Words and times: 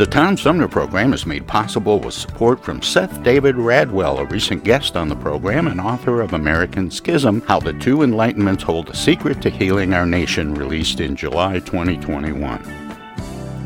The 0.00 0.06
Tom 0.06 0.38
Sumner 0.38 0.66
program 0.66 1.12
is 1.12 1.26
made 1.26 1.46
possible 1.46 2.00
with 2.00 2.14
support 2.14 2.64
from 2.64 2.80
Seth 2.80 3.22
David 3.22 3.56
Radwell, 3.56 4.18
a 4.18 4.24
recent 4.24 4.64
guest 4.64 4.96
on 4.96 5.10
the 5.10 5.14
program 5.14 5.66
and 5.66 5.78
author 5.78 6.22
of 6.22 6.32
American 6.32 6.90
Schism 6.90 7.42
How 7.42 7.60
the 7.60 7.74
Two 7.74 7.98
Enlightenments 7.98 8.62
Hold 8.62 8.86
the 8.86 8.96
Secret 8.96 9.42
to 9.42 9.50
Healing 9.50 9.92
Our 9.92 10.06
Nation, 10.06 10.54
released 10.54 11.00
in 11.00 11.16
July 11.16 11.58
2021. 11.58 12.89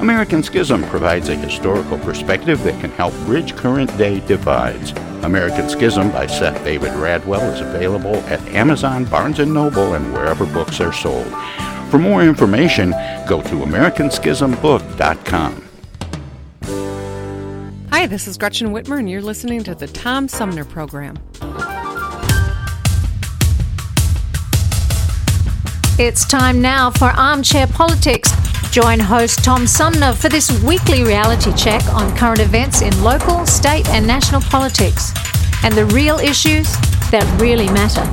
American 0.00 0.42
Schism 0.42 0.82
provides 0.84 1.28
a 1.28 1.36
historical 1.36 1.98
perspective 1.98 2.64
that 2.64 2.80
can 2.80 2.90
help 2.92 3.12
bridge 3.26 3.54
current 3.54 3.94
day 3.98 4.20
divides. 4.20 4.92
American 5.22 5.68
Schism 5.68 6.10
by 6.10 6.26
Seth 6.26 6.64
David 6.64 6.92
Radwell 6.92 7.52
is 7.52 7.60
available 7.60 8.16
at 8.26 8.40
Amazon, 8.48 9.04
Barnes 9.04 9.38
& 9.38 9.46
Noble, 9.46 9.92
and 9.92 10.10
wherever 10.14 10.46
books 10.46 10.80
are 10.80 10.94
sold. 10.94 11.30
For 11.90 11.98
more 11.98 12.22
information, 12.22 12.92
go 13.28 13.42
to 13.42 13.56
americanschismbook.com. 13.56 15.68
Hi, 17.90 18.06
this 18.06 18.26
is 18.26 18.38
Gretchen 18.38 18.68
Whitmer, 18.68 18.98
and 18.98 19.10
you're 19.10 19.20
listening 19.20 19.62
to 19.64 19.74
the 19.74 19.86
Tom 19.86 20.28
Sumner 20.28 20.64
Program. 20.64 21.18
It's 25.98 26.24
time 26.24 26.62
now 26.62 26.90
for 26.90 27.08
Armchair 27.08 27.66
Politics. 27.66 28.39
Join 28.70 29.00
host 29.00 29.42
Tom 29.42 29.66
Sumner 29.66 30.12
for 30.12 30.28
this 30.28 30.62
weekly 30.62 31.02
reality 31.02 31.52
check 31.54 31.84
on 31.92 32.16
current 32.16 32.38
events 32.38 32.82
in 32.82 33.02
local, 33.02 33.44
state, 33.44 33.88
and 33.88 34.06
national 34.06 34.40
politics 34.42 35.12
and 35.64 35.74
the 35.74 35.86
real 35.86 36.20
issues 36.20 36.70
that 37.10 37.26
really 37.40 37.66
matter. 37.70 38.06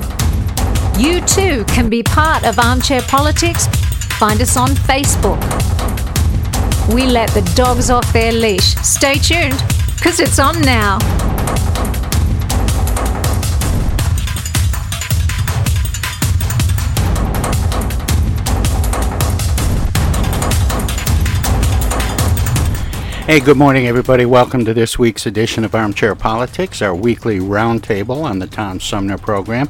You 1.00 1.22
too 1.22 1.64
can 1.66 1.90
be 1.90 2.02
part 2.02 2.44
of 2.44 2.58
Armchair 2.58 3.02
Politics. 3.04 3.68
Find 4.18 4.42
us 4.42 4.58
on 4.58 4.70
Facebook. 4.70 5.40
We 6.92 7.06
let 7.06 7.30
the 7.30 7.44
dogs 7.56 7.92
off 7.92 8.12
their 8.12 8.32
leash. 8.32 8.76
Stay 8.78 9.20
tuned, 9.20 9.62
because 9.96 10.20
it's 10.20 10.40
on 10.40 10.60
now. 10.62 10.98
Hey, 23.28 23.42
good 23.42 23.58
morning, 23.58 23.88
everybody. 23.88 24.26
Welcome 24.26 24.64
to 24.64 24.74
this 24.74 24.98
week's 24.98 25.26
edition 25.26 25.66
of 25.66 25.76
Armchair 25.76 26.16
Politics, 26.16 26.82
our 26.82 26.96
weekly 26.96 27.40
roundtable 27.40 28.24
on 28.24 28.40
the 28.40 28.48
Tom 28.48 28.80
Sumner 28.80 29.18
program. 29.18 29.68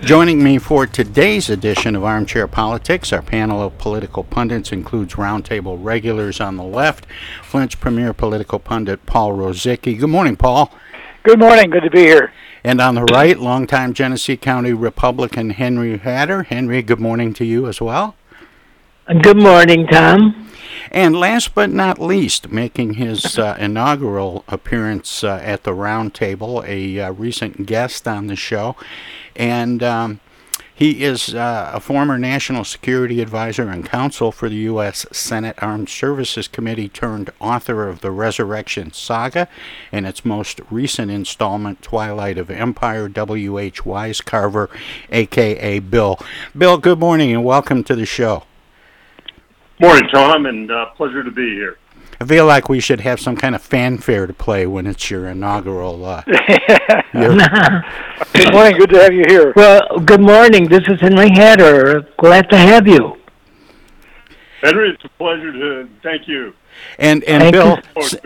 Joining 0.00 0.44
me 0.44 0.58
for 0.58 0.86
today's 0.86 1.50
edition 1.50 1.96
of 1.96 2.04
Armchair 2.04 2.46
Politics, 2.46 3.12
our 3.12 3.20
panel 3.20 3.64
of 3.64 3.76
political 3.78 4.22
pundits 4.22 4.70
includes 4.70 5.14
roundtable 5.14 5.76
regulars 5.82 6.40
on 6.40 6.56
the 6.56 6.62
left, 6.62 7.04
Flint's 7.42 7.74
premier 7.74 8.12
political 8.12 8.60
pundit 8.60 9.04
Paul 9.06 9.32
Rozycki. 9.32 9.98
Good 9.98 10.06
morning, 10.06 10.36
Paul. 10.36 10.72
Good 11.24 11.40
morning. 11.40 11.68
Good 11.70 11.82
to 11.82 11.90
be 11.90 12.02
here. 12.02 12.32
And 12.62 12.80
on 12.80 12.94
the 12.94 13.02
right, 13.02 13.36
longtime 13.36 13.92
Genesee 13.92 14.36
County 14.36 14.72
Republican 14.72 15.50
Henry 15.50 15.98
Hatter. 15.98 16.44
Henry, 16.44 16.80
good 16.80 17.00
morning 17.00 17.34
to 17.34 17.44
you 17.44 17.66
as 17.66 17.80
well. 17.80 18.14
Good 19.10 19.38
morning, 19.38 19.88
Tom. 19.88 20.48
And 20.92 21.16
last 21.16 21.52
but 21.52 21.68
not 21.68 21.98
least, 21.98 22.52
making 22.52 22.94
his 22.94 23.40
uh, 23.40 23.56
inaugural 23.58 24.44
appearance 24.46 25.24
uh, 25.24 25.40
at 25.42 25.64
the 25.64 25.74
round 25.74 26.14
table, 26.14 26.62
a 26.64 27.00
uh, 27.00 27.10
recent 27.10 27.66
guest 27.66 28.06
on 28.06 28.28
the 28.28 28.36
show. 28.36 28.76
And 29.34 29.82
um, 29.82 30.20
he 30.72 31.02
is 31.02 31.34
uh, 31.34 31.72
a 31.74 31.80
former 31.80 32.18
National 32.18 32.62
Security 32.62 33.20
Advisor 33.20 33.68
and 33.68 33.84
counsel 33.84 34.30
for 34.30 34.48
the 34.48 34.56
U.S. 34.56 35.04
Senate 35.10 35.56
Armed 35.60 35.88
Services 35.88 36.46
Committee, 36.46 36.88
turned 36.88 37.30
author 37.40 37.88
of 37.88 38.02
the 38.02 38.12
Resurrection 38.12 38.92
Saga 38.92 39.48
and 39.90 40.06
its 40.06 40.24
most 40.24 40.60
recent 40.70 41.10
installment, 41.10 41.82
Twilight 41.82 42.38
of 42.38 42.48
Empire, 42.48 43.08
W.H. 43.08 43.82
Wisecarver, 43.82 44.68
a.k.a. 45.10 45.80
Bill. 45.80 46.16
Bill, 46.56 46.78
good 46.78 47.00
morning 47.00 47.32
and 47.32 47.44
welcome 47.44 47.82
to 47.82 47.96
the 47.96 48.06
show. 48.06 48.44
Morning, 49.80 50.10
Tom, 50.12 50.44
and 50.44 50.70
uh, 50.70 50.90
pleasure 50.90 51.24
to 51.24 51.30
be 51.30 51.54
here. 51.54 51.78
I 52.20 52.26
feel 52.26 52.44
like 52.44 52.68
we 52.68 52.80
should 52.80 53.00
have 53.00 53.18
some 53.18 53.34
kind 53.34 53.54
of 53.54 53.62
fanfare 53.62 54.26
to 54.26 54.34
play 54.34 54.66
when 54.66 54.86
it's 54.86 55.10
your 55.10 55.26
inaugural. 55.26 56.04
Uh, 56.04 56.22
your... 57.14 57.34
good 58.34 58.52
morning. 58.52 58.78
Good 58.78 58.90
to 58.90 59.02
have 59.02 59.14
you 59.14 59.24
here. 59.26 59.54
Well, 59.56 59.98
good 60.00 60.20
morning. 60.20 60.68
This 60.68 60.82
is 60.86 61.00
Henry 61.00 61.30
Hatter. 61.30 62.06
Glad 62.18 62.50
to 62.50 62.58
have 62.58 62.86
you. 62.86 63.16
Henry, 64.60 64.90
it's 64.90 65.02
a 65.02 65.08
pleasure 65.16 65.50
to 65.50 65.88
thank 66.02 66.28
you. 66.28 66.52
And 66.98 67.24
and 67.24 67.42
thank 67.42 67.54
Bill, 67.54 67.78
s- 67.96 68.16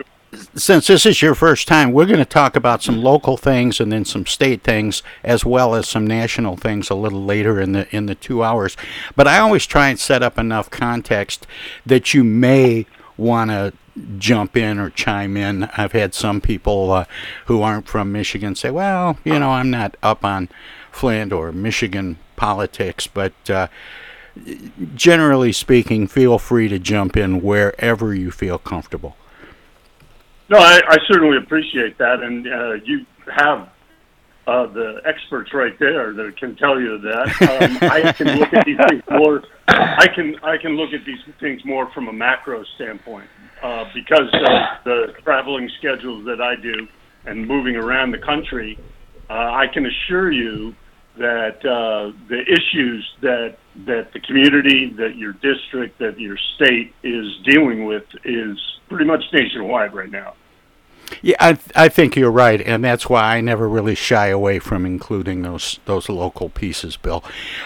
since 0.55 0.87
this 0.87 1.05
is 1.05 1.21
your 1.21 1.35
first 1.35 1.67
time, 1.67 1.91
we're 1.91 2.05
going 2.05 2.19
to 2.19 2.25
talk 2.25 2.55
about 2.55 2.81
some 2.81 3.01
local 3.01 3.37
things 3.37 3.79
and 3.79 3.91
then 3.91 4.05
some 4.05 4.25
state 4.25 4.63
things, 4.63 5.03
as 5.23 5.45
well 5.45 5.75
as 5.75 5.87
some 5.87 6.05
national 6.05 6.57
things 6.57 6.89
a 6.89 6.95
little 6.95 7.23
later 7.23 7.59
in 7.59 7.71
the 7.73 7.95
in 7.95 8.05
the 8.05 8.15
two 8.15 8.43
hours. 8.43 8.77
But 9.15 9.27
I 9.27 9.39
always 9.39 9.65
try 9.65 9.89
and 9.89 9.99
set 9.99 10.23
up 10.23 10.37
enough 10.37 10.69
context 10.69 11.47
that 11.85 12.13
you 12.13 12.23
may 12.23 12.85
want 13.17 13.51
to 13.51 13.73
jump 14.17 14.57
in 14.57 14.79
or 14.79 14.89
chime 14.89 15.37
in. 15.37 15.65
I've 15.77 15.93
had 15.93 16.13
some 16.13 16.41
people 16.41 16.91
uh, 16.91 17.05
who 17.45 17.61
aren't 17.61 17.87
from 17.87 18.11
Michigan 18.11 18.55
say, 18.55 18.71
"Well, 18.71 19.17
you 19.23 19.39
know, 19.39 19.51
I'm 19.51 19.69
not 19.69 19.97
up 20.03 20.25
on 20.25 20.49
Flint 20.91 21.31
or 21.31 21.51
Michigan 21.51 22.17
politics," 22.35 23.07
but 23.07 23.33
uh, 23.49 23.67
generally 24.95 25.51
speaking, 25.51 26.07
feel 26.07 26.37
free 26.39 26.67
to 26.67 26.79
jump 26.79 27.15
in 27.15 27.41
wherever 27.41 28.13
you 28.13 28.31
feel 28.31 28.57
comfortable. 28.57 29.15
No, 30.49 30.59
I, 30.59 30.81
I 30.87 30.97
certainly 31.07 31.37
appreciate 31.37 31.97
that, 31.97 32.21
and 32.21 32.47
uh, 32.47 32.73
you 32.85 33.05
have 33.35 33.69
uh, 34.47 34.67
the 34.67 35.01
experts 35.05 35.51
right 35.53 35.77
there 35.79 36.13
that 36.13 36.37
can 36.37 36.55
tell 36.55 36.79
you 36.79 36.99
that. 36.99 37.27
Um, 37.41 37.77
I 37.91 38.11
can 38.11 38.39
look 38.39 38.53
at 38.53 38.65
these 38.65 38.77
things 38.89 39.03
more. 39.09 39.41
I 39.67 40.07
can 40.13 40.35
I 40.43 40.57
can 40.57 40.77
look 40.77 40.93
at 40.93 41.03
these 41.05 41.19
things 41.39 41.65
more 41.65 41.91
from 41.93 42.07
a 42.09 42.13
macro 42.13 42.63
standpoint 42.75 43.27
uh, 43.63 43.85
because 43.93 44.29
of 44.33 44.83
the 44.85 45.13
traveling 45.23 45.69
schedules 45.79 46.25
that 46.25 46.41
I 46.41 46.55
do 46.61 46.87
and 47.25 47.47
moving 47.47 47.75
around 47.75 48.11
the 48.11 48.19
country. 48.19 48.77
Uh, 49.27 49.33
I 49.33 49.65
can 49.73 49.87
assure 49.87 50.31
you 50.31 50.75
that 51.17 51.65
uh, 51.65 52.11
the 52.27 52.41
issues 52.41 53.09
that 53.21 53.57
that 53.85 54.13
the 54.13 54.19
community, 54.21 54.93
that 54.97 55.15
your 55.15 55.33
district, 55.33 55.99
that 55.99 56.19
your 56.19 56.37
state 56.55 56.93
is 57.03 57.25
dealing 57.43 57.85
with 57.85 58.03
is 58.23 58.57
pretty 58.89 59.05
much 59.05 59.23
nationwide 59.33 59.93
right 59.93 60.11
now. 60.11 60.33
Yeah, 61.21 61.35
I, 61.39 61.57
I 61.75 61.89
think 61.89 62.15
you're 62.15 62.31
right, 62.31 62.61
and 62.61 62.83
that's 62.83 63.09
why 63.09 63.35
I 63.35 63.41
never 63.41 63.69
really 63.69 63.95
shy 63.95 64.27
away 64.27 64.59
from 64.59 64.85
including 64.85 65.43
those 65.43 65.79
those 65.85 66.09
local 66.09 66.49
pieces, 66.49 66.97
Bill. 66.97 67.23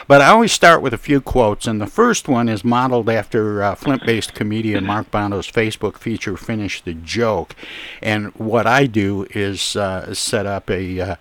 But 0.08 0.22
I 0.22 0.28
always 0.28 0.52
start 0.52 0.82
with 0.82 0.94
a 0.94 0.98
few 0.98 1.22
quotes, 1.22 1.66
and 1.68 1.80
the 1.80 1.88
first 1.88 2.28
one 2.28 2.50
is 2.50 2.64
modeled 2.64 3.10
after 3.10 3.64
uh, 3.64 3.76
Flint-based 3.76 4.34
comedian 4.34 4.86
Mark 4.86 5.10
Bondo's 5.12 5.50
Facebook 5.50 5.98
feature 5.98 6.38
"Finish 6.38 6.82
the 6.82 6.94
Joke," 6.94 7.56
and 8.02 8.34
what 8.36 8.68
I 8.68 8.86
do 8.86 9.26
is 9.32 9.76
uh, 9.76 10.14
set 10.14 10.46
up 10.46 10.70
a 10.70 11.00
uh, 11.00 11.16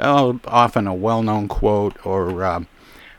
oh, 0.00 0.40
often 0.46 0.86
a 0.86 0.94
well-known 0.94 1.48
quote 1.48 2.04
or 2.04 2.44
um, 2.44 2.66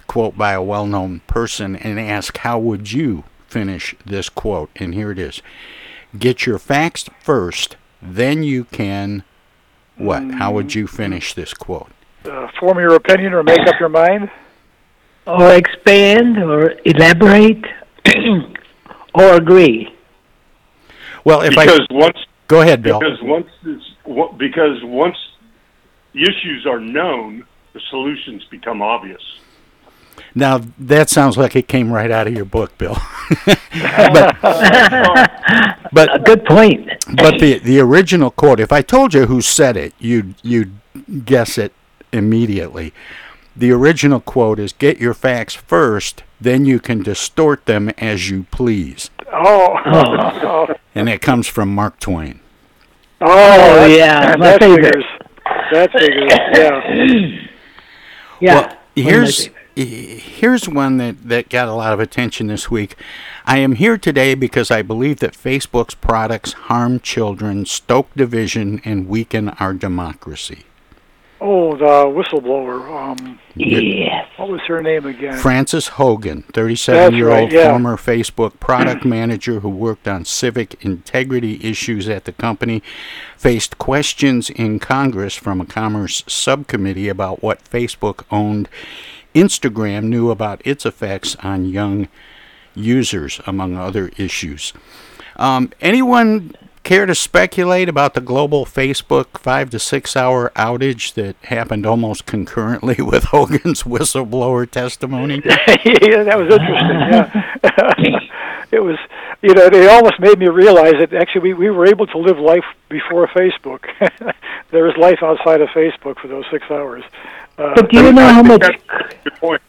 quote 0.07 0.37
by 0.37 0.53
a 0.53 0.61
well-known 0.63 1.21
person, 1.27 1.75
and 1.75 1.99
ask 1.99 2.37
how 2.37 2.59
would 2.59 2.91
you 2.91 3.23
finish 3.47 3.95
this 4.05 4.29
quote, 4.29 4.69
and 4.75 4.93
here 4.93 5.11
it 5.11 5.19
is: 5.19 5.41
Get 6.17 6.45
your 6.45 6.59
facts 6.59 7.09
first 7.21 7.77
then 8.05 8.43
you 8.43 8.65
can 8.65 9.23
what? 9.95 10.23
How 10.31 10.51
would 10.51 10.75
you 10.75 10.87
finish 10.87 11.33
this 11.33 11.53
quote? 11.53 11.91
Uh, 12.25 12.47
form 12.59 12.79
your 12.79 12.95
opinion 12.95 13.33
or 13.33 13.43
make 13.43 13.59
up 13.59 13.79
your 13.79 13.89
mind? 13.89 14.29
Or 15.25 15.53
expand 15.53 16.37
or 16.37 16.73
elaborate 16.83 17.63
or 19.13 19.35
agree. 19.35 19.93
Well, 21.23 21.41
if 21.41 21.51
because 21.51 21.81
I 21.89 21.93
once 21.93 22.17
go 22.47 22.61
ahead, 22.61 22.81
Bill. 22.81 22.99
Because 22.99 23.21
once 23.21 23.47
this, 23.63 23.81
because 24.37 24.83
once 24.83 25.15
the 26.13 26.21
issues 26.23 26.65
are 26.65 26.79
known, 26.79 27.45
the 27.73 27.81
solutions 27.89 28.43
become 28.49 28.81
obvious. 28.81 29.21
Now 30.35 30.61
that 30.79 31.09
sounds 31.09 31.37
like 31.37 31.55
it 31.55 31.67
came 31.67 31.91
right 31.91 32.09
out 32.09 32.27
of 32.27 32.33
your 32.33 32.45
book, 32.45 32.77
Bill. 32.77 32.97
but, 33.45 34.37
but 35.91 36.15
a 36.15 36.19
good 36.23 36.45
point. 36.45 36.89
But 37.15 37.39
the 37.39 37.59
the 37.59 37.79
original 37.79 38.31
quote, 38.31 38.59
if 38.59 38.71
I 38.71 38.81
told 38.81 39.13
you 39.13 39.25
who 39.25 39.41
said 39.41 39.77
it, 39.77 39.93
you'd 39.99 40.35
you'd 40.41 40.73
guess 41.25 41.57
it 41.57 41.73
immediately. 42.11 42.93
The 43.55 43.71
original 43.71 44.19
quote 44.19 44.59
is 44.59 44.73
get 44.73 44.97
your 44.97 45.13
facts 45.13 45.53
first, 45.53 46.23
then 46.41 46.65
you 46.65 46.79
can 46.79 47.03
distort 47.03 47.65
them 47.65 47.89
as 47.97 48.29
you 48.29 48.47
please. 48.49 49.11
Oh. 49.31 49.77
oh. 49.85 50.73
And 50.95 51.07
it 51.07 51.21
comes 51.21 51.47
from 51.47 51.73
Mark 51.73 51.99
Twain. 51.99 52.39
Oh, 53.21 53.27
oh 53.29 53.85
yeah, 53.85 54.35
my 54.37 54.57
favorite. 54.57 55.05
Figures. 55.73 55.79
That 55.79 55.91
figures, 55.91 56.31
yeah. 56.55 57.47
yeah. 58.39 58.53
Well, 58.53 58.77
here's 58.95 59.49
here's 59.75 60.69
one 60.69 60.97
that, 60.97 61.27
that 61.27 61.49
got 61.49 61.67
a 61.67 61.73
lot 61.73 61.93
of 61.93 61.99
attention 61.99 62.47
this 62.47 62.69
week. 62.69 62.95
I 63.45 63.57
am 63.57 63.73
here 63.73 63.97
today 63.97 64.35
because 64.35 64.69
I 64.69 64.83
believe 64.83 65.19
that 65.19 65.33
Facebook's 65.33 65.95
products 65.95 66.53
harm 66.53 66.99
children, 66.99 67.65
stoke 67.65 68.13
division, 68.15 68.81
and 68.85 69.07
weaken 69.07 69.49
our 69.49 69.73
democracy. 69.73 70.65
Oh, 71.45 71.75
the 71.75 72.07
whistleblower. 72.07 72.89
Um, 72.89 73.37
yes. 73.53 74.29
What 74.37 74.47
was 74.47 74.61
her 74.61 74.81
name 74.81 75.05
again? 75.05 75.37
Frances 75.37 75.89
Haugen, 75.89 76.45
37 76.53 77.13
year 77.15 77.27
old 77.27 77.37
right, 77.37 77.51
yeah. 77.51 77.69
former 77.69 77.97
Facebook 77.97 78.61
product 78.61 79.03
manager 79.03 79.59
who 79.59 79.67
worked 79.67 80.07
on 80.07 80.23
civic 80.23 80.81
integrity 80.85 81.59
issues 81.61 82.07
at 82.07 82.23
the 82.23 82.31
company, 82.31 82.81
faced 83.35 83.77
questions 83.77 84.49
in 84.51 84.79
Congress 84.79 85.35
from 85.35 85.59
a 85.59 85.65
Commerce 85.65 86.23
subcommittee 86.27 87.09
about 87.09 87.43
what 87.43 87.61
Facebook 87.65 88.23
owned 88.31 88.69
Instagram 89.35 90.05
knew 90.05 90.31
about 90.31 90.65
its 90.65 90.85
effects 90.85 91.35
on 91.43 91.65
young 91.65 92.07
users, 92.73 93.41
among 93.45 93.75
other 93.75 94.11
issues. 94.15 94.71
Um, 95.35 95.73
anyone 95.81 96.55
care 96.83 97.05
to 97.05 97.15
speculate 97.15 97.89
about 97.89 98.13
the 98.13 98.21
global 98.21 98.65
Facebook 98.65 99.39
five 99.39 99.69
to 99.71 99.79
six 99.79 100.15
hour 100.15 100.51
outage 100.55 101.13
that 101.13 101.35
happened 101.43 101.85
almost 101.85 102.25
concurrently 102.25 102.95
with 102.99 103.25
Haugen's 103.25 103.83
whistleblower 103.83 104.69
testimony? 104.69 105.35
yeah, 105.45 106.23
that 106.23 106.37
was 106.37 106.53
interesting. 106.53 106.99
Yeah. 106.99 108.19
it 108.71 108.83
was, 108.83 108.97
you 109.41 109.53
know, 109.53 109.69
they 109.69 109.87
almost 109.87 110.19
made 110.19 110.37
me 110.39 110.47
realize 110.47 110.93
that 110.99 111.13
actually 111.13 111.41
we, 111.41 111.53
we 111.53 111.69
were 111.69 111.85
able 111.85 112.07
to 112.07 112.17
live 112.17 112.37
life 112.37 112.65
before 112.89 113.27
Facebook. 113.29 113.85
there 114.71 114.87
is 114.87 114.95
life 114.97 115.19
outside 115.21 115.61
of 115.61 115.69
Facebook 115.69 116.19
for 116.19 116.27
those 116.27 116.45
six 116.51 116.69
hours. 116.69 117.03
Uh, 117.57 117.73
but 117.75 117.89
do 117.89 118.03
you 118.03 118.13
know 118.13 118.25
I 118.25 118.33
how 118.33 118.43
much? 118.43 118.61
good 119.23 119.35
point. 119.35 119.61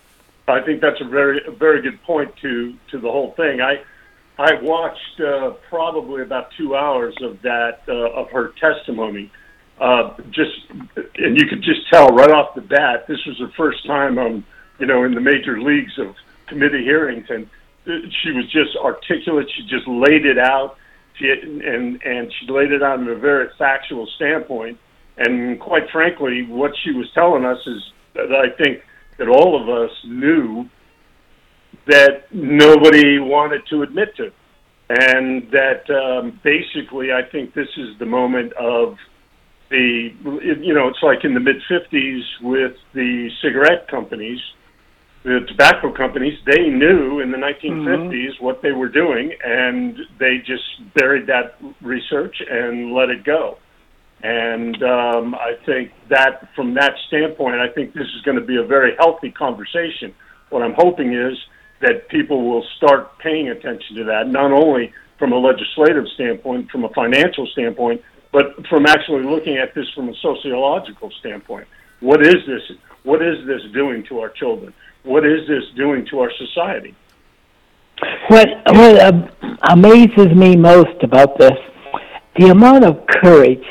I 0.46 0.60
think 0.60 0.81
that's 0.81 1.00
a 1.00 1.05
very 1.05 1.40
a 1.46 1.50
very 1.50 1.81
good 1.81 2.02
point 2.02 2.34
to 2.43 2.75
to 2.90 2.99
the 2.99 3.10
whole 3.10 3.32
thing. 3.32 3.60
I 3.60 3.82
I 4.38 4.54
watched 4.62 5.20
uh, 5.20 5.50
probably 5.69 6.22
about 6.22 6.48
two 6.56 6.75
hours 6.75 7.14
of 7.22 7.40
that 7.42 7.82
uh, 7.88 8.20
of 8.20 8.31
her 8.31 8.52
testimony. 8.60 9.31
Uh, 9.81 10.16
just 10.31 10.50
and 11.16 11.38
you 11.38 11.46
could 11.48 11.62
just 11.62 11.88
tell 11.92 12.08
right 12.08 12.31
off 12.31 12.54
the 12.54 12.60
bat 12.60 13.06
this 13.08 13.19
was 13.26 13.36
the 13.38 13.50
first 13.56 13.84
time 13.88 14.19
um 14.19 14.46
you 14.78 14.86
know 14.86 15.02
in 15.02 15.12
the 15.14 15.20
major 15.20 15.60
leagues 15.60 15.98
of 15.98 16.14
committee 16.46 16.84
hearings 16.84 17.26
and 17.28 17.50
she 17.84 18.31
was 18.31 18.44
just 18.52 18.76
articulate. 18.76 19.50
She 19.56 19.62
just 19.62 19.86
laid 19.88 20.25
it 20.25 20.38
out. 20.38 20.76
She, 21.19 21.28
and 21.28 22.00
and 22.02 22.32
she 22.38 22.50
laid 22.50 22.72
it 22.72 22.82
out 22.82 23.00
in 23.00 23.08
a 23.08 23.16
very 23.16 23.48
factual 23.58 24.06
standpoint 24.16 24.78
and 25.16 25.60
quite 25.60 25.88
frankly, 25.92 26.44
what 26.46 26.72
she 26.82 26.92
was 26.92 27.10
telling 27.14 27.44
us 27.44 27.58
is 27.66 27.82
that 28.14 28.32
I 28.32 28.50
think 28.62 28.82
that 29.19 29.28
all 29.28 29.60
of 29.60 29.69
us 29.69 29.90
knew 30.04 30.69
that 31.86 32.32
nobody 32.32 33.19
wanted 33.19 33.62
to 33.70 33.82
admit 33.82 34.16
to. 34.16 34.31
And 34.88 35.50
that 35.50 35.88
um, 35.90 36.40
basically, 36.44 37.08
I 37.12 37.22
think 37.31 37.54
this 37.54 37.69
is 37.76 37.98
the 37.98 38.06
moment 38.06 38.52
of 38.54 38.96
the, 39.70 40.10
you 40.62 40.75
know, 40.75 40.88
it's 40.88 41.02
like 41.02 41.25
in 41.25 41.34
the 41.34 41.40
mid 41.40 41.56
50s 41.70 42.20
with 42.42 42.75
the 42.92 43.29
cigarette 43.43 43.88
companies, 43.88 44.38
the 45.24 45.41
tobacco 45.48 45.91
companies, 45.91 46.38
they 46.46 46.69
knew 46.69 47.20
in 47.20 47.31
the 47.31 47.38
1950s 47.38 48.10
mm-hmm. 48.10 48.44
what 48.44 48.60
they 48.60 48.72
were 48.72 48.91
doing, 48.91 49.32
and 49.43 49.96
they 50.20 50.36
just 50.44 50.94
buried 50.94 51.26
that 51.26 51.56
research 51.81 52.36
and 52.48 52.93
let 52.93 53.08
it 53.08 53.24
go. 53.24 53.56
And 54.22 54.82
um, 54.82 55.34
I 55.34 55.53
think 55.64 55.93
that 56.10 56.48
from 56.55 56.74
that 56.74 56.93
standpoint, 57.08 57.56
I 57.56 57.72
think 57.72 57.94
this 57.94 58.06
is 58.17 58.22
going 58.24 58.38
to 58.38 58.44
be 58.44 58.56
a 58.56 58.67
very 58.67 58.93
healthy 58.98 59.31
conversation. 59.31 60.14
What 60.50 60.62
I'm 60.62 60.74
hoping 60.76 61.14
is 61.14 61.38
that 61.84 62.08
people 62.08 62.48
will 62.48 62.64
start 62.76 63.19
paying 63.19 63.48
attention 63.48 63.96
to 63.96 64.05
that, 64.05 64.29
not 64.29 64.53
only 64.53 64.93
from 65.19 65.32
a 65.32 65.38
legislative 65.38 66.06
standpoint, 66.14 66.70
from 66.70 66.84
a 66.84 66.88
financial 66.91 67.46
standpoint, 67.48 68.03
but 68.32 68.67
from 68.69 68.86
actually 68.86 69.22
looking 69.22 69.58
at 69.58 69.74
this 69.74 69.86
from 69.94 70.08
a 70.08 70.14
sociological 70.20 71.10
standpoint. 71.20 71.69
What 72.00 72.20
is 72.22 72.36
this? 72.46 72.62
What 73.05 73.22
is 73.22 73.46
this 73.46 73.62
doing 73.72 74.05
to 74.08 74.20
our 74.20 74.31
children? 74.31 74.74
What 75.05 75.24
is 75.26 75.46
this 75.46 75.62
doing 75.76 76.06
to 76.10 76.20
our 76.20 76.32
society? 76.38 76.94
What 78.29 78.48
what 78.67 78.98
uh, 78.98 79.29
amazes 79.70 80.34
me 80.34 80.56
most 80.56 81.03
about 81.03 81.38
this, 81.38 81.58
the 82.38 82.48
amount 82.48 82.84
of 82.84 83.06
courage 83.06 83.64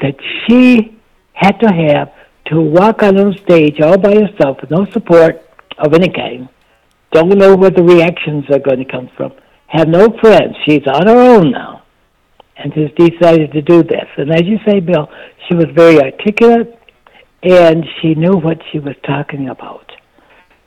that 0.00 0.14
she 0.46 0.98
had 1.34 1.58
to 1.60 1.68
have 1.68 2.12
to 2.46 2.60
walk 2.60 3.02
out 3.02 3.16
on 3.16 3.36
stage 3.44 3.80
all 3.80 3.98
by 3.98 4.14
herself 4.14 4.58
with 4.60 4.70
no 4.70 4.86
support 4.92 5.42
of 5.78 5.92
any 5.94 6.08
kind. 6.08 6.48
Don't 7.12 7.38
know 7.38 7.54
where 7.56 7.70
the 7.70 7.82
reactions 7.82 8.44
are 8.50 8.58
going 8.58 8.78
to 8.78 8.90
come 8.90 9.10
from. 9.16 9.32
Have 9.68 9.88
no 9.88 10.08
friends. 10.20 10.56
She's 10.66 10.86
on 10.86 11.06
her 11.06 11.20
own 11.20 11.50
now. 11.50 11.82
And 12.56 12.72
has 12.74 12.90
decided 12.96 13.52
to 13.52 13.62
do 13.62 13.82
this. 13.82 14.06
And 14.16 14.30
as 14.30 14.42
you 14.44 14.58
say, 14.66 14.80
Bill, 14.80 15.08
she 15.48 15.54
was 15.54 15.66
very 15.74 16.00
articulate 16.00 16.78
and 17.42 17.84
she 18.00 18.14
knew 18.14 18.36
what 18.36 18.58
she 18.70 18.78
was 18.78 18.94
talking 19.04 19.48
about. 19.48 19.90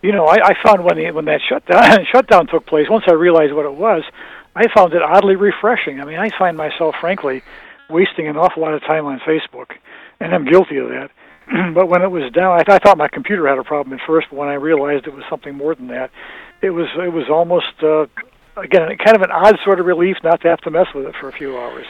You 0.01 0.11
know, 0.11 0.25
I, 0.25 0.35
I 0.35 0.53
found 0.63 0.83
when 0.83 0.97
the, 0.97 1.11
when 1.11 1.25
that 1.25 1.41
shutdown 1.47 2.05
shutdown 2.11 2.47
took 2.47 2.65
place, 2.67 2.87
once 2.89 3.05
I 3.07 3.13
realized 3.13 3.53
what 3.53 3.65
it 3.65 3.73
was, 3.73 4.03
I 4.55 4.65
found 4.73 4.93
it 4.93 5.01
oddly 5.01 5.35
refreshing. 5.35 5.99
I 5.99 6.05
mean, 6.05 6.19
I 6.19 6.29
find 6.37 6.55
myself, 6.55 6.95
frankly, 7.01 7.43
wasting 7.89 8.27
an 8.27 8.37
awful 8.37 8.61
lot 8.61 8.73
of 8.73 8.81
time 8.81 9.05
on 9.05 9.19
Facebook, 9.19 9.71
and 10.19 10.33
I'm 10.33 10.45
guilty 10.45 10.77
of 10.77 10.89
that. 10.89 11.09
but 11.73 11.87
when 11.87 12.01
it 12.01 12.09
was 12.09 12.31
down, 12.31 12.59
I, 12.59 12.63
I 12.75 12.79
thought 12.79 12.97
my 12.97 13.07
computer 13.07 13.47
had 13.47 13.57
a 13.57 13.63
problem 13.63 13.97
at 13.97 14.05
first. 14.05 14.27
But 14.29 14.37
when 14.37 14.49
I 14.49 14.53
realized 14.55 15.07
it 15.07 15.13
was 15.13 15.23
something 15.29 15.55
more 15.55 15.75
than 15.75 15.87
that, 15.87 16.11
it 16.61 16.71
was 16.71 16.87
it 16.97 17.13
was 17.13 17.29
almost 17.29 17.73
uh, 17.83 18.07
again 18.57 18.97
kind 18.97 19.15
of 19.15 19.21
an 19.21 19.31
odd 19.31 19.57
sort 19.63 19.79
of 19.79 19.85
relief 19.85 20.17
not 20.23 20.41
to 20.41 20.47
have 20.49 20.61
to 20.61 20.71
mess 20.71 20.87
with 20.93 21.05
it 21.05 21.15
for 21.19 21.29
a 21.29 21.33
few 21.33 21.57
hours. 21.57 21.85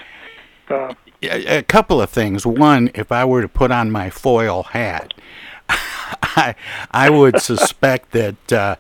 Uh, 0.70 0.94
a, 1.22 1.58
a 1.60 1.64
couple 1.64 2.02
of 2.02 2.10
things. 2.10 2.46
One, 2.46 2.90
if 2.94 3.12
I 3.12 3.24
were 3.26 3.42
to 3.42 3.48
put 3.48 3.72
on 3.72 3.92
my 3.92 4.10
foil 4.10 4.64
hat, 4.64 5.14
I 5.70 6.56
I 6.92 7.10
would 7.10 7.42
suspect 7.42 8.12
that 8.12 8.54
uh, 8.54 8.76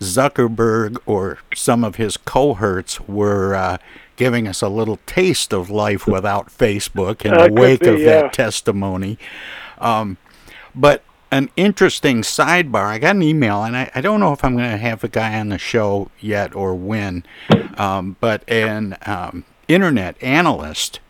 Zuckerberg 0.00 0.98
or 1.06 1.38
some 1.54 1.84
of 1.84 1.96
his 1.96 2.16
cohorts 2.16 3.00
were 3.08 3.54
uh, 3.54 3.78
giving 4.16 4.46
us 4.46 4.62
a 4.62 4.68
little 4.68 4.98
taste 5.06 5.52
of 5.52 5.70
life 5.70 6.06
without 6.06 6.48
Facebook 6.48 7.24
in 7.24 7.34
Uh, 7.34 7.46
the 7.46 7.52
wake 7.52 7.80
be, 7.80 7.88
of 7.88 7.98
yeah. 7.98 8.22
that 8.22 8.32
testimony. 8.32 9.18
Um, 9.78 10.16
but 10.74 11.02
an 11.30 11.50
interesting 11.56 12.22
sidebar. 12.22 12.86
I 12.86 12.98
got 12.98 13.16
an 13.16 13.22
email, 13.22 13.64
and 13.64 13.76
I, 13.76 13.90
I 13.94 14.00
don't 14.00 14.20
know 14.20 14.32
if 14.32 14.44
I'm 14.44 14.56
going 14.56 14.70
to 14.70 14.76
have 14.76 15.02
a 15.04 15.08
guy 15.08 15.38
on 15.38 15.48
the 15.48 15.58
show 15.58 16.10
yet 16.20 16.54
or 16.54 16.74
when, 16.74 17.24
um, 17.76 18.16
but 18.20 18.48
an 18.48 18.96
um, 19.04 19.44
internet 19.68 20.22
analyst. 20.22 21.00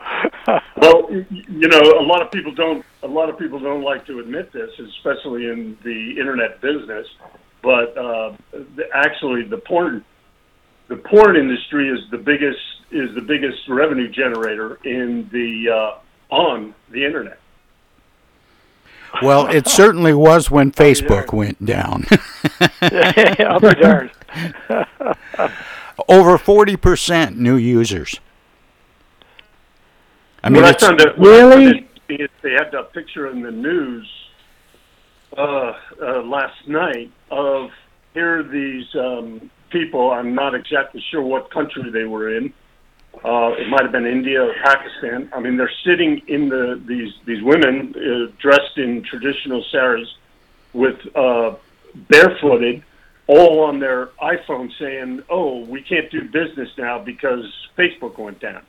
Well, 0.77 1.09
you 1.11 1.69
know, 1.69 1.81
a 1.81 2.03
lot 2.03 2.23
of 2.23 2.31
people 2.33 2.53
don't. 2.53 2.85
A 3.03 3.07
lot 3.07 3.29
of 3.29 3.39
people 3.39 3.59
don't 3.59 3.83
like 3.83 4.07
to 4.07 4.19
admit 4.19 4.53
this, 4.53 4.71
especially 4.79 5.49
in 5.49 5.79
the 5.85 6.11
internet 6.19 6.61
business. 6.61 7.07
But 7.63 7.97
uh, 7.97 8.37
the, 8.51 8.85
actually, 8.93 9.45
the 9.45 9.59
porn, 9.59 10.05
the 10.89 10.97
porn 10.97 11.37
industry 11.37 11.89
is 11.89 12.01
the 12.11 12.19
biggest 12.19 12.59
is 12.91 13.15
the 13.15 13.21
biggest 13.21 13.69
revenue 13.69 14.09
generator 14.11 14.79
in 14.85 15.29
the 15.33 15.71
uh, 15.71 16.35
on 16.35 16.75
the 16.91 17.05
internet. 17.05 17.39
well, 19.23 19.47
it 19.47 19.69
certainly 19.69 20.15
was 20.15 20.51
when 20.51 20.73
Facebook 20.85 21.33
went 21.33 21.65
down. 21.65 22.05
I'll 22.81 23.61
be 23.61 23.75
darned. 23.75 24.11
Over 26.09 26.39
40% 26.39 27.37
new 27.37 27.57
users. 27.57 28.19
I 30.45 30.51
mean, 30.51 30.63
what 30.63 30.77
I 30.77 30.87
found 30.87 31.01
out, 31.01 31.19
what 31.19 31.33
I 31.35 31.51
found 31.51 31.63
interesting 31.63 31.89
they 32.43 32.53
had 32.53 32.71
that 32.73 32.93
picture 32.93 33.31
in 33.31 33.43
the 33.43 33.51
news 33.51 34.09
uh, 35.37 35.73
uh, 36.01 36.23
last 36.23 36.69
night 36.69 37.11
of 37.31 37.71
here 38.13 38.41
are 38.41 38.43
these 38.43 38.87
um, 38.95 39.51
people. 39.71 40.11
I'm 40.11 40.35
not 40.35 40.55
exactly 40.55 41.03
sure 41.11 41.23
what 41.23 41.51
country 41.51 41.91
they 41.91 42.05
were 42.05 42.37
in. 42.37 42.53
Uh, 43.25 43.53
it 43.59 43.69
might 43.69 43.83
have 43.83 43.93
been 43.93 44.07
India 44.07 44.43
or 44.43 44.55
Pakistan. 44.65 45.31
I 45.35 45.41
mean, 45.41 45.57
they're 45.57 45.73
sitting 45.85 46.23
in 46.29 46.49
the 46.49 46.83
these 46.87 47.13
these 47.25 47.43
women 47.43 47.95
uh, 47.97 48.33
dressed 48.39 48.77
in 48.77 49.03
traditional 49.03 49.65
saris 49.71 50.09
with 50.73 50.99
uh, 51.15 51.55
barefooted, 52.09 52.83
all 53.27 53.61
on 53.61 53.79
their 53.79 54.07
iPhone, 54.21 54.71
saying, 54.79 55.23
"Oh, 55.31 55.61
we 55.65 55.83
can't 55.83 56.11
do 56.11 56.23
business 56.23 56.71
now 56.77 56.99
because 56.99 57.45
Facebook 57.79 58.19
went 58.19 58.41
down." 58.41 58.63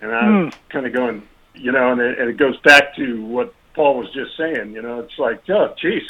And 0.00 0.14
I'm 0.14 0.52
kind 0.68 0.86
of 0.86 0.92
going, 0.92 1.22
you 1.54 1.72
know, 1.72 1.92
and 1.92 2.00
it, 2.00 2.18
and 2.18 2.28
it 2.28 2.36
goes 2.36 2.56
back 2.58 2.94
to 2.96 3.24
what 3.24 3.54
Paul 3.74 3.98
was 3.98 4.10
just 4.12 4.36
saying. 4.36 4.72
You 4.72 4.82
know, 4.82 5.00
it's 5.00 5.18
like, 5.18 5.48
oh, 5.48 5.74
geez, 5.80 6.02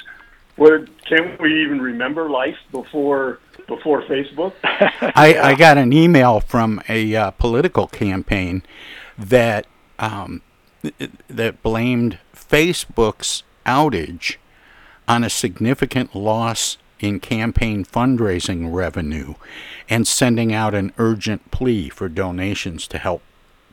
what 0.57 0.89
can't 1.05 1.41
we 1.41 1.63
even 1.63 1.81
remember 1.81 2.29
life 2.29 2.57
before 2.73 3.41
before 3.67 4.03
Facebook? 4.03 4.53
I, 4.65 5.39
I 5.39 5.55
got 5.55 5.79
an 5.79 5.93
email 5.93 6.41
from 6.41 6.81
a 6.89 7.15
uh, 7.15 7.31
political 7.33 7.87
campaign 7.87 8.63
that 9.19 9.67
um, 9.99 10.43
th- 10.83 11.11
that 11.29 11.63
blamed 11.63 12.19
Facebook's 12.35 13.43
outage 13.65 14.37
on 15.09 15.25
a 15.25 15.31
significant 15.31 16.15
loss 16.15 16.79
in 16.99 17.21
campaign 17.21 17.85
fundraising 17.85 18.73
revenue 18.73 19.35
and 19.89 20.07
sending 20.07 20.53
out 20.53 20.75
an 20.75 20.93
urgent 20.99 21.51
plea 21.51 21.89
for 21.89 22.09
donations 22.09 22.89
to 22.89 22.99
help 22.99 23.23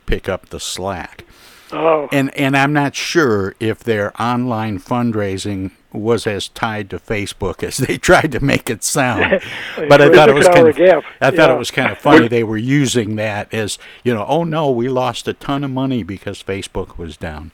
pick 0.06 0.28
up 0.28 0.46
the 0.50 0.60
slack. 0.60 1.24
Oh. 1.72 2.08
And 2.12 2.32
and 2.36 2.56
I'm 2.56 2.72
not 2.72 2.94
sure 2.94 3.54
if 3.58 3.80
their 3.80 4.20
online 4.20 4.78
fundraising 4.78 5.72
was 5.92 6.26
as 6.26 6.48
tied 6.48 6.90
to 6.90 6.98
Facebook 6.98 7.62
as 7.62 7.78
they 7.78 7.96
tried 8.10 8.32
to 8.32 8.40
make 8.40 8.68
it 8.68 8.84
sound. 8.84 9.40
but 9.88 10.00
I 10.00 10.10
thought 10.10 10.28
it 10.28 10.34
was 10.34 10.46
kind 10.48 10.68
of 10.68 10.68
of 10.68 10.76
gap. 10.76 11.04
I 11.20 11.30
thought 11.30 11.48
Yeah. 11.48 11.54
it 11.54 11.58
was 11.58 11.70
kind 11.70 11.90
of 11.90 11.98
funny 11.98 12.28
they 12.28 12.44
were 12.44 12.56
using 12.58 13.16
that 13.16 13.52
as, 13.54 13.78
you 14.02 14.12
know, 14.14 14.24
oh 14.28 14.44
no, 14.44 14.70
we 14.70 14.88
lost 14.88 15.26
a 15.28 15.32
ton 15.32 15.64
of 15.64 15.70
money 15.70 16.02
because 16.02 16.42
Facebook 16.42 16.98
was 16.98 17.16
down. 17.16 17.50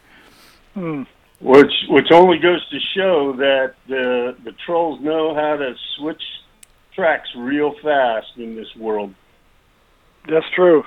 Hmm. 0.75 1.02
Which 1.40 1.73
which 1.88 2.11
only 2.11 2.38
goes 2.38 2.66
to 2.69 2.78
show 2.95 3.33
that 3.38 3.75
the 3.88 4.37
the 4.45 4.52
trolls 4.66 5.00
know 5.00 5.35
how 5.35 5.57
to 5.57 5.75
switch 5.97 6.23
tracks 6.95 7.28
real 7.37 7.75
fast 7.83 8.33
in 8.37 8.57
this 8.57 8.75
world. 8.76 9.14
That's 10.28 10.45
true. 10.54 10.85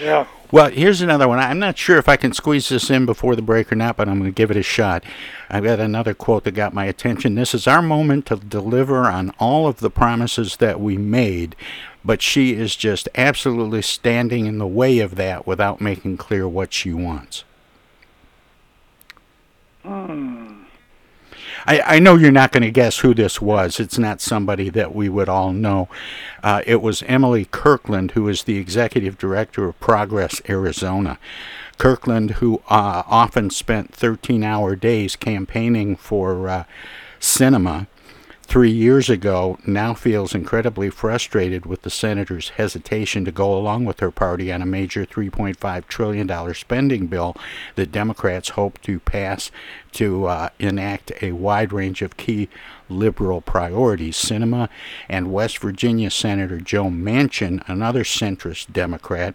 Yeah. 0.00 0.26
Well, 0.50 0.70
here's 0.70 1.00
another 1.00 1.26
one. 1.26 1.38
I'm 1.38 1.58
not 1.58 1.78
sure 1.78 1.98
if 1.98 2.08
I 2.08 2.16
can 2.16 2.32
squeeze 2.32 2.68
this 2.68 2.88
in 2.88 3.06
before 3.06 3.34
the 3.34 3.42
break 3.42 3.72
or 3.72 3.76
not, 3.76 3.96
but 3.96 4.08
I'm 4.08 4.20
going 4.20 4.30
to 4.30 4.34
give 4.34 4.50
it 4.50 4.56
a 4.56 4.62
shot. 4.62 5.02
I've 5.50 5.64
got 5.64 5.80
another 5.80 6.14
quote 6.14 6.44
that 6.44 6.52
got 6.52 6.72
my 6.72 6.84
attention. 6.84 7.34
This 7.34 7.54
is 7.54 7.66
our 7.66 7.82
moment 7.82 8.26
to 8.26 8.36
deliver 8.36 9.06
on 9.06 9.30
all 9.40 9.66
of 9.66 9.80
the 9.80 9.90
promises 9.90 10.56
that 10.58 10.80
we 10.80 10.96
made, 10.96 11.56
but 12.04 12.22
she 12.22 12.52
is 12.54 12.76
just 12.76 13.08
absolutely 13.16 13.82
standing 13.82 14.46
in 14.46 14.58
the 14.58 14.66
way 14.66 15.00
of 15.00 15.16
that 15.16 15.46
without 15.46 15.80
making 15.80 16.18
clear 16.18 16.46
what 16.46 16.72
she 16.72 16.92
wants. 16.92 17.44
Hmm. 19.82 20.63
I, 21.66 21.80
I 21.80 21.98
know 21.98 22.16
you're 22.16 22.30
not 22.30 22.52
going 22.52 22.62
to 22.62 22.70
guess 22.70 22.98
who 22.98 23.14
this 23.14 23.40
was. 23.40 23.80
It's 23.80 23.98
not 23.98 24.20
somebody 24.20 24.68
that 24.70 24.94
we 24.94 25.08
would 25.08 25.28
all 25.28 25.52
know. 25.52 25.88
Uh, 26.42 26.62
it 26.66 26.82
was 26.82 27.02
Emily 27.04 27.46
Kirkland, 27.46 28.12
who 28.12 28.28
is 28.28 28.44
the 28.44 28.58
executive 28.58 29.18
director 29.18 29.66
of 29.66 29.80
Progress 29.80 30.42
Arizona. 30.48 31.18
Kirkland, 31.78 32.32
who 32.32 32.62
uh, 32.68 33.02
often 33.06 33.50
spent 33.50 33.92
13 33.94 34.44
hour 34.44 34.76
days 34.76 35.16
campaigning 35.16 35.96
for 35.96 36.48
uh, 36.48 36.64
Sinema 37.20 37.86
three 38.44 38.70
years 38.70 39.08
ago, 39.08 39.58
now 39.66 39.94
feels 39.94 40.34
incredibly 40.34 40.90
frustrated 40.90 41.66
with 41.66 41.82
the 41.82 41.90
senator's 41.90 42.50
hesitation 42.50 43.24
to 43.24 43.32
go 43.32 43.56
along 43.56 43.84
with 43.84 44.00
her 44.00 44.10
party 44.10 44.52
on 44.52 44.62
a 44.62 44.66
major 44.66 45.04
$3.5 45.06 45.88
trillion 45.88 46.54
spending 46.54 47.06
bill 47.06 47.34
that 47.74 47.90
Democrats 47.90 48.50
hope 48.50 48.80
to 48.82 49.00
pass 49.00 49.50
to 49.92 50.26
uh, 50.26 50.48
enact 50.58 51.12
a 51.22 51.32
wide 51.32 51.72
range 51.72 52.02
of 52.02 52.16
key 52.16 52.48
liberal 52.88 53.40
priorities. 53.40 54.16
Sinema 54.16 54.68
and 55.08 55.32
West 55.32 55.58
Virginia 55.58 56.10
Senator 56.10 56.60
Joe 56.60 56.86
Manchin, 56.86 57.66
another 57.66 58.04
centrist 58.04 58.72
Democrat, 58.72 59.34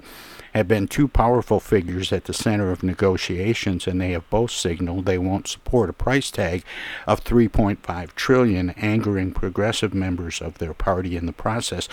have 0.53 0.67
been 0.67 0.87
two 0.87 1.07
powerful 1.07 1.59
figures 1.59 2.11
at 2.11 2.25
the 2.25 2.33
center 2.33 2.71
of 2.71 2.83
negotiations 2.83 3.87
and 3.87 3.99
they 4.01 4.11
have 4.11 4.29
both 4.29 4.51
signaled 4.51 5.05
they 5.05 5.17
won't 5.17 5.47
support 5.47 5.89
a 5.89 5.93
price 5.93 6.31
tag 6.31 6.63
of 7.07 7.23
3.5 7.23 8.15
trillion 8.15 8.71
angering 8.71 9.31
progressive 9.31 9.93
members 9.93 10.41
of 10.41 10.57
their 10.57 10.73
party 10.73 11.15
in 11.15 11.25
the 11.25 11.33
process 11.33 11.87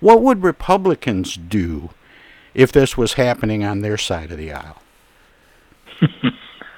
what 0.00 0.22
would 0.22 0.42
republicans 0.42 1.36
do 1.36 1.90
if 2.54 2.70
this 2.70 2.96
was 2.96 3.14
happening 3.14 3.64
on 3.64 3.80
their 3.80 3.98
side 3.98 4.30
of 4.30 4.38
the 4.38 4.52
aisle 4.52 4.80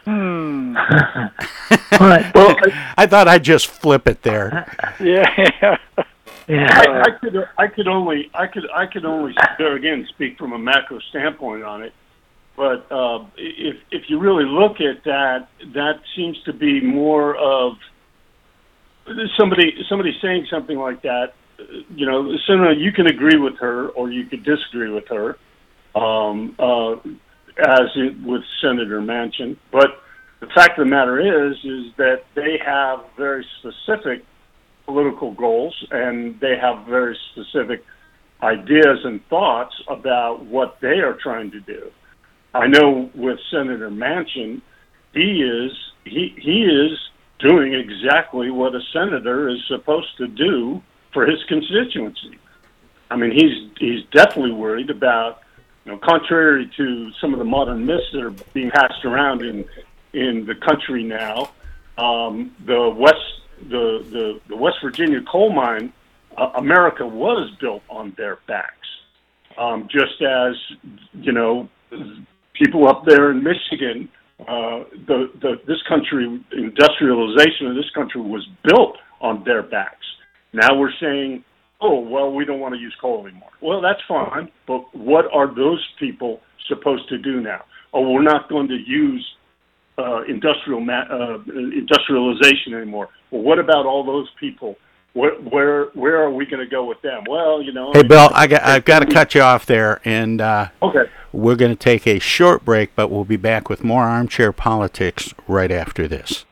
Hmm. 0.05 0.75
well 2.01 2.57
i 2.97 3.07
thought 3.09 3.27
i'd 3.27 3.43
just 3.43 3.67
flip 3.67 4.07
it 4.07 4.23
there 4.23 4.73
Yeah. 5.01 5.79
I, 6.49 7.11
could 7.21 7.37
I 7.59 7.67
could 7.67 7.89
only 7.89 8.31
I 8.33 8.47
could 8.47 8.71
I 8.73 8.87
could 8.87 9.05
only 9.05 9.35
there 9.59 9.75
again 9.75 10.07
speak 10.11 10.39
from 10.39 10.53
a 10.53 10.59
macro 10.59 11.01
standpoint 11.11 11.65
on 11.65 11.83
it, 11.83 11.93
but 12.57 12.91
uh, 12.91 13.25
if 13.37 13.77
if 13.91 14.09
you 14.09 14.21
really 14.21 14.45
look 14.45 14.81
at 14.81 15.03
that, 15.05 15.49
that 15.75 16.01
seems 16.15 16.41
to 16.45 16.53
be 16.53 16.81
more 16.81 17.37
of 17.37 17.73
somebody 19.37 19.75
somebody 19.89 20.17
saying 20.23 20.47
something 20.51 20.79
like 20.79 21.03
that. 21.03 21.35
You 21.95 22.07
know, 22.07 22.37
Senator, 22.47 22.73
you 22.75 22.93
can 22.93 23.07
agree 23.07 23.39
with 23.39 23.57
her 23.59 23.89
or 23.89 24.11
you 24.11 24.27
could 24.27 24.45
disagree 24.45 24.91
with 24.91 25.09
her, 25.09 25.39
um, 25.95 26.55
uh, 26.59 26.93
as 27.59 27.89
it, 27.97 28.23
with 28.23 28.43
Senator 28.61 29.01
Manchin. 29.01 29.57
But 29.73 30.03
the 30.41 30.49
fact 30.49 30.79
of 30.79 30.85
the 30.85 30.91
matter 30.91 31.19
is, 31.19 31.57
is 31.65 31.95
that 31.97 32.25
they 32.35 32.59
have 32.65 33.05
very 33.17 33.47
specific 33.59 34.23
political 34.87 35.33
goals 35.33 35.75
and 35.91 36.41
they 36.41 36.57
have 36.57 36.87
very 36.87 37.19
specific 37.33 37.85
ideas 38.43 38.99
and 39.05 39.27
thoughts 39.29 39.75
about 39.89 40.45
what 40.45 40.79
they 40.81 41.01
are 41.01 41.15
trying 41.15 41.51
to 41.51 41.61
do. 41.61 41.91
I 42.55 42.67
know 42.69 43.11
with 43.15 43.39
Senator 43.51 43.91
Manchin, 43.91 44.63
he 45.13 45.43
is 45.43 45.73
he 46.05 46.35
he 46.39 46.65
is 46.65 46.99
doing 47.39 47.75
exactly 47.75 48.51
what 48.51 48.75
a 48.75 48.81
senator 48.93 49.49
is 49.49 49.59
supposed 49.69 50.17
to 50.19 50.27
do 50.27 50.83
for 51.13 51.27
his 51.27 51.43
constituency. 51.49 52.39
I 53.11 53.17
mean, 53.17 53.33
he's 53.33 53.71
he's 53.79 54.05
definitely 54.13 54.53
worried 54.53 54.91
about, 54.91 55.41
you 55.85 55.93
know, 55.93 55.99
contrary 55.99 56.71
to 56.77 57.13
some 57.21 57.33
of 57.33 57.39
the 57.39 57.45
modern 57.45 57.85
myths 57.85 58.05
that 58.13 58.23
are 58.23 58.35
being 58.53 58.71
passed 58.71 59.05
around 59.05 59.43
in 59.43 59.65
in 60.13 60.47
the 60.47 60.55
country 60.55 61.05
now, 61.05 61.51
um, 61.99 62.55
the 62.65 62.89
West 62.97 63.43
the, 63.69 64.05
the 64.11 64.41
the 64.49 64.57
West 64.57 64.77
Virginia 64.83 65.21
coal 65.31 65.53
mine, 65.53 65.93
uh, 66.37 66.51
America 66.57 67.07
was 67.07 67.51
built 67.61 67.83
on 67.89 68.15
their 68.17 68.39
backs, 68.47 68.89
um, 69.59 69.89
just 69.91 70.21
as 70.23 70.55
you 71.15 71.33
know, 71.33 71.69
people 72.55 72.89
up 72.89 73.05
there 73.07 73.31
in 73.31 73.43
Michigan. 73.43 74.09
Uh, 74.41 74.85
the, 75.07 75.31
the 75.41 75.61
this 75.67 75.83
country 75.89 76.43
industrialization 76.53 77.69
of 77.69 77.75
this 77.75 77.89
country 77.95 78.21
was 78.21 78.47
built 78.65 78.97
on 79.21 79.43
their 79.45 79.63
backs. 79.63 80.05
Now 80.53 80.79
we're 80.79 80.93
saying 81.01 81.43
oh, 81.81 82.01
well, 82.01 82.33
we 82.33 82.45
don't 82.45 82.61
want 82.61 82.75
to 82.75 82.81
use 82.81 82.95
coal 83.01 83.27
anymore. 83.27 83.51
Well, 83.61 83.81
that's 83.81 84.01
fine, 84.09 84.51
but 84.67 84.95
what 84.95 85.27
are 85.33 85.55
those 85.55 85.85
people 85.99 86.41
supposed 86.69 87.09
to 87.09 87.19
do 87.19 87.41
now? 87.41 87.65
Oh, 87.93 88.11
we're 88.11 88.23
not 88.23 88.49
going 88.49 88.69
to 88.69 88.77
use 88.77 89.27
uh, 89.99 90.23
industrial 90.23 90.81
ma- 90.81 91.07
uh, 91.11 91.39
industrialization 91.49 92.75
anymore. 92.75 93.09
Well, 93.31 93.43
what 93.43 93.59
about 93.59 93.87
all 93.87 94.05
those 94.05 94.29
people? 94.39 94.77
Where 95.15 95.35
where, 95.37 95.87
where 95.95 96.23
are 96.23 96.31
we 96.31 96.45
going 96.45 96.63
to 96.63 96.71
go 96.71 96.85
with 96.85 97.01
them? 97.01 97.25
Well, 97.29 97.63
you 97.63 97.73
know. 97.73 97.93
Hey, 97.95 98.03
Bill, 98.03 98.29
I 98.35 98.47
got 98.47 98.63
I've 98.63 98.85
got 98.85 99.01
to 99.01 99.07
cut 99.07 99.35
you 99.35 99.41
off 99.41 99.65
there, 99.65 100.01
and 100.05 100.41
uh, 100.41 100.69
okay, 100.83 101.11
we're 101.33 101.57
going 101.57 101.73
to 101.73 101.77
take 101.77 102.07
a 102.07 102.19
short 102.19 102.65
break, 102.65 102.95
but 102.95 103.09
we'll 103.09 103.25
be 103.25 103.37
back 103.37 103.71
with 103.71 103.83
more 103.83 104.05
armchair 104.05 104.53
politics 104.53 105.33
right 105.49 105.71
after 105.71 106.07
this. 106.07 106.45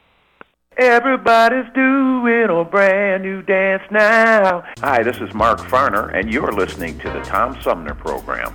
Everybody's 0.76 1.72
doing 1.72 2.48
a 2.48 2.64
brand 2.64 3.22
new 3.22 3.42
dance 3.42 3.82
now. 3.90 4.64
Hi, 4.78 5.02
this 5.02 5.18
is 5.18 5.32
Mark 5.32 5.60
Farner, 5.60 6.12
and 6.18 6.32
you're 6.32 6.52
listening 6.52 6.98
to 7.00 7.10
the 7.10 7.20
Tom 7.20 7.60
Sumner 7.62 7.94
Program. 7.94 8.54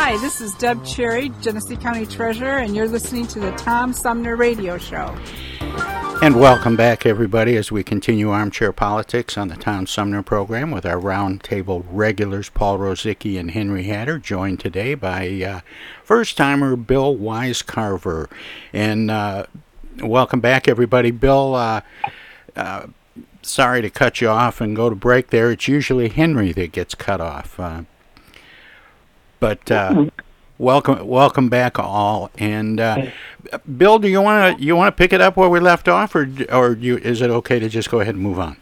Hi, 0.00 0.16
this 0.18 0.40
is 0.40 0.54
Deb 0.54 0.86
Cherry, 0.86 1.30
Genesee 1.40 1.76
County 1.76 2.06
Treasurer, 2.06 2.58
and 2.58 2.74
you're 2.74 2.86
listening 2.86 3.26
to 3.26 3.40
the 3.40 3.50
Tom 3.56 3.92
Sumner 3.92 4.36
Radio 4.36 4.78
Show. 4.78 5.12
And 6.22 6.38
welcome 6.38 6.76
back, 6.76 7.04
everybody, 7.04 7.56
as 7.56 7.72
we 7.72 7.82
continue 7.82 8.30
Armchair 8.30 8.72
Politics 8.72 9.36
on 9.36 9.48
the 9.48 9.56
Tom 9.56 9.88
Sumner 9.88 10.22
program 10.22 10.70
with 10.70 10.86
our 10.86 10.98
roundtable 10.98 11.84
regulars, 11.90 12.48
Paul 12.48 12.78
Rozycki 12.78 13.38
and 13.40 13.50
Henry 13.50 13.82
Hatter, 13.82 14.20
joined 14.20 14.60
today 14.60 14.94
by 14.94 15.42
uh, 15.42 15.60
first 16.04 16.36
timer 16.36 16.76
Bill 16.76 17.16
Wisecarver. 17.16 18.30
And 18.72 19.10
uh, 19.10 19.46
welcome 20.00 20.40
back, 20.40 20.68
everybody. 20.68 21.10
Bill, 21.10 21.56
uh, 21.56 21.80
uh, 22.54 22.86
sorry 23.42 23.82
to 23.82 23.90
cut 23.90 24.20
you 24.20 24.28
off 24.28 24.60
and 24.60 24.76
go 24.76 24.88
to 24.88 24.96
break 24.96 25.30
there. 25.30 25.50
It's 25.50 25.66
usually 25.66 26.08
Henry 26.08 26.52
that 26.52 26.70
gets 26.70 26.94
cut 26.94 27.20
off. 27.20 27.58
But 29.40 29.70
uh, 29.70 30.06
welcome, 30.58 31.06
welcome 31.06 31.48
back 31.48 31.78
all. 31.78 32.30
And 32.38 32.80
uh, 32.80 33.06
Bill, 33.76 33.98
do 33.98 34.08
you 34.08 34.20
want 34.20 34.58
to 34.58 34.64
you 34.64 34.74
want 34.76 34.94
to 34.94 34.98
pick 35.00 35.12
it 35.12 35.20
up 35.20 35.36
where 35.36 35.48
we 35.48 35.60
left 35.60 35.88
off, 35.88 36.14
or 36.14 36.28
or 36.50 36.72
you, 36.72 36.96
is 36.98 37.20
it 37.22 37.30
okay 37.30 37.58
to 37.58 37.68
just 37.68 37.90
go 37.90 38.00
ahead 38.00 38.14
and 38.14 38.22
move 38.22 38.38
on? 38.38 38.56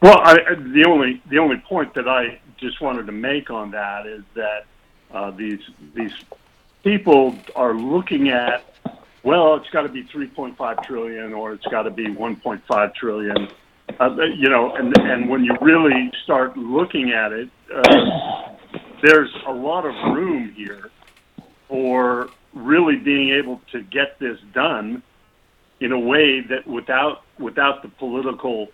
Well, 0.00 0.18
I, 0.18 0.32
I- 0.50 0.54
the 0.54 0.84
only 0.88 1.22
the 1.30 1.38
only 1.38 1.56
point 1.58 1.94
that 1.94 2.08
I 2.08 2.40
just 2.58 2.80
wanted 2.80 3.06
to 3.06 3.12
make 3.12 3.50
on 3.50 3.70
that 3.72 4.06
is 4.06 4.22
that 4.34 4.64
uh, 5.12 5.30
these 5.30 5.60
these 5.94 6.12
people 6.82 7.36
are 7.54 7.74
looking 7.74 8.28
at 8.30 8.64
well, 9.24 9.56
it's 9.56 9.68
got 9.70 9.82
to 9.82 9.88
be 9.88 10.04
3.5 10.04 10.84
trillion 10.84 11.32
or 11.34 11.52
it's 11.52 11.66
got 11.66 11.82
to 11.82 11.90
be 11.90 12.06
1.5 12.06 12.94
trillion. 12.94 13.48
Uh, 13.98 14.14
you 14.36 14.48
know, 14.48 14.74
and 14.76 14.96
and 14.98 15.28
when 15.28 15.44
you 15.44 15.56
really 15.60 16.10
start 16.24 16.56
looking 16.56 17.10
at 17.10 17.32
it, 17.32 17.48
uh, 17.74 18.54
there's 19.02 19.34
a 19.46 19.52
lot 19.52 19.86
of 19.86 19.94
room 20.14 20.52
here 20.56 20.90
for 21.68 22.30
really 22.54 22.96
being 22.96 23.30
able 23.30 23.60
to 23.72 23.82
get 23.82 24.18
this 24.18 24.38
done 24.52 25.02
in 25.80 25.92
a 25.92 25.98
way 25.98 26.40
that 26.40 26.66
without 26.66 27.22
without 27.38 27.82
the 27.82 27.88
political 27.88 28.68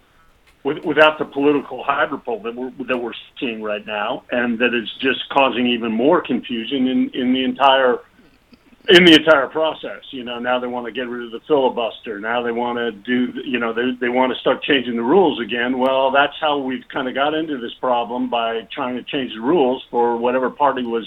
with, 0.63 0.83
without 0.85 1.19
the 1.19 1.25
political 1.25 1.85
hydropole 1.85 2.43
that 2.43 2.55
we're 2.55 2.71
that 2.87 2.99
we're 2.99 3.13
seeing 3.39 3.63
right 3.63 3.87
now, 3.87 4.25
and 4.31 4.59
that 4.59 4.75
is 4.75 4.91
just 5.01 5.29
causing 5.31 5.67
even 5.67 5.93
more 5.93 6.23
confusion 6.23 6.87
in 6.87 7.11
in 7.11 7.35
the 7.35 7.45
entire 7.45 7.99
in 8.89 9.05
the 9.05 9.15
entire 9.15 9.49
process. 9.49 10.03
You 10.11 10.25
know, 10.25 10.39
now 10.39 10.59
they 10.59 10.67
want 10.67 10.87
to 10.87 10.93
get 10.93 11.09
rid 11.09 11.25
of 11.25 11.33
the 11.33 11.41
filibuster. 11.47 12.21
Now 12.21 12.43
they 12.43 12.53
want 12.53 12.79
to 12.79 12.93
do, 12.93 13.41
you 13.45 13.59
know, 13.59 13.73
they 13.73 13.97
they 14.01 14.09
want 14.09 14.33
to 14.33 14.39
start 14.41 14.63
changing 14.63 14.97
the 14.97 15.03
rules 15.03 15.41
again. 15.41 15.79
Well, 15.79 16.11
that's 16.11 16.35
how 16.41 16.59
we've 16.59 16.87
kind 16.93 17.09
of 17.09 17.15
got 17.15 17.35
into 17.35 17.59
this 17.59 17.73
problem 17.81 18.29
by 18.29 18.69
trying 18.73 18.97
to 18.97 19.03
change 19.05 19.33
the 19.33 19.41
rules 19.41 19.83
for 19.91 20.17
whatever 20.17 20.51
party 20.51 20.83
was 20.83 21.07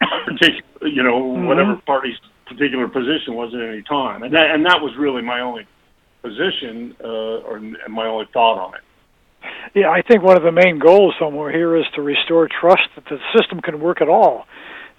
particular, 0.26 0.88
you 0.88 1.02
know, 1.02 1.18
whatever 1.18 1.76
party's 1.86 2.18
particular 2.46 2.88
position 2.88 3.34
was 3.34 3.54
at 3.54 3.60
any 3.60 3.82
time. 3.82 4.22
And 4.24 4.34
that 4.34 4.50
and 4.50 4.66
that 4.66 4.80
was 4.80 4.92
really 4.98 5.22
my 5.22 5.40
only 5.40 5.66
position 6.22 6.96
uh, 7.02 7.46
or 7.46 7.60
my 7.88 8.06
only 8.06 8.26
thought 8.32 8.58
on 8.58 8.74
it. 8.74 8.80
Yeah, 9.74 9.90
I 9.90 10.02
think 10.02 10.22
one 10.22 10.36
of 10.36 10.42
the 10.42 10.52
main 10.52 10.78
goals 10.78 11.14
somewhere 11.18 11.50
here 11.50 11.76
is 11.76 11.84
to 11.94 12.02
restore 12.02 12.48
trust 12.48 12.88
that 12.94 13.04
the 13.06 13.18
system 13.36 13.60
can 13.60 13.80
work 13.80 14.00
at 14.00 14.08
all. 14.08 14.44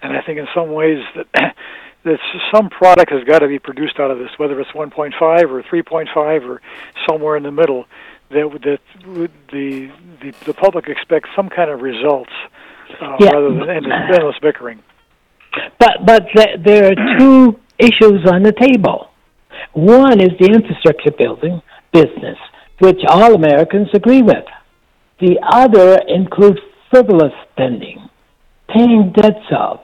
And 0.01 0.17
I 0.17 0.21
think 0.21 0.37
in 0.37 0.47
some 0.53 0.73
ways 0.73 0.99
that 1.15 1.55
that 2.03 2.19
some 2.53 2.69
product 2.69 3.11
has 3.11 3.23
got 3.23 3.39
to 3.39 3.47
be 3.47 3.59
produced 3.59 3.99
out 3.99 4.11
of 4.11 4.19
this, 4.19 4.29
whether 4.37 4.59
it's 4.59 4.71
1.5 4.71 5.13
or 5.21 5.63
3.5 5.63 6.49
or 6.49 6.61
somewhere 7.09 7.37
in 7.37 7.43
the 7.43 7.51
middle. 7.51 7.85
That 8.29 8.49
that 8.63 8.79
the 9.51 9.91
the 10.21 10.33
the 10.45 10.53
public 10.53 10.87
expects 10.87 11.29
some 11.35 11.49
kind 11.49 11.69
of 11.69 11.81
results 11.81 12.31
uh, 12.99 13.17
Yeah. 13.19 13.29
rather 13.31 13.49
than 13.53 13.69
endless, 13.69 13.93
endless 14.11 14.35
bickering. 14.41 14.79
But 15.79 16.05
but 16.05 16.23
th- 16.35 16.59
there 16.65 16.91
are 16.91 17.17
two 17.19 17.59
issues 17.77 18.25
on 18.31 18.41
the 18.43 18.53
table. 18.53 19.09
One 19.73 20.19
is 20.19 20.31
the 20.39 20.47
infrastructure 20.47 21.11
building 21.11 21.61
business, 21.91 22.37
which 22.79 23.01
all 23.07 23.35
Americans 23.35 23.89
agree 23.93 24.23
with. 24.23 24.45
The 25.19 25.37
other 25.51 26.01
includes 26.07 26.59
frivolous 26.89 27.33
spending, 27.51 28.09
paying 28.67 29.13
debts 29.15 29.45
off, 29.51 29.81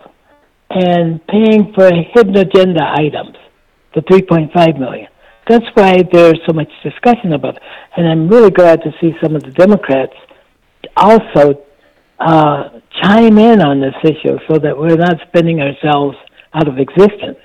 and 0.70 1.26
paying 1.28 1.74
for 1.74 1.90
hidden 2.14 2.38
agenda 2.38 2.82
items, 2.96 3.36
the 3.96 4.02
3.5 4.02 4.80
million. 4.80 5.08
That's 5.48 5.66
why 5.74 6.04
there's 6.12 6.40
so 6.48 6.54
much 6.54 6.70
discussion 6.84 7.34
about 7.34 7.58
it. 7.58 7.64
And 7.98 8.08
I'm 8.08 8.28
really 8.28 8.52
glad 8.52 8.82
to 8.84 8.92
see 9.02 9.14
some 9.22 9.36
of 9.36 9.44
the 9.44 9.52
Democrats 9.52 10.14
also 10.96 11.64
uh, 12.20 12.70
chime 13.02 13.38
in 13.38 13.62
on 13.62 13.82
this 13.82 13.96
issue 14.04 14.38
so 14.48 14.60
that 14.60 14.78
we're 14.78 14.96
not 14.96 15.18
spending 15.28 15.62
ourselves 15.62 16.18
out 16.54 16.68
of 16.68 16.78
existence. 16.78 17.40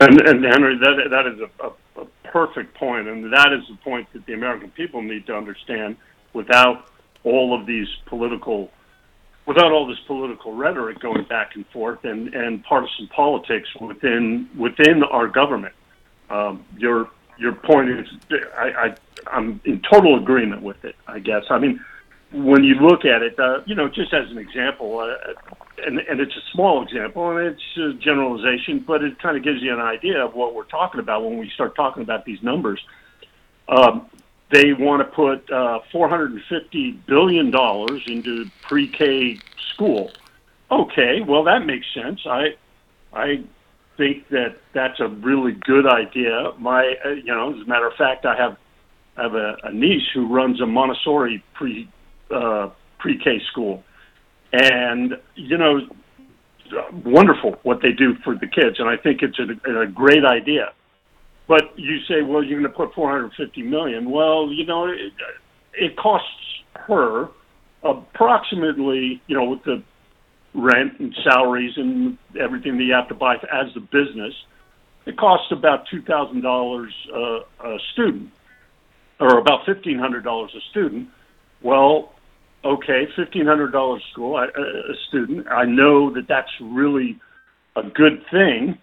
And, 0.00 0.20
and 0.20 0.44
Henry, 0.44 0.78
that 0.78 1.08
that 1.10 1.26
is 1.26 1.40
a, 1.40 1.66
a, 1.66 2.02
a 2.02 2.06
perfect 2.30 2.74
point, 2.76 3.08
and 3.08 3.32
that 3.32 3.52
is 3.52 3.66
the 3.68 3.76
point 3.82 4.06
that 4.12 4.24
the 4.26 4.34
American 4.34 4.70
people 4.70 5.02
need 5.02 5.26
to 5.26 5.34
understand. 5.34 5.96
Without 6.34 6.90
all 7.24 7.58
of 7.58 7.66
these 7.66 7.88
political, 8.06 8.70
without 9.48 9.72
all 9.72 9.86
this 9.86 9.98
political 10.06 10.54
rhetoric 10.54 11.00
going 11.00 11.24
back 11.24 11.56
and 11.56 11.66
forth, 11.68 12.04
and, 12.04 12.34
and 12.34 12.62
partisan 12.64 13.08
politics 13.08 13.68
within 13.80 14.48
within 14.56 15.02
our 15.02 15.26
government, 15.26 15.74
um, 16.28 16.64
your 16.76 17.10
your 17.38 17.54
point 17.54 17.88
is, 17.88 18.06
I, 18.56 18.66
I 18.70 18.96
I'm 19.26 19.60
in 19.64 19.80
total 19.90 20.18
agreement 20.18 20.62
with 20.62 20.84
it. 20.84 20.94
I 21.06 21.18
guess. 21.18 21.44
I 21.48 21.58
mean, 21.58 21.80
when 22.30 22.62
you 22.62 22.74
look 22.74 23.06
at 23.06 23.22
it, 23.22 23.38
uh, 23.38 23.60
you 23.64 23.74
know, 23.74 23.88
just 23.88 24.12
as 24.12 24.30
an 24.30 24.36
example, 24.38 24.98
uh, 24.98 25.32
and, 25.86 25.98
and 25.98 26.20
it's 26.20 26.36
a 26.36 26.44
small 26.52 26.82
example 26.82 27.36
and 27.36 27.46
it's 27.46 27.78
a 27.78 27.94
generalization, 27.94 28.84
but 28.86 29.02
it 29.02 29.18
kind 29.18 29.36
of 29.36 29.42
gives 29.42 29.62
you 29.62 29.72
an 29.72 29.80
idea 29.80 30.24
of 30.24 30.34
what 30.34 30.54
we're 30.54 30.64
talking 30.64 31.00
about 31.00 31.24
when 31.24 31.38
we 31.38 31.48
start 31.50 31.74
talking 31.74 32.02
about 32.02 32.26
these 32.26 32.42
numbers. 32.42 32.80
Um, 33.68 34.10
they 34.50 34.72
want 34.72 35.00
to 35.00 35.14
put 35.14 35.50
uh, 35.52 35.80
$450 35.92 37.06
billion 37.06 37.52
into 38.06 38.50
pre-K 38.62 39.38
school. 39.74 40.10
Okay, 40.70 41.20
well, 41.26 41.44
that 41.44 41.66
makes 41.66 41.86
sense. 41.94 42.20
I, 42.26 42.54
I 43.12 43.44
think 43.96 44.28
that 44.28 44.56
that's 44.72 45.00
a 45.00 45.08
really 45.08 45.52
good 45.52 45.86
idea. 45.86 46.52
My, 46.58 46.94
uh, 47.04 47.10
you 47.10 47.34
know, 47.34 47.54
as 47.54 47.60
a 47.60 47.68
matter 47.68 47.86
of 47.86 47.94
fact, 47.94 48.24
I 48.24 48.36
have 48.36 48.56
I 49.16 49.22
have 49.24 49.34
a, 49.34 49.56
a 49.64 49.72
niece 49.72 50.04
who 50.14 50.32
runs 50.32 50.60
a 50.60 50.66
Montessori 50.66 51.42
pre 51.54 51.88
uh, 52.30 52.70
pre-K 52.98 53.40
school, 53.50 53.82
and 54.52 55.14
you 55.34 55.58
know, 55.58 55.80
wonderful 57.04 57.58
what 57.64 57.82
they 57.82 57.92
do 57.92 58.14
for 58.22 58.34
the 58.34 58.46
kids, 58.46 58.78
and 58.78 58.88
I 58.88 58.96
think 58.96 59.22
it's 59.22 59.38
a, 59.38 59.80
a 59.80 59.86
great 59.86 60.24
idea. 60.24 60.72
But 61.48 61.76
you 61.76 62.00
say, 62.06 62.20
well, 62.22 62.44
you're 62.44 62.60
going 62.60 62.70
to 62.70 62.76
put 62.76 62.94
450 62.94 63.62
million. 63.62 64.10
Well, 64.10 64.52
you 64.52 64.66
know, 64.66 64.86
it, 64.86 65.12
it 65.72 65.96
costs 65.96 66.28
her 66.74 67.28
approximately, 67.82 69.22
you 69.26 69.36
know, 69.36 69.44
with 69.44 69.64
the 69.64 69.82
rent 70.54 70.98
and 70.98 71.14
salaries 71.24 71.72
and 71.76 72.18
everything 72.38 72.76
that 72.76 72.84
you 72.84 72.92
have 72.92 73.08
to 73.08 73.14
buy 73.14 73.36
as 73.36 73.74
a 73.76 73.80
business, 73.80 74.34
it 75.06 75.16
costs 75.16 75.50
about 75.50 75.86
two 75.90 76.02
thousand 76.02 76.42
dollars 76.42 76.92
a 77.14 77.76
student, 77.92 78.30
or 79.20 79.38
about 79.38 79.64
fifteen 79.64 79.98
hundred 79.98 80.24
dollars 80.24 80.50
a 80.54 80.60
student. 80.70 81.08
Well, 81.62 82.12
okay, 82.64 83.08
fifteen 83.16 83.46
hundred 83.46 83.72
dollars 83.72 84.02
school 84.12 84.38
a 84.38 84.94
student. 85.08 85.46
I 85.48 85.64
know 85.64 86.12
that 86.14 86.28
that's 86.28 86.50
really 86.60 87.18
a 87.76 87.82
good 87.82 88.22
thing. 88.30 88.76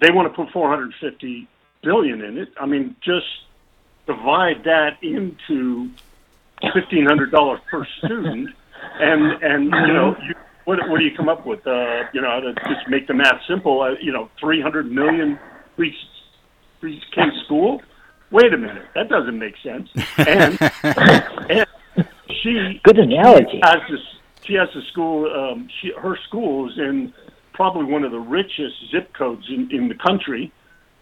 They 0.00 0.10
want 0.10 0.32
to 0.32 0.34
put 0.34 0.52
four 0.52 0.70
hundred 0.70 0.94
fifty 1.00 1.48
billion 1.84 2.22
in 2.22 2.38
it. 2.38 2.48
I 2.58 2.66
mean, 2.66 2.96
just 3.02 3.26
divide 4.06 4.64
that 4.64 5.02
into 5.02 5.90
fifteen 6.72 7.06
hundred 7.06 7.30
dollars 7.30 7.60
per 7.70 7.86
student, 7.98 8.50
and 9.00 9.42
and 9.42 9.64
you 9.64 9.92
know 9.92 10.16
you, 10.26 10.34
what 10.64 10.78
what 10.88 10.98
do 10.98 11.04
you 11.04 11.16
come 11.16 11.28
up 11.28 11.46
with? 11.46 11.66
Uh, 11.66 12.04
you 12.12 12.20
know, 12.20 12.40
to 12.40 12.54
just 12.68 12.88
make 12.88 13.06
the 13.06 13.14
math 13.14 13.40
simple. 13.46 13.82
Uh, 13.82 13.94
you 14.00 14.12
know, 14.12 14.30
three 14.40 14.60
hundred 14.60 14.90
million 14.90 15.38
pre 15.76 15.94
pre 16.80 17.02
K 17.14 17.22
school. 17.44 17.82
Wait 18.30 18.52
a 18.52 18.56
minute, 18.58 18.86
that 18.94 19.08
doesn't 19.08 19.38
make 19.38 19.54
sense. 19.62 19.88
And, 20.18 20.58
and 21.48 21.66
she 22.42 22.80
Good 22.82 22.98
analogy. 22.98 23.46
She 23.52 23.60
has 23.62 23.80
this. 23.88 24.00
She 24.42 24.54
has 24.54 24.68
a 24.74 24.82
school. 24.90 25.32
Um, 25.32 25.68
she 25.80 25.92
her 25.96 26.18
school 26.26 26.68
is 26.68 26.78
in 26.78 27.12
probably 27.52 27.84
one 27.84 28.02
of 28.02 28.10
the 28.10 28.18
richest 28.18 28.74
zip 28.90 29.12
codes 29.14 29.48
in, 29.48 29.70
in 29.70 29.88
the 29.88 29.94
country. 29.94 30.52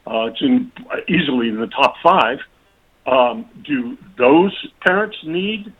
Uh, 0.07 0.27
it's 0.27 0.41
in 0.41 0.73
easily 1.09 1.49
in 1.49 1.61
the 1.61 1.69
top 1.69 1.95
five. 2.03 2.39
Um, 3.07 3.47
do 3.65 3.97
those 4.17 4.53
parents 4.81 5.17
need 5.25 5.73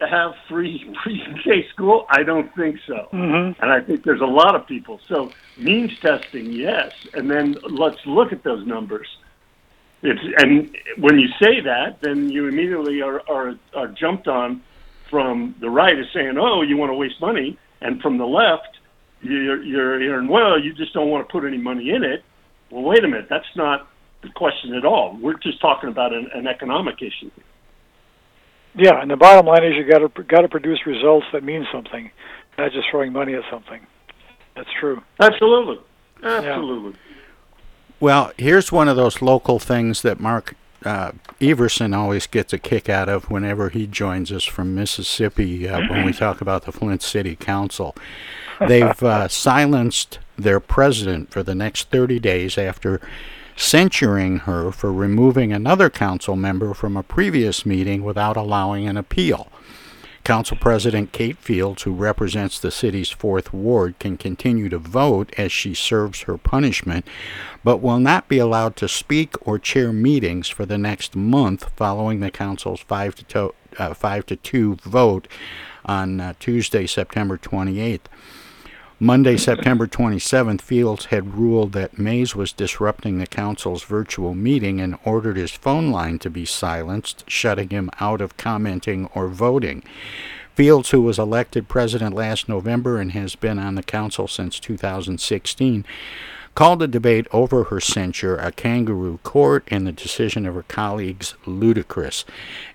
to 0.00 0.06
have 0.06 0.32
free 0.48 0.84
pre-K 1.02 1.68
school? 1.72 2.06
I 2.10 2.22
don't 2.22 2.54
think 2.54 2.78
so. 2.86 3.08
Mm-hmm. 3.12 3.62
And 3.62 3.72
I 3.72 3.80
think 3.80 4.04
there's 4.04 4.20
a 4.20 4.26
lot 4.26 4.54
of 4.54 4.66
people. 4.66 5.00
So 5.08 5.32
means 5.56 5.98
testing, 6.00 6.52
yes. 6.52 6.92
And 7.14 7.30
then 7.30 7.56
let's 7.70 7.98
look 8.06 8.32
at 8.32 8.42
those 8.42 8.66
numbers. 8.66 9.08
It's, 10.02 10.20
and 10.38 10.76
when 10.98 11.18
you 11.18 11.28
say 11.42 11.60
that, 11.62 11.98
then 12.02 12.28
you 12.28 12.46
immediately 12.46 13.00
are, 13.00 13.22
are, 13.28 13.54
are 13.74 13.88
jumped 13.88 14.28
on 14.28 14.62
from 15.10 15.54
the 15.60 15.70
right 15.70 15.98
as 15.98 16.06
saying, 16.12 16.36
"Oh, 16.38 16.62
you 16.62 16.76
want 16.76 16.90
to 16.90 16.94
waste 16.94 17.20
money," 17.20 17.58
and 17.80 18.00
from 18.02 18.18
the 18.18 18.26
left, 18.26 18.78
you're, 19.22 19.62
you're 19.62 20.00
hearing, 20.00 20.28
"Well, 20.28 20.60
you 20.60 20.74
just 20.74 20.92
don't 20.92 21.08
want 21.08 21.26
to 21.26 21.32
put 21.32 21.46
any 21.46 21.58
money 21.58 21.90
in 21.90 22.04
it." 22.04 22.24
Well, 22.70 22.82
wait 22.82 23.04
a 23.04 23.08
minute. 23.08 23.26
That's 23.28 23.44
not 23.54 23.88
the 24.22 24.28
question 24.30 24.74
at 24.74 24.84
all. 24.84 25.16
We're 25.20 25.38
just 25.38 25.60
talking 25.60 25.88
about 25.88 26.12
an, 26.12 26.28
an 26.34 26.46
economic 26.46 27.00
issue. 27.00 27.30
Yeah, 28.74 29.00
and 29.00 29.10
the 29.10 29.16
bottom 29.16 29.46
line 29.46 29.64
is 29.64 29.74
you 29.74 29.84
got 29.84 29.98
to 29.98 30.22
got 30.24 30.42
to 30.42 30.48
produce 30.48 30.84
results 30.86 31.26
that 31.32 31.42
mean 31.42 31.66
something, 31.72 32.10
not 32.58 32.72
just 32.72 32.88
throwing 32.90 33.12
money 33.12 33.34
at 33.34 33.42
something. 33.50 33.86
That's 34.54 34.68
true. 34.78 35.02
Absolutely, 35.18 35.78
absolutely. 36.22 36.92
Yeah. 36.92 36.96
Well, 37.98 38.32
here's 38.36 38.70
one 38.70 38.88
of 38.88 38.96
those 38.96 39.22
local 39.22 39.58
things 39.58 40.02
that 40.02 40.20
Mark 40.20 40.54
uh, 40.84 41.12
Everson 41.40 41.94
always 41.94 42.26
gets 42.26 42.52
a 42.52 42.58
kick 42.58 42.90
out 42.90 43.08
of 43.08 43.30
whenever 43.30 43.70
he 43.70 43.86
joins 43.86 44.30
us 44.30 44.44
from 44.44 44.74
Mississippi 44.74 45.66
uh, 45.66 45.80
when 45.88 46.04
we 46.04 46.12
talk 46.12 46.42
about 46.42 46.64
the 46.64 46.72
Flint 46.72 47.02
City 47.02 47.34
Council. 47.34 47.96
They've 48.60 49.02
uh, 49.02 49.28
silenced 49.28 50.18
their 50.36 50.60
president 50.60 51.30
for 51.30 51.42
the 51.42 51.54
next 51.54 51.90
30 51.90 52.18
days 52.18 52.58
after 52.58 53.00
censuring 53.56 54.40
her 54.40 54.70
for 54.70 54.92
removing 54.92 55.52
another 55.52 55.88
council 55.88 56.36
member 56.36 56.74
from 56.74 56.96
a 56.96 57.02
previous 57.02 57.64
meeting 57.64 58.04
without 58.04 58.36
allowing 58.36 58.86
an 58.86 58.96
appeal. 58.96 59.48
Council 60.26 60.56
President 60.56 61.12
Kate 61.12 61.38
Fields, 61.38 61.84
who 61.84 61.92
represents 61.92 62.58
the 62.58 62.72
city's 62.72 63.14
4th 63.14 63.52
Ward, 63.52 63.96
can 64.00 64.16
continue 64.16 64.68
to 64.68 64.76
vote 64.76 65.32
as 65.38 65.52
she 65.52 65.72
serves 65.72 66.22
her 66.22 66.36
punishment, 66.36 67.06
but 67.62 67.76
will 67.76 68.00
not 68.00 68.26
be 68.26 68.38
allowed 68.38 68.74
to 68.74 68.88
speak 68.88 69.36
or 69.46 69.56
chair 69.56 69.92
meetings 69.92 70.48
for 70.48 70.66
the 70.66 70.78
next 70.78 71.14
month 71.14 71.70
following 71.76 72.18
the 72.18 72.32
council's 72.32 72.80
5 72.80 73.14
to, 73.14 73.24
to 73.26 73.54
uh, 73.78 73.94
5 73.94 74.26
to 74.26 74.34
2 74.34 74.74
vote 74.82 75.28
on 75.84 76.20
uh, 76.20 76.34
Tuesday, 76.40 76.88
September 76.88 77.38
28th. 77.38 78.00
Monday, 78.98 79.36
September 79.36 79.86
27th, 79.86 80.62
Fields 80.62 81.04
had 81.06 81.34
ruled 81.34 81.72
that 81.72 81.98
Mays 81.98 82.34
was 82.34 82.50
disrupting 82.50 83.18
the 83.18 83.26
council's 83.26 83.84
virtual 83.84 84.34
meeting 84.34 84.80
and 84.80 84.96
ordered 85.04 85.36
his 85.36 85.50
phone 85.50 85.90
line 85.90 86.18
to 86.20 86.30
be 86.30 86.46
silenced, 86.46 87.22
shutting 87.28 87.68
him 87.68 87.90
out 88.00 88.22
of 88.22 88.38
commenting 88.38 89.10
or 89.14 89.28
voting. 89.28 89.82
Fields, 90.54 90.92
who 90.92 91.02
was 91.02 91.18
elected 91.18 91.68
president 91.68 92.14
last 92.14 92.48
November 92.48 92.98
and 92.98 93.12
has 93.12 93.36
been 93.36 93.58
on 93.58 93.74
the 93.74 93.82
council 93.82 94.26
since 94.26 94.58
2016, 94.58 95.84
called 96.56 96.78
the 96.78 96.88
debate 96.88 97.28
over 97.32 97.64
her 97.64 97.78
censure 97.78 98.36
a 98.36 98.50
kangaroo 98.50 99.18
court 99.22 99.62
and 99.68 99.86
the 99.86 99.92
decision 99.92 100.46
of 100.46 100.54
her 100.54 100.62
colleagues 100.62 101.34
ludicrous. 101.44 102.24